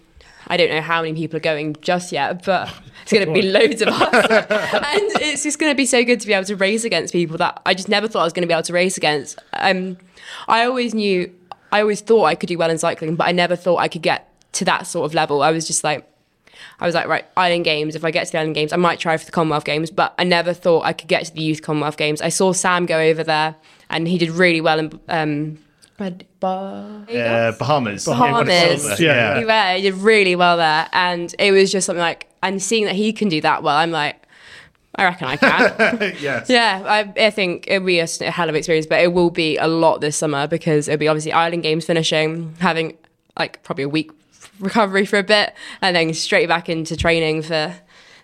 I 0.48 0.56
don't 0.56 0.70
know 0.70 0.80
how 0.80 1.02
many 1.02 1.14
people 1.14 1.37
are 1.37 1.40
going 1.40 1.76
just 1.80 2.12
yet, 2.12 2.44
but 2.44 2.72
it's 3.02 3.12
going 3.12 3.26
to 3.26 3.32
be 3.32 3.42
loads 3.42 3.82
of 3.82 3.88
us, 3.88 4.26
and 4.30 5.02
it's 5.20 5.42
just 5.42 5.59
going 5.59 5.72
to 5.72 5.76
be 5.76 5.87
so 5.87 6.04
good 6.04 6.20
to 6.20 6.26
be 6.26 6.32
able 6.32 6.46
to 6.46 6.56
race 6.56 6.85
against 6.85 7.12
people 7.12 7.37
that 7.38 7.61
I 7.66 7.74
just 7.74 7.88
never 7.88 8.06
thought 8.06 8.20
I 8.20 8.24
was 8.24 8.32
going 8.32 8.42
to 8.42 8.48
be 8.48 8.54
able 8.54 8.62
to 8.62 8.72
race 8.72 8.96
against. 8.96 9.38
Um, 9.54 9.96
I 10.46 10.64
always 10.64 10.94
knew, 10.94 11.32
I 11.72 11.80
always 11.80 12.00
thought 12.00 12.24
I 12.24 12.35
could 12.37 12.48
do 12.48 12.59
well 12.59 12.70
in 12.70 12.78
cycling, 12.78 13.16
but 13.16 13.26
I 13.26 13.32
never 13.32 13.56
thought 13.56 13.78
I 13.78 13.88
could 13.88 14.02
get 14.02 14.32
to 14.52 14.64
that 14.66 14.87
sort 14.87 15.06
of 15.06 15.14
level. 15.14 15.42
I 15.42 15.50
was 15.50 15.66
just 15.66 15.85
like. 15.85 16.09
I 16.80 16.86
was 16.86 16.94
like, 16.94 17.06
right, 17.06 17.24
Island 17.36 17.64
Games. 17.64 17.94
If 17.94 18.04
I 18.04 18.10
get 18.10 18.26
to 18.26 18.32
the 18.32 18.38
Island 18.38 18.54
Games, 18.54 18.72
I 18.72 18.76
might 18.76 18.98
try 18.98 19.16
for 19.16 19.24
the 19.24 19.32
Commonwealth 19.32 19.64
Games, 19.64 19.90
but 19.90 20.14
I 20.18 20.24
never 20.24 20.52
thought 20.52 20.84
I 20.84 20.92
could 20.92 21.08
get 21.08 21.24
to 21.26 21.34
the 21.34 21.42
Youth 21.42 21.62
Commonwealth 21.62 21.96
Games. 21.96 22.20
I 22.20 22.28
saw 22.28 22.52
Sam 22.52 22.86
go 22.86 22.98
over 22.98 23.22
there, 23.24 23.54
and 23.90 24.06
he 24.08 24.18
did 24.18 24.30
really 24.30 24.60
well 24.60 24.78
in 24.78 25.00
um, 25.08 25.58
Red 25.98 26.26
Bar. 26.40 27.06
Uh, 27.08 27.52
Bahamas. 27.52 28.06
Yeah, 28.06 28.12
Bahamas. 28.12 28.82
silver. 28.82 29.02
Yeah. 29.02 29.38
He, 29.38 29.44
went- 29.44 29.76
he 29.76 29.82
did 29.90 29.94
really 29.94 30.36
well 30.36 30.56
there, 30.56 30.88
and 30.92 31.34
it 31.38 31.52
was 31.52 31.72
just 31.72 31.86
something 31.86 32.00
like, 32.00 32.28
and 32.42 32.62
seeing 32.62 32.84
that 32.84 32.94
he 32.94 33.12
can 33.12 33.28
do 33.28 33.40
that 33.40 33.62
well, 33.62 33.76
I'm 33.76 33.90
like, 33.90 34.22
I 34.98 35.04
reckon 35.04 35.26
I 35.28 35.36
can. 35.36 36.00
yes. 36.20 36.48
yeah, 36.48 36.82
I, 36.86 37.26
I 37.26 37.30
think 37.30 37.66
it'll 37.68 37.86
be 37.86 37.98
a 37.98 38.06
hell 38.30 38.48
of 38.48 38.54
an 38.54 38.58
experience, 38.58 38.86
but 38.86 39.00
it 39.02 39.12
will 39.12 39.30
be 39.30 39.56
a 39.58 39.66
lot 39.66 40.00
this 40.00 40.16
summer 40.16 40.46
because 40.46 40.88
it'll 40.88 40.98
be 40.98 41.08
obviously 41.08 41.32
Island 41.32 41.62
Games 41.62 41.84
finishing, 41.84 42.54
having 42.60 42.96
like 43.38 43.62
probably 43.62 43.84
a 43.84 43.88
week 43.90 44.10
recovery 44.58 45.04
for 45.06 45.18
a 45.18 45.22
bit, 45.22 45.54
and 45.82 45.94
then 45.96 46.12
straight 46.14 46.48
back 46.48 46.68
into 46.68 46.96
training 46.96 47.42
for 47.42 47.74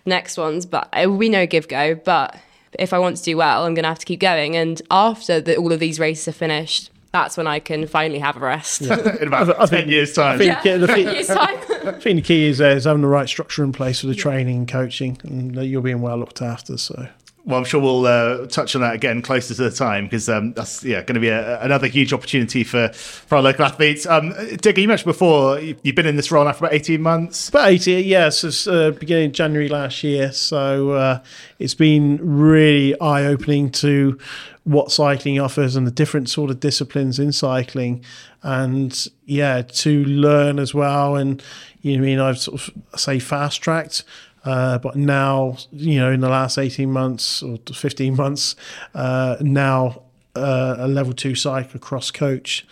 next 0.05 0.37
ones. 0.37 0.65
But 0.65 0.89
it 0.95 1.07
will 1.07 1.17
be 1.17 1.29
no 1.29 1.45
give 1.45 1.67
go. 1.67 1.95
But 1.95 2.35
if 2.79 2.93
I 2.93 2.99
want 2.99 3.17
to 3.17 3.23
do 3.23 3.37
well, 3.37 3.65
I'm 3.65 3.73
going 3.73 3.83
to 3.83 3.89
have 3.89 3.99
to 3.99 4.05
keep 4.05 4.19
going. 4.19 4.55
And 4.55 4.81
after 4.91 5.39
the, 5.41 5.55
all 5.57 5.71
of 5.71 5.79
these 5.79 5.99
races 5.99 6.27
are 6.27 6.31
finished, 6.31 6.89
that's 7.11 7.37
when 7.37 7.45
I 7.45 7.59
can 7.59 7.85
finally 7.85 8.19
have 8.19 8.35
a 8.37 8.39
rest. 8.39 8.81
in 8.81 9.27
about 9.27 9.49
I 9.59 9.65
10 9.65 9.67
think- 9.67 9.87
years' 9.89 10.13
time. 10.13 10.35
I 10.35 10.37
think, 10.39 10.65
yeah, 10.65 10.77
the 10.77 10.87
thing- 10.95 11.07
It's 11.07 11.27
time. 11.27 11.57
I 11.95 11.99
think 11.99 12.15
the 12.17 12.21
key 12.23 12.47
is, 12.47 12.59
uh, 12.59 12.65
is 12.69 12.85
having 12.85 13.01
the 13.03 13.07
right 13.07 13.29
structure 13.29 13.63
in 13.63 13.71
place 13.71 14.01
for 14.01 14.07
the 14.07 14.15
training 14.15 14.57
and 14.57 14.67
coaching, 14.67 15.19
and 15.23 15.53
that 15.55 15.67
you're 15.67 15.81
being 15.83 16.01
well 16.01 16.17
looked 16.17 16.41
after. 16.41 16.77
So 16.77 17.07
Well, 17.45 17.57
I'm 17.59 17.65
sure 17.65 17.81
we'll 17.81 18.05
uh, 18.05 18.47
touch 18.47 18.73
on 18.73 18.81
that 18.83 18.95
again 18.95 19.21
closer 19.21 19.53
to 19.53 19.63
the 19.63 19.71
time 19.71 20.05
because 20.05 20.29
um, 20.29 20.53
that's 20.53 20.81
yeah 20.81 21.01
going 21.01 21.15
to 21.15 21.19
be 21.19 21.27
a, 21.27 21.59
another 21.61 21.87
huge 21.87 22.13
opportunity 22.13 22.63
for, 22.63 22.87
for 22.93 23.35
our 23.35 23.41
local 23.41 23.65
athletes. 23.65 24.05
Um, 24.05 24.33
Digger, 24.61 24.79
you 24.79 24.87
mentioned 24.87 25.07
before 25.07 25.59
you- 25.59 25.75
you've 25.83 25.95
been 25.95 26.05
in 26.05 26.15
this 26.15 26.31
role 26.31 26.45
now 26.45 26.53
for 26.53 26.65
about 26.65 26.73
18 26.73 27.01
months. 27.01 27.49
About 27.49 27.67
80, 27.67 28.01
yes, 28.03 28.45
it's 28.45 28.65
uh, 28.65 28.91
beginning 28.91 29.25
of 29.27 29.31
January 29.33 29.67
last 29.67 30.03
year. 30.05 30.31
So 30.31 30.91
uh, 30.91 31.19
it's 31.59 31.75
been 31.75 32.17
really 32.21 32.97
eye 33.01 33.25
opening 33.25 33.71
to 33.71 34.17
what 34.63 34.89
cycling 34.93 35.37
offers 35.37 35.75
and 35.75 35.85
the 35.85 35.91
different 35.91 36.29
sort 36.29 36.49
of 36.49 36.61
disciplines 36.61 37.19
in 37.19 37.33
cycling. 37.33 38.05
And 38.41 39.05
yeah, 39.25 39.63
to 39.63 40.05
learn 40.05 40.59
as 40.59 40.73
well. 40.73 41.17
And 41.17 41.43
you 41.81 41.97
know, 41.97 42.03
I 42.03 42.05
mean, 42.05 42.19
I've 42.19 42.39
sort 42.39 42.61
of 42.61 42.99
say 42.99 43.19
fast 43.19 43.61
tracked. 43.61 44.05
Uh, 44.43 44.77
but 44.77 44.95
now, 44.95 45.57
you 45.71 45.99
know, 45.99 46.11
in 46.11 46.19
the 46.19 46.29
last 46.29 46.57
18 46.57 46.91
months 46.91 47.41
or 47.41 47.57
15 47.57 48.15
months, 48.15 48.55
uh, 48.93 49.37
now 49.39 50.03
uh, 50.35 50.75
a 50.79 50.87
level 50.87 51.13
two 51.13 51.31
cyclocross 51.31 52.13
coach, 52.13 52.65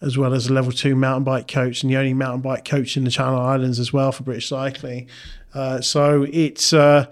as 0.00 0.18
well 0.18 0.34
as 0.34 0.48
a 0.48 0.52
level 0.52 0.72
two 0.72 0.94
mountain 0.94 1.24
bike 1.24 1.48
coach, 1.48 1.82
and 1.82 1.90
the 1.90 1.96
only 1.96 2.14
mountain 2.14 2.40
bike 2.40 2.64
coach 2.64 2.96
in 2.96 3.04
the 3.04 3.10
Channel 3.10 3.40
Islands 3.40 3.78
as 3.78 3.92
well 3.92 4.12
for 4.12 4.22
British 4.22 4.48
cycling. 4.48 5.08
Uh, 5.54 5.80
so 5.80 6.26
it's 6.30 6.72
uh, 6.72 7.06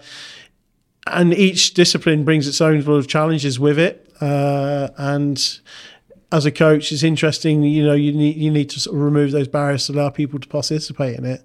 and 1.07 1.33
each 1.33 1.73
discipline 1.73 2.23
brings 2.23 2.47
its 2.47 2.61
own 2.61 2.81
sort 2.81 2.99
of 2.99 3.07
challenges 3.07 3.59
with 3.59 3.79
it, 3.79 4.09
uh, 4.21 4.89
and 4.97 5.59
as 6.33 6.45
a 6.45 6.51
coach, 6.51 6.91
it's 6.91 7.03
interesting. 7.03 7.63
You 7.63 7.85
know, 7.85 7.93
you 7.93 8.11
need 8.11 8.35
you 8.35 8.49
need 8.51 8.69
to 8.71 8.79
sort 8.79 8.95
of 8.97 9.01
remove 9.03 9.31
those 9.31 9.47
barriers 9.47 9.85
to 9.87 9.93
allow 9.93 10.09
people 10.09 10.39
to 10.39 10.47
participate 10.47 11.17
in 11.17 11.25
it, 11.25 11.43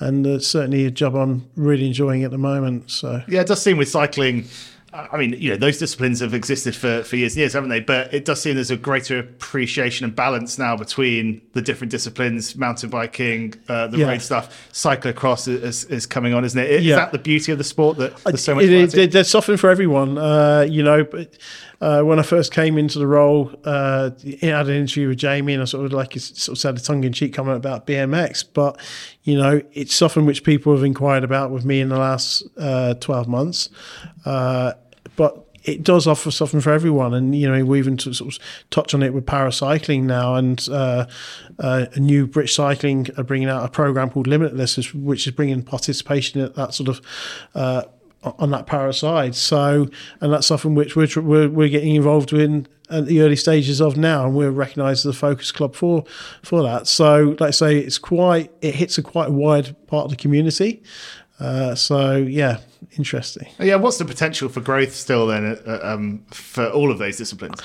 and 0.00 0.26
uh, 0.26 0.38
certainly 0.38 0.84
a 0.84 0.90
job 0.90 1.16
I'm 1.16 1.48
really 1.56 1.86
enjoying 1.86 2.22
at 2.22 2.30
the 2.30 2.38
moment. 2.38 2.90
So 2.90 3.22
Yeah, 3.28 3.40
it 3.40 3.46
does 3.48 3.62
seem 3.62 3.78
with 3.78 3.88
cycling. 3.88 4.46
I 4.92 5.18
mean, 5.18 5.34
you 5.38 5.50
know, 5.50 5.56
those 5.56 5.76
disciplines 5.78 6.20
have 6.20 6.32
existed 6.32 6.74
for, 6.74 7.02
for 7.02 7.16
years 7.16 7.34
and 7.34 7.40
years, 7.40 7.52
haven't 7.52 7.68
they? 7.68 7.80
But 7.80 8.14
it 8.14 8.24
does 8.24 8.40
seem 8.40 8.54
there's 8.54 8.70
a 8.70 8.78
greater 8.78 9.18
appreciation 9.18 10.06
and 10.06 10.16
balance 10.16 10.58
now 10.58 10.74
between 10.74 11.42
the 11.52 11.60
different 11.60 11.90
disciplines, 11.90 12.56
mountain 12.56 12.88
biking, 12.88 13.52
uh, 13.68 13.88
the 13.88 13.98
Yeah. 13.98 14.08
road 14.08 14.22
stuff, 14.22 14.70
cyclocross 14.72 15.48
is, 15.48 15.84
is 15.84 16.06
coming 16.06 16.32
on, 16.32 16.46
isn't 16.46 16.58
it? 16.58 16.70
Is 16.70 16.84
Yeah. 16.84 16.96
that 16.96 17.12
the 17.12 17.18
beauty 17.18 17.52
of 17.52 17.58
the 17.58 17.64
sport 17.64 17.98
that 17.98 18.16
there's 18.24 18.42
so 18.42 18.54
much 18.54 18.64
It- 18.64 18.94
it- 18.96 19.12
there's 19.12 19.28
something 19.28 19.58
for 19.58 19.68
everyone, 19.68 20.16
uh, 20.16 20.66
you 20.66 20.82
know. 20.82 21.04
But 21.04 21.36
uh, 21.80 22.02
when 22.02 22.18
I 22.18 22.22
first 22.22 22.52
came 22.52 22.78
into 22.78 22.98
the 22.98 23.06
role, 23.06 23.52
uh, 23.64 24.10
I 24.42 24.46
had 24.46 24.68
an 24.68 24.76
interview 24.76 25.08
with 25.08 25.18
Jamie, 25.18 25.52
and 25.54 25.62
I 25.62 25.66
sort 25.66 25.86
of 25.86 25.92
like 25.92 26.12
sort 26.18 26.56
of 26.56 26.58
said 26.58 26.76
a 26.76 26.80
tongue 26.80 27.04
in 27.04 27.12
cheek 27.12 27.34
comment 27.34 27.56
about 27.56 27.86
BMX, 27.86 28.44
but 28.52 28.80
you 29.24 29.36
know, 29.36 29.60
it's 29.72 29.94
something 29.94 30.24
which 30.26 30.44
people 30.44 30.74
have 30.74 30.84
inquired 30.84 31.24
about 31.24 31.50
with 31.50 31.64
me 31.64 31.80
in 31.80 31.88
the 31.88 31.98
last 31.98 32.42
uh, 32.56 32.94
twelve 32.94 33.28
months. 33.28 33.68
Uh, 34.24 34.72
but 35.16 35.42
it 35.64 35.82
does 35.82 36.06
offer 36.06 36.30
something 36.30 36.60
for 36.60 36.70
everyone, 36.72 37.12
and 37.12 37.34
you 37.34 37.50
know 37.50 37.64
we 37.64 37.78
even 37.78 37.98
sort 37.98 38.20
of 38.20 38.38
touch 38.70 38.94
on 38.94 39.02
it 39.02 39.12
with 39.12 39.26
paracycling 39.26 40.04
now, 40.04 40.36
and 40.36 40.68
uh, 40.70 41.06
uh, 41.58 41.86
a 41.92 41.98
new 42.00 42.26
British 42.26 42.54
Cycling 42.54 43.08
are 43.18 43.24
bringing 43.24 43.48
out 43.48 43.64
a 43.64 43.68
program 43.68 44.10
called 44.10 44.26
Limitless, 44.28 44.76
which- 44.76 44.94
which 44.94 45.26
is 45.26 45.32
bringing 45.32 45.62
participation 45.62 46.40
at 46.40 46.54
that 46.54 46.72
sort 46.72 46.88
of 46.88 47.00
uh, 47.56 47.82
on 48.38 48.50
that 48.50 48.66
para 48.66 48.92
side. 48.92 49.34
So, 49.34 49.88
and 50.20 50.32
that's 50.32 50.46
something 50.46 50.74
which 50.74 50.96
we're, 50.96 51.08
we're, 51.16 51.48
we're 51.48 51.68
getting 51.68 51.94
involved 51.94 52.32
in 52.32 52.66
at 52.88 53.06
the 53.06 53.20
early 53.20 53.36
stages 53.36 53.80
of 53.80 53.96
now, 53.96 54.26
and 54.26 54.34
we're 54.34 54.50
recognised 54.50 55.06
as 55.06 55.16
a 55.16 55.18
focus 55.18 55.50
club 55.50 55.74
for 55.74 56.04
for 56.42 56.62
that. 56.62 56.86
So, 56.86 57.36
like 57.40 57.48
I 57.48 57.50
say, 57.50 57.78
it's 57.78 57.98
quite 57.98 58.52
it 58.60 58.74
hits 58.74 58.98
a 58.98 59.02
quite 59.02 59.30
wide 59.30 59.74
part 59.86 60.04
of 60.04 60.10
the 60.10 60.16
community. 60.16 60.82
Uh, 61.38 61.74
so, 61.74 62.16
yeah, 62.16 62.58
interesting. 62.96 63.46
yeah, 63.58 63.74
what's 63.74 63.98
the 63.98 64.04
potential 64.04 64.48
for 64.48 64.60
growth 64.60 64.94
still 64.94 65.26
then 65.26 65.58
uh, 65.66 65.80
um, 65.82 66.24
for 66.30 66.66
all 66.70 66.90
of 66.90 66.98
those 66.98 67.18
disciplines? 67.18 67.60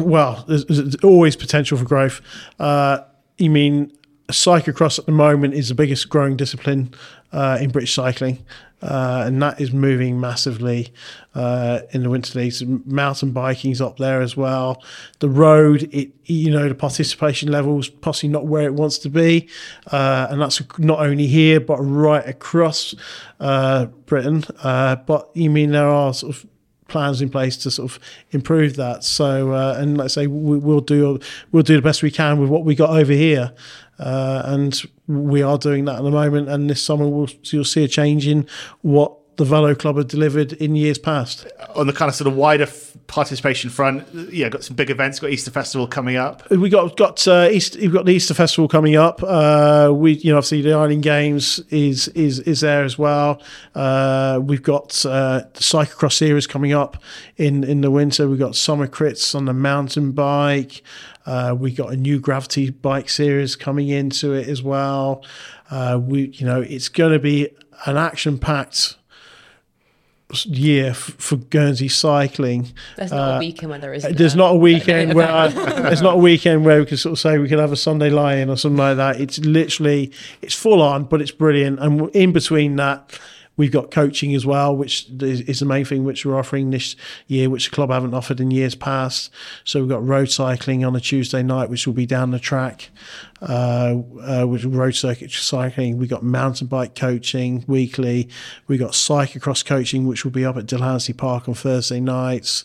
well, 0.00 0.44
there's, 0.48 0.64
there's 0.66 0.96
always 0.96 1.36
potential 1.36 1.78
for 1.78 1.84
growth. 1.84 2.20
Uh, 2.58 3.00
you 3.38 3.50
mean 3.50 3.92
cyclocross 4.28 4.98
at 4.98 5.06
the 5.06 5.12
moment 5.12 5.54
is 5.54 5.68
the 5.68 5.74
biggest 5.74 6.08
growing 6.08 6.36
discipline 6.36 6.92
uh, 7.32 7.58
in 7.60 7.70
British 7.70 7.94
cycling, 7.94 8.44
uh, 8.82 9.24
and 9.26 9.42
that 9.42 9.60
is 9.60 9.72
moving 9.72 10.20
massively 10.20 10.92
uh, 11.34 11.80
in 11.92 12.02
the 12.02 12.10
winter 12.10 12.38
leagues. 12.38 12.62
Mountain 12.64 13.32
biking's 13.32 13.80
up 13.80 13.98
there 13.98 14.20
as 14.20 14.36
well. 14.36 14.82
The 15.18 15.28
road, 15.28 15.88
it 15.92 16.12
you 16.24 16.50
know, 16.50 16.68
the 16.68 16.74
participation 16.74 17.50
levels 17.50 17.88
possibly 17.88 18.30
not 18.30 18.46
where 18.46 18.64
it 18.64 18.74
wants 18.74 18.98
to 18.98 19.08
be, 19.08 19.48
uh, 19.92 20.28
and 20.30 20.40
that's 20.40 20.62
not 20.78 21.00
only 21.00 21.26
here 21.26 21.60
but 21.60 21.78
right 21.78 22.26
across 22.26 22.94
uh, 23.38 23.86
Britain. 24.06 24.44
Uh, 24.62 24.96
but 24.96 25.30
you 25.34 25.50
mean 25.50 25.72
there 25.72 25.88
are 25.88 26.14
sort 26.14 26.36
of 26.36 26.46
plans 26.90 27.22
in 27.22 27.30
place 27.30 27.56
to 27.56 27.70
sort 27.70 27.90
of 27.90 28.00
improve 28.32 28.76
that. 28.76 29.02
So, 29.04 29.52
uh, 29.52 29.76
and 29.78 29.96
let's 29.96 30.14
say 30.14 30.26
we, 30.26 30.58
we'll 30.58 30.80
do 30.80 31.18
we'll 31.52 31.62
do 31.62 31.76
the 31.76 31.82
best 31.82 32.02
we 32.02 32.10
can 32.10 32.38
with 32.38 32.50
what 32.50 32.64
we 32.64 32.74
got 32.74 32.90
over 32.90 33.12
here, 33.12 33.52
uh, 34.00 34.42
and 34.46 34.82
we 35.06 35.42
are 35.42 35.58
doing 35.58 35.84
that 35.84 35.96
at 35.96 36.02
the 36.02 36.10
moment. 36.10 36.48
And 36.48 36.68
this 36.68 36.82
summer, 36.82 37.06
we'll 37.06 37.28
you'll 37.44 37.64
see 37.64 37.84
a 37.84 37.88
change 37.88 38.26
in 38.26 38.46
what 38.82 39.19
the 39.40 39.46
Velo 39.46 39.74
Club 39.74 39.96
have 39.96 40.06
delivered 40.06 40.52
in 40.52 40.76
years 40.76 40.98
past. 40.98 41.46
On 41.74 41.86
the 41.86 41.94
kind 41.94 42.10
of 42.10 42.14
sort 42.14 42.28
of 42.28 42.36
wider 42.36 42.64
f- 42.64 42.94
participation 43.06 43.70
front, 43.70 44.06
yeah, 44.30 44.50
got 44.50 44.62
some 44.62 44.76
big 44.76 44.90
events, 44.90 45.18
got 45.18 45.30
Easter 45.30 45.50
Festival 45.50 45.86
coming 45.86 46.16
up. 46.16 46.48
We 46.50 46.68
got 46.68 46.94
got 46.98 47.26
uh, 47.26 47.48
East, 47.50 47.76
we've 47.76 47.92
got 47.92 48.04
the 48.04 48.12
Easter 48.12 48.34
Festival 48.34 48.68
coming 48.68 48.96
up. 48.96 49.22
Uh, 49.22 49.92
we 49.94 50.12
you 50.12 50.30
know 50.30 50.36
obviously 50.36 50.60
the 50.60 50.74
Island 50.74 51.02
Games 51.02 51.58
is 51.70 52.08
is 52.08 52.38
is 52.40 52.60
there 52.60 52.84
as 52.84 52.98
well. 52.98 53.42
Uh, 53.74 54.40
we've 54.42 54.62
got 54.62 55.04
uh, 55.06 55.40
the 55.54 55.60
cyclocross 55.60 56.12
series 56.12 56.46
coming 56.46 56.74
up 56.74 57.02
in 57.38 57.64
in 57.64 57.80
the 57.80 57.90
winter. 57.90 58.28
We've 58.28 58.38
got 58.38 58.56
summer 58.56 58.86
crits 58.86 59.34
on 59.34 59.46
the 59.46 59.54
mountain 59.54 60.12
bike. 60.12 60.82
Uh, 61.24 61.56
we 61.58 61.72
got 61.72 61.94
a 61.94 61.96
new 61.96 62.20
gravity 62.20 62.68
bike 62.68 63.08
series 63.08 63.56
coming 63.56 63.88
into 63.88 64.34
it 64.34 64.48
as 64.48 64.62
well. 64.62 65.24
Uh, 65.70 65.98
we 66.00 66.26
you 66.26 66.44
know 66.44 66.60
it's 66.60 66.90
going 66.90 67.12
to 67.12 67.18
be 67.18 67.48
an 67.86 67.96
action 67.96 68.38
packed 68.38 68.96
year 70.46 70.90
f- 70.90 70.96
for 70.96 71.36
Guernsey 71.36 71.88
cycling. 71.88 72.72
There's 72.96 73.10
not 73.10 73.32
a 73.32 73.36
uh, 73.36 73.38
weekend 73.38 73.70
where 73.70 73.78
there 73.78 73.94
isn't. 73.94 74.16
There's 74.16 74.36
not 74.36 74.52
a 74.52 74.56
weekend 74.56 75.14
where 75.14 75.30
I, 75.30 75.48
there's 75.48 76.02
not 76.02 76.14
a 76.14 76.18
weekend 76.18 76.64
where 76.64 76.80
we 76.80 76.86
can 76.86 76.96
sort 76.96 77.12
of 77.12 77.18
say 77.18 77.38
we 77.38 77.48
can 77.48 77.58
have 77.58 77.72
a 77.72 77.76
Sunday 77.76 78.10
lie-in 78.10 78.50
or 78.50 78.56
something 78.56 78.78
like 78.78 78.96
that. 78.96 79.20
It's 79.20 79.38
literally 79.40 80.12
it's 80.42 80.54
full 80.54 80.82
on, 80.82 81.04
but 81.04 81.20
it's 81.20 81.30
brilliant. 81.30 81.78
And 81.80 82.08
in 82.10 82.32
between 82.32 82.76
that, 82.76 83.18
we've 83.60 83.70
got 83.70 83.90
coaching 83.90 84.34
as 84.34 84.46
well, 84.46 84.74
which 84.74 85.06
is, 85.20 85.58
the 85.60 85.66
main 85.66 85.84
thing 85.84 86.02
which 86.02 86.24
we're 86.24 86.38
offering 86.38 86.70
this 86.70 86.96
year, 87.26 87.50
which 87.50 87.68
the 87.68 87.76
club 87.76 87.90
haven't 87.90 88.14
offered 88.14 88.40
in 88.40 88.50
years 88.50 88.74
past. 88.74 89.30
So 89.64 89.80
we've 89.80 89.88
got 89.90 90.02
road 90.02 90.30
cycling 90.30 90.82
on 90.82 90.96
a 90.96 91.00
Tuesday 91.00 91.42
night, 91.42 91.68
which 91.68 91.86
will 91.86 91.92
be 91.92 92.06
down 92.06 92.30
the 92.30 92.38
track, 92.38 92.88
uh, 93.42 93.96
uh, 94.22 94.46
with 94.48 94.64
road 94.64 94.94
circuit 94.94 95.30
cycling. 95.30 95.98
We've 95.98 96.08
got 96.08 96.22
mountain 96.22 96.68
bike 96.68 96.94
coaching 96.94 97.62
weekly. 97.66 98.30
We've 98.66 98.80
got 98.80 98.92
cyclocross 98.92 99.62
coaching, 99.62 100.06
which 100.06 100.24
will 100.24 100.32
be 100.32 100.46
up 100.46 100.56
at 100.56 100.64
Delancey 100.64 101.12
Park 101.12 101.46
on 101.46 101.52
Thursday 101.52 102.00
nights. 102.00 102.64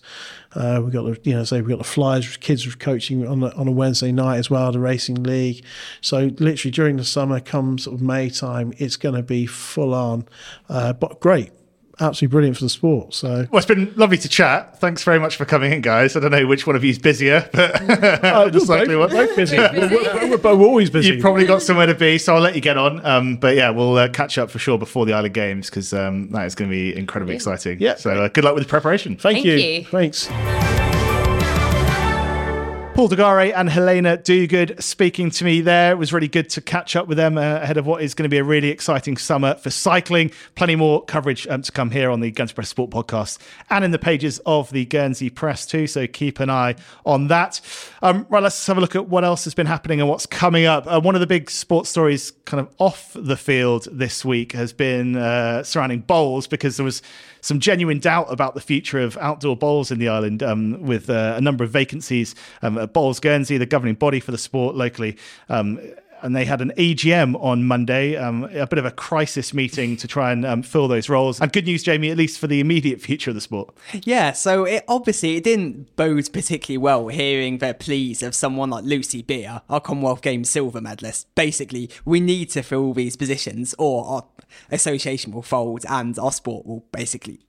Uh, 0.55 0.81
we 0.83 0.91
got 0.91 1.03
the 1.03 1.19
you 1.29 1.35
know 1.35 1.43
say 1.43 1.61
we 1.61 1.69
got 1.69 1.77
the 1.77 1.83
flyers 1.83 2.37
kids 2.37 2.73
coaching 2.75 3.27
on 3.27 3.41
the, 3.41 3.53
on 3.55 3.67
a 3.67 3.71
Wednesday 3.71 4.11
night 4.11 4.37
as 4.37 4.49
well, 4.49 4.71
the 4.71 4.79
racing 4.79 5.21
league. 5.23 5.63
So 6.01 6.31
literally 6.39 6.71
during 6.71 6.97
the 6.97 7.05
summer, 7.05 7.39
come 7.39 7.77
sort 7.77 7.95
of 7.95 8.01
May 8.01 8.29
time, 8.29 8.73
it's 8.77 8.95
going 8.95 9.15
to 9.15 9.23
be 9.23 9.45
full 9.45 9.93
on, 9.93 10.27
uh, 10.69 10.93
but 10.93 11.19
great, 11.19 11.51
absolutely 11.99 12.31
brilliant 12.31 12.57
for 12.57 12.63
the 12.63 12.69
sport. 12.69 13.13
So 13.13 13.47
Well, 13.51 13.57
it's 13.57 13.65
been 13.65 13.93
lovely 13.95 14.17
to 14.17 14.29
chat. 14.29 14.79
Thanks 14.79 15.03
very 15.03 15.19
much 15.19 15.35
for 15.35 15.45
coming 15.45 15.71
in, 15.71 15.81
guys. 15.81 16.15
I 16.15 16.19
don't 16.19 16.31
know 16.31 16.45
which 16.47 16.67
one 16.67 16.75
of 16.75 16.83
you 16.83 16.89
is 16.91 16.99
busier, 16.99 17.49
but 17.51 17.73
the 18.53 18.63
cycling 18.65 18.99
one. 18.99 19.09
both 19.09 19.35
busy. 19.35 19.57
we're, 19.57 19.89
we're, 19.89 20.37
we're, 20.37 20.55
we're 20.55 20.67
always 20.67 20.89
busy. 20.89 21.13
You've 21.13 21.21
probably 21.21 21.45
got 21.45 21.61
somewhere 21.61 21.87
to 21.87 21.95
be, 21.95 22.17
so 22.17 22.35
I'll 22.35 22.41
let 22.41 22.55
you 22.55 22.61
get 22.61 22.77
on. 22.77 23.05
Um, 23.05 23.37
but 23.37 23.55
yeah, 23.55 23.69
we'll 23.69 23.97
uh, 23.97 24.09
catch 24.09 24.37
up 24.37 24.49
for 24.51 24.59
sure 24.59 24.77
before 24.77 25.05
the 25.05 25.13
Island 25.13 25.33
Games 25.33 25.69
because 25.69 25.93
um, 25.93 26.29
that 26.31 26.45
is 26.45 26.55
going 26.55 26.69
to 26.69 26.75
be 26.75 26.95
incredibly 26.95 27.35
exciting. 27.35 27.79
Yeah. 27.79 27.95
So 27.95 28.11
uh, 28.11 28.27
good 28.29 28.43
luck 28.43 28.55
with 28.55 28.63
the 28.63 28.69
preparation. 28.69 29.15
Thank, 29.15 29.37
Thank 29.37 29.45
you. 29.45 29.55
you. 29.55 29.85
Thanks. 29.85 30.74
Paul 32.95 33.09
De 33.09 33.17
Garis 33.17 33.51
and 33.53 33.69
Helena 33.69 34.17
Duguid 34.17 34.81
speaking 34.81 35.29
to 35.31 35.43
me 35.43 35.59
there. 35.59 35.91
It 35.91 35.97
was 35.97 36.13
really 36.13 36.29
good 36.29 36.49
to 36.51 36.61
catch 36.61 36.95
up 36.95 37.09
with 37.09 37.17
them 37.17 37.37
uh, 37.37 37.57
ahead 37.57 37.75
of 37.75 37.85
what 37.85 38.01
is 38.01 38.13
going 38.13 38.23
to 38.23 38.29
be 38.29 38.37
a 38.37 38.43
really 38.43 38.69
exciting 38.69 39.17
summer 39.17 39.55
for 39.55 39.69
cycling. 39.69 40.31
Plenty 40.55 40.77
more 40.77 41.03
coverage 41.03 41.45
um, 41.47 41.61
to 41.63 41.73
come 41.73 41.91
here 41.91 42.09
on 42.09 42.21
the 42.21 42.31
Guernsey 42.31 42.53
Press 42.53 42.69
Sport 42.69 42.91
podcast 42.91 43.37
and 43.69 43.83
in 43.83 43.91
the 43.91 43.99
pages 43.99 44.39
of 44.45 44.71
the 44.71 44.85
Guernsey 44.85 45.29
Press 45.29 45.65
too. 45.65 45.87
So 45.87 46.07
keep 46.07 46.39
an 46.39 46.49
eye 46.49 46.75
on 47.05 47.27
that. 47.27 47.59
Um, 48.01 48.25
right, 48.29 48.41
let's 48.41 48.65
have 48.67 48.77
a 48.77 48.81
look 48.81 48.95
at 48.95 49.09
what 49.09 49.25
else 49.25 49.43
has 49.43 49.53
been 49.53 49.67
happening 49.67 49.99
and 49.99 50.07
what's 50.07 50.25
coming 50.25 50.63
up. 50.63 50.87
Uh, 50.87 51.01
one 51.01 51.15
of 51.15 51.21
the 51.21 51.27
big 51.27 51.51
sports 51.51 51.89
stories 51.89 52.31
kind 52.45 52.61
of 52.61 52.73
off 52.77 53.11
the 53.13 53.35
field 53.35 53.89
this 53.91 54.23
week 54.23 54.53
has 54.53 54.71
been 54.71 55.17
uh, 55.17 55.63
surrounding 55.63 55.99
bowls 55.99 56.47
because 56.47 56.77
there 56.77 56.85
was 56.85 57.01
some 57.45 57.59
genuine 57.59 57.99
doubt 57.99 58.25
about 58.29 58.55
the 58.55 58.59
future 58.59 58.97
of 58.97 59.15
outdoor 59.17 59.55
bowls 59.55 59.91
in 59.91 59.99
the 59.99 60.09
island, 60.09 60.41
um, 60.41 60.81
with 60.81 61.11
uh, 61.11 61.35
a 61.37 61.41
number 61.41 61.63
of 61.63 61.69
vacancies 61.69 62.33
um, 62.63 62.75
at 62.79 62.91
Bowls 62.91 63.19
Guernsey, 63.19 63.59
the 63.59 63.67
governing 63.67 63.93
body 63.93 64.19
for 64.19 64.31
the 64.31 64.37
sport 64.39 64.73
locally. 64.73 65.15
Um, 65.47 65.79
and 66.21 66.35
they 66.35 66.45
had 66.45 66.61
an 66.61 66.71
AGM 66.77 67.41
on 67.41 67.65
Monday, 67.65 68.15
um, 68.15 68.45
a 68.45 68.67
bit 68.67 68.79
of 68.79 68.85
a 68.85 68.91
crisis 68.91 69.53
meeting 69.53 69.97
to 69.97 70.07
try 70.07 70.31
and 70.31 70.45
um, 70.45 70.63
fill 70.63 70.87
those 70.87 71.09
roles. 71.09 71.39
And 71.39 71.51
good 71.51 71.65
news, 71.65 71.83
Jamie, 71.83 72.09
at 72.09 72.17
least 72.17 72.39
for 72.39 72.47
the 72.47 72.59
immediate 72.59 73.01
future 73.01 73.31
of 73.31 73.35
the 73.35 73.41
sport. 73.41 73.75
Yeah, 73.93 74.31
so 74.31 74.65
it 74.65 74.83
obviously 74.87 75.35
it 75.35 75.43
didn't 75.43 75.95
bode 75.95 76.31
particularly 76.31 76.77
well 76.77 77.07
hearing 77.07 77.59
the 77.59 77.73
pleas 77.73 78.23
of 78.23 78.35
someone 78.35 78.69
like 78.69 78.83
Lucy 78.83 79.21
Beere, 79.21 79.61
our 79.69 79.79
Commonwealth 79.79 80.21
Games 80.21 80.49
silver 80.49 80.81
medalist. 80.81 81.33
Basically, 81.35 81.89
we 82.03 82.19
need 82.19 82.49
to 82.51 82.61
fill 82.61 82.93
these 82.93 83.15
positions, 83.15 83.75
or 83.77 84.05
our 84.05 84.25
association 84.71 85.31
will 85.31 85.41
fold, 85.41 85.85
and 85.89 86.17
our 86.17 86.31
sport 86.31 86.65
will 86.65 86.85
basically 86.91 87.39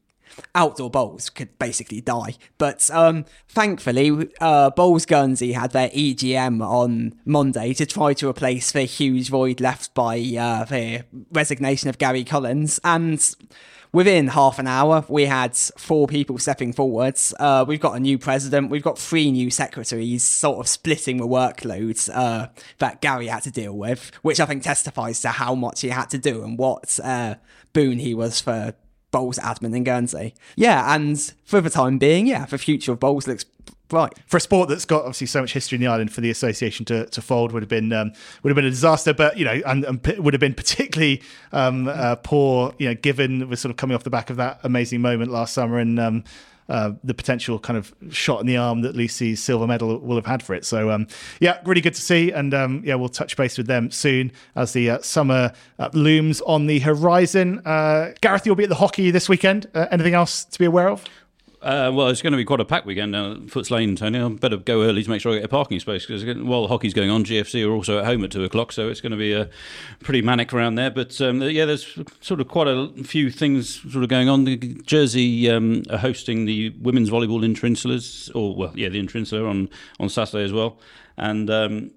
outdoor 0.55 0.91
bowls 0.91 1.31
could 1.31 1.59
basically 1.59 2.01
die. 2.01 2.35
But 2.59 2.91
um, 2.91 3.25
thankfully, 3.49 4.31
uh, 4.41 4.71
Bowls 4.71 5.07
Guernsey 5.07 5.53
had 5.53 5.73
their 5.73 5.89
EGM 5.91 6.61
on 6.61 7.15
Monday 7.25 7.73
to 7.75 7.87
try 7.87 8.15
to 8.15 8.29
replace 8.29 8.73
the 8.73 8.83
huge 8.83 9.29
void 9.29 9.61
left 9.61 9.95
by 9.95 10.17
uh, 10.39 10.65
the 10.65 11.05
resignation 11.33 11.89
of 11.89 11.99
Gary 11.99 12.25
Collins. 12.25 12.81
And 12.85 13.35
within 13.93 14.29
half 14.29 14.59
an 14.59 14.67
hour, 14.67 15.05
we 15.09 15.25
had 15.25 15.57
four 15.57 16.07
people 16.07 16.39
stepping 16.39 16.73
forwards. 16.73 17.33
Uh, 17.39 17.65
we've 17.67 17.81
got 17.81 17.97
a 17.97 18.01
new 18.01 18.19
president. 18.19 18.71
We've 18.71 18.83
got 18.83 18.99
three 18.99 19.31
new 19.31 19.51
secretaries, 19.51 20.23
sort 20.23 20.59
of 20.59 20.69
splitting 20.69 21.17
the 21.17 21.27
workloads 21.27 22.11
uh, 22.13 22.49
that 22.79 23.01
Gary 23.01 23.29
had 23.29 23.43
to 23.45 23.51
deal 23.51 23.73
with, 23.73 24.11
which 24.23 24.41
I 24.41 24.47
think 24.47 24.63
testifies 24.63 25.21
to 25.23 25.29
how 25.29 25.55
much 25.55 25.81
he 25.81 25.89
had 25.89 26.11
to 26.11 26.19
do 26.19 26.45
and 26.45 26.59
what 26.59 26.99
uh, 27.03 27.37
boon 27.73 27.99
he 27.99 28.15
was 28.15 28.41
for 28.41 28.75
Bowls 29.11 29.39
admin 29.39 29.75
in 29.75 29.85
Guernsey. 29.85 30.35
Yeah, 30.57 30.95
and 30.95 31.19
for 31.45 31.61
the 31.61 31.71
time 31.71 31.99
being, 31.99 32.27
yeah, 32.27 32.47
the 32.47 32.59
future 32.59 32.93
of 32.93 33.01
Bowls 33.01 33.27
looks 33.27 33.45
bright. 33.89 34.13
For 34.27 34.37
a 34.37 34.41
sport 34.41 34.69
that's 34.69 34.85
got 34.85 35.01
obviously 35.01 35.27
so 35.29 35.41
much 35.41 35.53
history 35.53 35.77
in 35.77 35.83
the 35.83 35.87
island, 35.87 36.13
for 36.13 36.21
the 36.21 36.31
association 36.31 36.85
to, 36.87 37.07
to 37.07 37.23
fold 37.23 37.53
would 37.53 37.63
have 37.63 37.69
been 37.69 37.93
um, 37.93 38.13
would 38.43 38.51
have 38.51 38.57
been 38.57 38.65
a 38.65 38.71
disaster. 38.71 39.15
But 39.15 39.39
you 39.39 39.45
know, 39.45 39.61
and, 39.65 39.85
and 39.85 40.07
would 40.19 40.35
have 40.35 40.41
been 40.41 40.55
particularly 40.55 41.23
um, 41.53 41.89
uh, 41.89 42.17
poor. 42.17 42.75
You 42.79 42.89
know, 42.89 42.95
given 42.95 43.49
we're 43.49 43.57
sort 43.57 43.71
of 43.71 43.77
coming 43.77 43.95
off 43.95 44.05
the 44.05 44.11
back 44.11 44.31
of 44.31 44.37
that 44.37 44.61
amazing 44.63 45.01
moment 45.01 45.31
last 45.31 45.55
summer 45.55 45.79
and. 45.79 45.99
Um, 45.99 46.25
uh, 46.69 46.93
the 47.05 47.15
potential 47.15 47.59
kind 47.59 47.77
of 47.77 47.95
shot 48.11 48.41
in 48.41 48.47
the 48.47 48.57
arm 48.57 48.83
that 48.83 48.97
Lucy's 48.97 49.43
silver 49.43 49.67
medal 49.67 49.99
will 49.99 50.17
have 50.17 50.27
had 50.27 50.43
for 50.43 50.55
it. 50.55 50.65
So, 50.65 50.91
um, 50.91 51.07
yeah, 51.41 51.61
really 51.65 51.81
good 51.81 51.95
to 51.95 52.03
see. 52.03 52.33
And 52.33 52.55
um, 52.55 52.83
yeah, 52.85 52.95
we'll 52.95 53.09
touch 53.09 53.37
base 53.37 53.57
with 53.57 53.67
them 53.67 53.91
soon 53.91 54.33
as 54.55 54.73
the 54.73 54.91
uh, 54.91 54.99
summer 55.01 55.53
uh, 55.79 55.91
looms 55.93 56.41
on 56.43 56.67
the 56.67 56.81
horizon. 56.81 57.63
Uh, 57.65 58.13
Gareth, 58.21 58.47
you'll 58.47 58.57
be 58.57 58.65
at 58.65 58.69
the 58.69 58.77
hockey 58.77 59.11
this 59.11 59.29
weekend. 59.29 59.67
Uh, 59.75 59.87
anything 59.91 60.15
else 60.15 60.45
to 60.45 60.59
be 60.59 60.65
aware 60.65 60.89
of? 60.89 61.05
Uh, 61.67 61.91
well, 61.93 62.07
it's 62.07 62.23
going 62.23 62.31
to 62.31 62.37
be 62.37 62.45
quite 62.45 62.61
a 62.61 62.65
packed 62.65 62.87
weekend 62.87 63.13
down 63.13 63.33
at 63.33 63.39
Footes 63.47 63.73
Lane, 63.73 63.97
Tony. 63.97 64.21
I 64.21 64.29
better 64.29 64.57
go 64.57 64.85
early 64.85 65.03
to 65.03 65.11
make 65.11 65.21
sure 65.21 65.33
I 65.33 65.37
get 65.39 65.47
a 65.47 65.49
parking 65.49 65.81
space 65.81 66.07
because 66.07 66.25
while 66.37 66.63
the 66.63 66.69
hockey's 66.69 66.95
going 66.95 67.11
on, 67.11 67.25
GFC 67.25 67.67
are 67.67 67.73
also 67.73 67.99
at 67.99 68.05
home 68.05 68.23
at 68.23 68.31
two 68.31 68.45
o'clock, 68.45 68.71
so 68.71 68.89
it's 68.89 69.01
going 69.01 69.11
to 69.11 69.19
be 69.19 69.33
a 69.33 69.49
pretty 69.99 70.23
manic 70.23 70.55
around 70.55 70.77
there. 70.77 70.93
But 70.93 71.21
um, 71.21 71.43
yeah, 71.43 71.65
there's 71.65 71.99
sort 72.21 72.41
of 72.41 72.47
quite 72.47 72.69
a 72.69 72.93
few 73.03 73.33
things 73.33 73.83
sort 73.91 74.05
of 74.05 74.09
going 74.09 74.29
on. 74.29 74.45
The 74.45 74.57
Jersey 74.85 75.51
um, 75.51 75.83
are 75.91 75.99
hosting 75.99 76.45
the 76.45 76.69
women's 76.81 77.11
volleyball 77.11 77.45
interinsulars, 77.45 78.31
or 78.37 78.55
well, 78.55 78.73
yeah, 78.77 78.89
the 78.89 79.03
interinsular 79.03 79.51
on 79.51 79.69
on 79.99 80.09
Saturday 80.09 80.45
as 80.45 80.53
well, 80.53 80.79
and 81.17 81.51
um, 81.51 81.91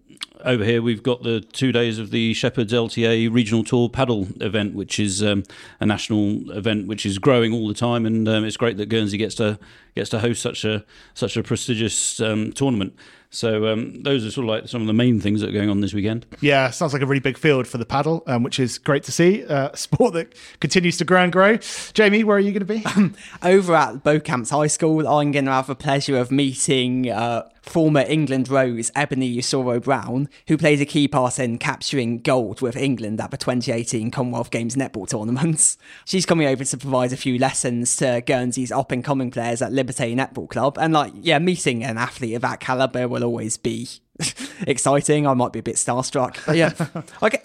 over 0.45 0.63
here 0.63 0.82
we've 0.82 1.03
got 1.03 1.23
the 1.23 1.41
two 1.41 1.71
days 1.71 1.99
of 1.99 2.12
the 2.12 2.34
Shepherds 2.34 2.73
LTA 2.73 3.34
Regional 3.34 3.63
Tour 3.63 3.89
Padel 3.89 4.41
event, 4.41 4.73
which 4.73 4.99
is 4.99 5.23
um, 5.23 5.43
a 5.79 5.86
national 5.86 6.51
event 6.51 6.88
which 6.88 7.05
is 7.05 7.17
growing 7.17 7.53
all 7.53 7.67
the 7.67 7.73
time, 7.73 8.05
and 8.05 8.27
um, 8.27 8.45
it's 8.45 8.58
great 8.58 8.77
that 8.77 8.88
Guernsey 8.88 9.17
gets 9.17 9.36
to 9.36 9.60
gets 9.95 10.10
to 10.12 10.19
host 10.19 10.41
such 10.41 10.63
a 10.63 10.86
such 11.13 11.36
a 11.36 11.43
prestigious 11.43 12.19
um, 12.21 12.51
tournament. 12.53 12.93
So 13.32 13.67
um, 13.67 14.01
those 14.01 14.25
are 14.25 14.32
sort 14.32 14.45
of 14.45 14.49
like 14.49 14.67
some 14.67 14.82
of 14.82 14.88
the 14.88 14.93
main 14.93 15.19
things 15.19 15.41
that 15.41 15.49
are 15.49 15.53
going 15.53 15.69
on 15.69 15.82
this 15.82 15.93
weekend. 15.93 16.25
Yeah, 16.41 16.71
sounds 16.71 16.93
like 16.93 17.03
a 17.03 17.05
really 17.05 17.19
big 17.19 17.38
field 17.38 17.67
for 17.67 17.77
the 17.77 17.86
paddle, 17.86 18.23
um, 18.25 18.41
which 18.41 18.60
is 18.60 18.79
great 18.79 19.03
to 19.03 19.12
see. 19.12 19.45
Uh, 19.45 19.71
sport 19.75 20.13
that 20.13 20.34
continues 20.60 20.97
to 20.97 21.05
grow 21.05 21.23
and 21.23 21.32
grow. 21.32 21.58
Jamie, 21.93 22.23
where 22.23 22.38
are 22.38 22.39
you 22.39 22.51
going 22.51 22.65
to 22.65 22.73
be? 22.73 23.13
Over 23.43 23.75
at 23.75 24.03
Beaucamps 24.03 24.49
High 24.49 24.67
School, 24.67 25.08
I'm 25.08 25.32
going 25.32 25.45
to 25.45 25.51
have 25.51 25.67
the 25.67 25.75
pleasure 25.75 26.17
of 26.17 26.32
meeting 26.32 27.10
uh, 27.12 27.47
former 27.69 28.03
England 28.08 28.49
Rose 28.49 28.91
Ebony 28.95 29.38
Usoro 29.38 29.82
Brown, 29.82 30.27
who 30.47 30.58
played 30.58 30.82
a 30.82 30.86
key 30.86 31.08
part 31.08 31.39
in 31.39 31.58
capturing 31.58 32.19
gold 32.19 32.62
with 32.62 32.75
England 32.75 33.21
at 33.21 33.32
the 33.32 33.38
2018 33.38 34.12
Commonwealth 34.12 34.51
Games 34.51 34.75
netball 34.75 35.08
tournaments. 35.08 35.77
She's 36.05 36.25
coming 36.25 36.47
over 36.47 36.63
to 36.63 36.77
provide 36.77 37.13
a 37.13 37.17
few 37.17 37.38
lessons 37.38 37.95
to 37.97 38.21
Guernsey's 38.25 38.71
up 38.71 38.91
and 38.91 39.03
coming 39.03 39.32
players 39.32 39.62
at 39.62 39.71
Liberté 39.71 40.15
Netball 40.15 40.49
Club. 40.49 40.77
And, 40.79 40.93
like, 40.93 41.13
yeah, 41.21 41.39
meeting 41.39 41.84
an 41.84 41.97
athlete 41.97 42.36
of 42.36 42.41
that 42.41 42.60
calibre 42.60 43.08
will 43.08 43.23
always 43.23 43.58
be 43.58 43.88
exciting. 44.67 45.27
I 45.27 45.34
might 45.34 45.53
be 45.53 45.60
a 45.60 45.63
bit 45.63 45.75
starstruck, 45.75 46.45
but 46.45 46.58
yeah, 46.58 46.73
okay. 47.23 47.41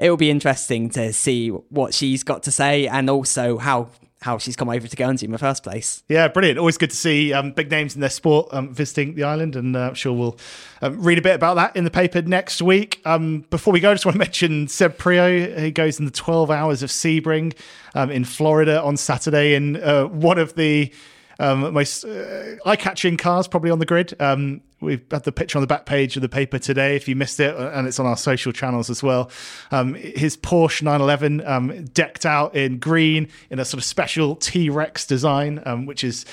it 0.00 0.10
will 0.10 0.16
be 0.16 0.30
interesting 0.30 0.90
to 0.90 1.12
see 1.12 1.48
what 1.48 1.94
she's 1.94 2.22
got 2.22 2.42
to 2.44 2.50
say 2.50 2.86
and 2.86 3.08
also 3.10 3.58
how 3.58 3.88
how 4.20 4.36
she's 4.36 4.56
come 4.56 4.68
over 4.68 4.86
to 4.86 4.96
Guernsey 4.96 5.26
in 5.26 5.32
the 5.32 5.38
first 5.38 5.62
place. 5.62 6.02
Yeah, 6.08 6.26
brilliant. 6.28 6.58
Always 6.58 6.76
good 6.76 6.90
to 6.90 6.96
see 6.96 7.32
um, 7.32 7.52
big 7.52 7.70
names 7.70 7.94
in 7.94 8.00
their 8.00 8.10
sport 8.10 8.48
um, 8.52 8.74
visiting 8.74 9.14
the 9.14 9.24
island, 9.24 9.54
and 9.54 9.76
uh, 9.76 9.88
I'm 9.88 9.94
sure 9.94 10.12
we'll 10.12 10.36
um, 10.82 11.00
read 11.00 11.18
a 11.18 11.22
bit 11.22 11.36
about 11.36 11.54
that 11.54 11.76
in 11.76 11.84
the 11.84 11.90
paper 11.90 12.20
next 12.22 12.60
week. 12.60 13.00
Um, 13.04 13.44
before 13.50 13.72
we 13.72 13.80
go, 13.80 13.90
I 13.90 13.94
just 13.94 14.04
want 14.04 14.14
to 14.14 14.18
mention 14.18 14.66
Seb 14.66 14.98
Priaulx. 14.98 15.58
He 15.58 15.70
goes 15.70 16.00
in 16.00 16.04
the 16.04 16.10
12 16.10 16.50
hours 16.50 16.82
of 16.82 16.90
Sebring 16.90 17.54
um, 17.94 18.10
in 18.10 18.24
Florida 18.24 18.82
on 18.82 18.96
Saturday 18.96 19.54
in 19.54 19.76
uh, 19.76 20.06
one 20.06 20.38
of 20.38 20.54
the 20.54 20.92
um, 21.38 21.72
most 21.72 22.04
uh, 22.04 22.56
eye-catching 22.66 23.16
cars 23.16 23.46
probably 23.46 23.70
on 23.70 23.78
the 23.78 23.86
grid. 23.86 24.20
Um, 24.20 24.62
we've 24.80 25.04
had 25.10 25.24
the 25.24 25.32
picture 25.32 25.58
on 25.58 25.62
the 25.62 25.66
back 25.66 25.86
page 25.86 26.16
of 26.16 26.22
the 26.22 26.28
paper 26.28 26.58
today. 26.58 26.96
If 26.96 27.08
you 27.08 27.16
missed 27.16 27.40
it, 27.40 27.54
and 27.56 27.86
it's 27.86 27.98
on 27.98 28.06
our 28.06 28.16
social 28.16 28.52
channels 28.52 28.90
as 28.90 29.02
well. 29.02 29.30
Um, 29.70 29.94
his 29.94 30.36
Porsche 30.36 30.82
911 30.82 31.46
um, 31.46 31.84
decked 31.86 32.26
out 32.26 32.54
in 32.54 32.78
green 32.78 33.28
in 33.50 33.58
a 33.58 33.64
sort 33.64 33.78
of 33.78 33.84
special 33.84 34.36
T-Rex 34.36 35.06
design, 35.06 35.62
um, 35.64 35.86
which 35.86 36.04
is 36.04 36.24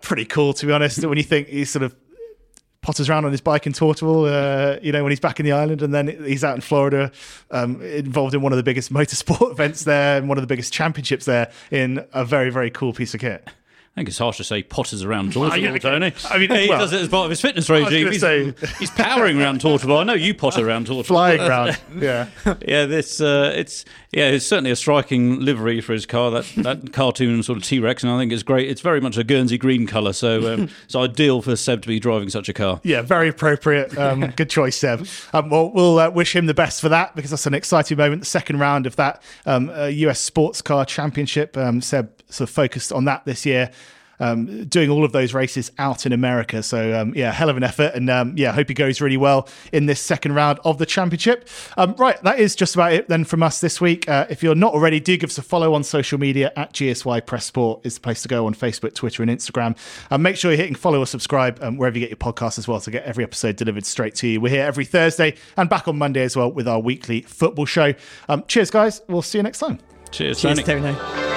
pretty 0.00 0.24
cool 0.24 0.52
to 0.52 0.66
be 0.66 0.72
honest. 0.72 1.04
when 1.04 1.16
you 1.18 1.24
think 1.24 1.48
he's 1.48 1.70
sort 1.70 1.82
of 1.82 1.94
potters 2.82 3.08
around 3.08 3.24
on 3.24 3.30
his 3.30 3.40
bike 3.40 3.66
in 3.66 3.72
Torteval, 3.72 4.26
uh, 4.28 4.78
you 4.82 4.92
know, 4.92 5.02
when 5.02 5.10
he's 5.12 5.20
back 5.20 5.38
in 5.38 5.46
the 5.46 5.52
island, 5.52 5.82
and 5.82 5.94
then 5.94 6.08
he's 6.08 6.42
out 6.42 6.56
in 6.56 6.60
Florida, 6.60 7.12
um, 7.52 7.80
involved 7.80 8.34
in 8.34 8.42
one 8.42 8.52
of 8.52 8.56
the 8.56 8.62
biggest 8.62 8.92
motorsport 8.92 9.52
events 9.52 9.84
there 9.84 10.18
and 10.18 10.28
one 10.28 10.36
of 10.36 10.42
the 10.42 10.48
biggest 10.48 10.72
championships 10.72 11.24
there 11.24 11.50
in 11.70 12.04
a 12.12 12.24
very, 12.24 12.50
very 12.50 12.70
cool 12.70 12.92
piece 12.92 13.14
of 13.14 13.20
kit. 13.20 13.48
I 13.94 14.00
think 14.00 14.08
it's 14.08 14.16
harsh 14.16 14.38
to 14.38 14.44
say 14.44 14.62
potters 14.62 15.04
around 15.04 15.32
Torteval, 15.34 15.60
yeah. 15.60 15.76
Tony. 15.76 16.14
I 16.30 16.38
mean, 16.38 16.50
he 16.62 16.68
well, 16.68 16.78
does 16.78 16.94
it 16.94 17.02
as 17.02 17.08
part 17.08 17.24
of 17.26 17.30
his 17.30 17.42
fitness 17.42 17.68
regime. 17.68 18.10
He's, 18.10 18.22
say- 18.22 18.54
he's 18.78 18.90
powering 18.90 19.38
around 19.38 19.60
Torteval. 19.60 20.00
I 20.00 20.04
know 20.04 20.14
you 20.14 20.32
potter 20.32 20.66
around 20.66 20.86
Torteval. 20.86 21.04
Flying 21.04 21.40
round, 21.42 21.78
yeah. 21.98 22.28
yeah, 22.66 22.86
this 22.86 23.20
uh, 23.20 23.52
it's 23.54 23.84
yeah, 24.10 24.28
it's 24.28 24.46
certainly 24.46 24.70
a 24.70 24.76
striking 24.76 25.40
livery 25.40 25.82
for 25.82 25.92
his 25.92 26.06
car. 26.06 26.30
That 26.30 26.46
that 26.56 26.92
cartoon 26.94 27.42
sort 27.42 27.58
of 27.58 27.64
T 27.64 27.80
Rex, 27.80 28.02
and 28.02 28.10
I 28.10 28.18
think 28.18 28.32
it's 28.32 28.42
great. 28.42 28.70
It's 28.70 28.80
very 28.80 29.00
much 29.00 29.18
a 29.18 29.24
Guernsey 29.24 29.58
green 29.58 29.86
colour, 29.86 30.14
so 30.14 30.54
um, 30.54 30.70
it's 30.84 30.96
ideal 30.96 31.42
for 31.42 31.54
Seb 31.54 31.82
to 31.82 31.88
be 31.88 32.00
driving 32.00 32.30
such 32.30 32.48
a 32.48 32.54
car. 32.54 32.80
Yeah, 32.84 33.02
very 33.02 33.28
appropriate. 33.28 33.96
Um, 33.98 34.20
good 34.36 34.48
choice, 34.48 34.76
Seb. 34.76 35.06
Um, 35.34 35.50
well, 35.50 35.70
we'll 35.70 35.98
uh, 35.98 36.08
wish 36.08 36.34
him 36.34 36.46
the 36.46 36.54
best 36.54 36.80
for 36.80 36.88
that 36.88 37.14
because 37.14 37.30
that's 37.30 37.46
an 37.46 37.52
exciting 37.52 37.98
moment. 37.98 38.22
The 38.22 38.26
second 38.26 38.58
round 38.58 38.86
of 38.86 38.96
that 38.96 39.22
um, 39.44 39.68
uh, 39.68 39.84
US 39.86 40.18
Sports 40.18 40.62
Car 40.62 40.86
Championship. 40.86 41.58
Um, 41.58 41.82
Seb 41.82 42.21
sort 42.32 42.48
of 42.48 42.54
focused 42.54 42.92
on 42.92 43.04
that 43.06 43.24
this 43.24 43.46
year. 43.46 43.70
Um, 44.20 44.66
doing 44.66 44.88
all 44.88 45.04
of 45.04 45.10
those 45.10 45.34
races 45.34 45.72
out 45.78 46.06
in 46.06 46.12
America. 46.12 46.62
So, 46.62 47.00
um, 47.00 47.12
yeah, 47.12 47.32
hell 47.32 47.48
of 47.48 47.56
an 47.56 47.64
effort. 47.64 47.94
And 47.96 48.08
um, 48.08 48.34
yeah, 48.36 48.52
hope 48.52 48.68
he 48.68 48.74
goes 48.74 49.00
really 49.00 49.16
well 49.16 49.48
in 49.72 49.86
this 49.86 50.00
second 50.00 50.34
round 50.34 50.60
of 50.64 50.78
the 50.78 50.86
championship. 50.86 51.48
Um, 51.76 51.96
right, 51.98 52.22
that 52.22 52.38
is 52.38 52.54
just 52.54 52.76
about 52.76 52.92
it 52.92 53.08
then 53.08 53.24
from 53.24 53.42
us 53.42 53.60
this 53.60 53.80
week. 53.80 54.08
Uh, 54.08 54.26
if 54.30 54.40
you're 54.40 54.54
not 54.54 54.74
already, 54.74 55.00
do 55.00 55.16
give 55.16 55.30
us 55.30 55.38
a 55.38 55.42
follow 55.42 55.74
on 55.74 55.82
social 55.82 56.20
media 56.20 56.52
at 56.54 56.72
GSY 56.72 57.26
Press 57.26 57.46
Sport 57.46 57.80
is 57.84 57.96
the 57.96 58.00
place 58.00 58.22
to 58.22 58.28
go 58.28 58.46
on 58.46 58.54
Facebook, 58.54 58.94
Twitter, 58.94 59.24
and 59.24 59.30
Instagram. 59.30 59.76
And 60.08 60.22
make 60.22 60.36
sure 60.36 60.52
you're 60.52 60.58
hitting 60.58 60.76
follow 60.76 61.00
or 61.00 61.06
subscribe 61.06 61.58
um, 61.60 61.76
wherever 61.76 61.98
you 61.98 62.06
get 62.06 62.10
your 62.10 62.32
podcast 62.32 62.58
as 62.58 62.68
well 62.68 62.78
to 62.80 62.92
get 62.92 63.02
every 63.02 63.24
episode 63.24 63.56
delivered 63.56 63.86
straight 63.86 64.14
to 64.16 64.28
you. 64.28 64.40
We're 64.40 64.50
here 64.50 64.64
every 64.64 64.84
Thursday 64.84 65.34
and 65.56 65.68
back 65.68 65.88
on 65.88 65.98
Monday 65.98 66.22
as 66.22 66.36
well 66.36 66.52
with 66.52 66.68
our 66.68 66.78
weekly 66.78 67.22
football 67.22 67.66
show. 67.66 67.92
Um, 68.28 68.44
cheers, 68.46 68.70
guys. 68.70 69.02
We'll 69.08 69.22
see 69.22 69.38
you 69.38 69.42
next 69.42 69.58
time. 69.58 69.80
Cheers, 70.12 70.40
Cheers, 70.40 70.62
Tony. 70.62 70.94
Tony. 70.94 71.31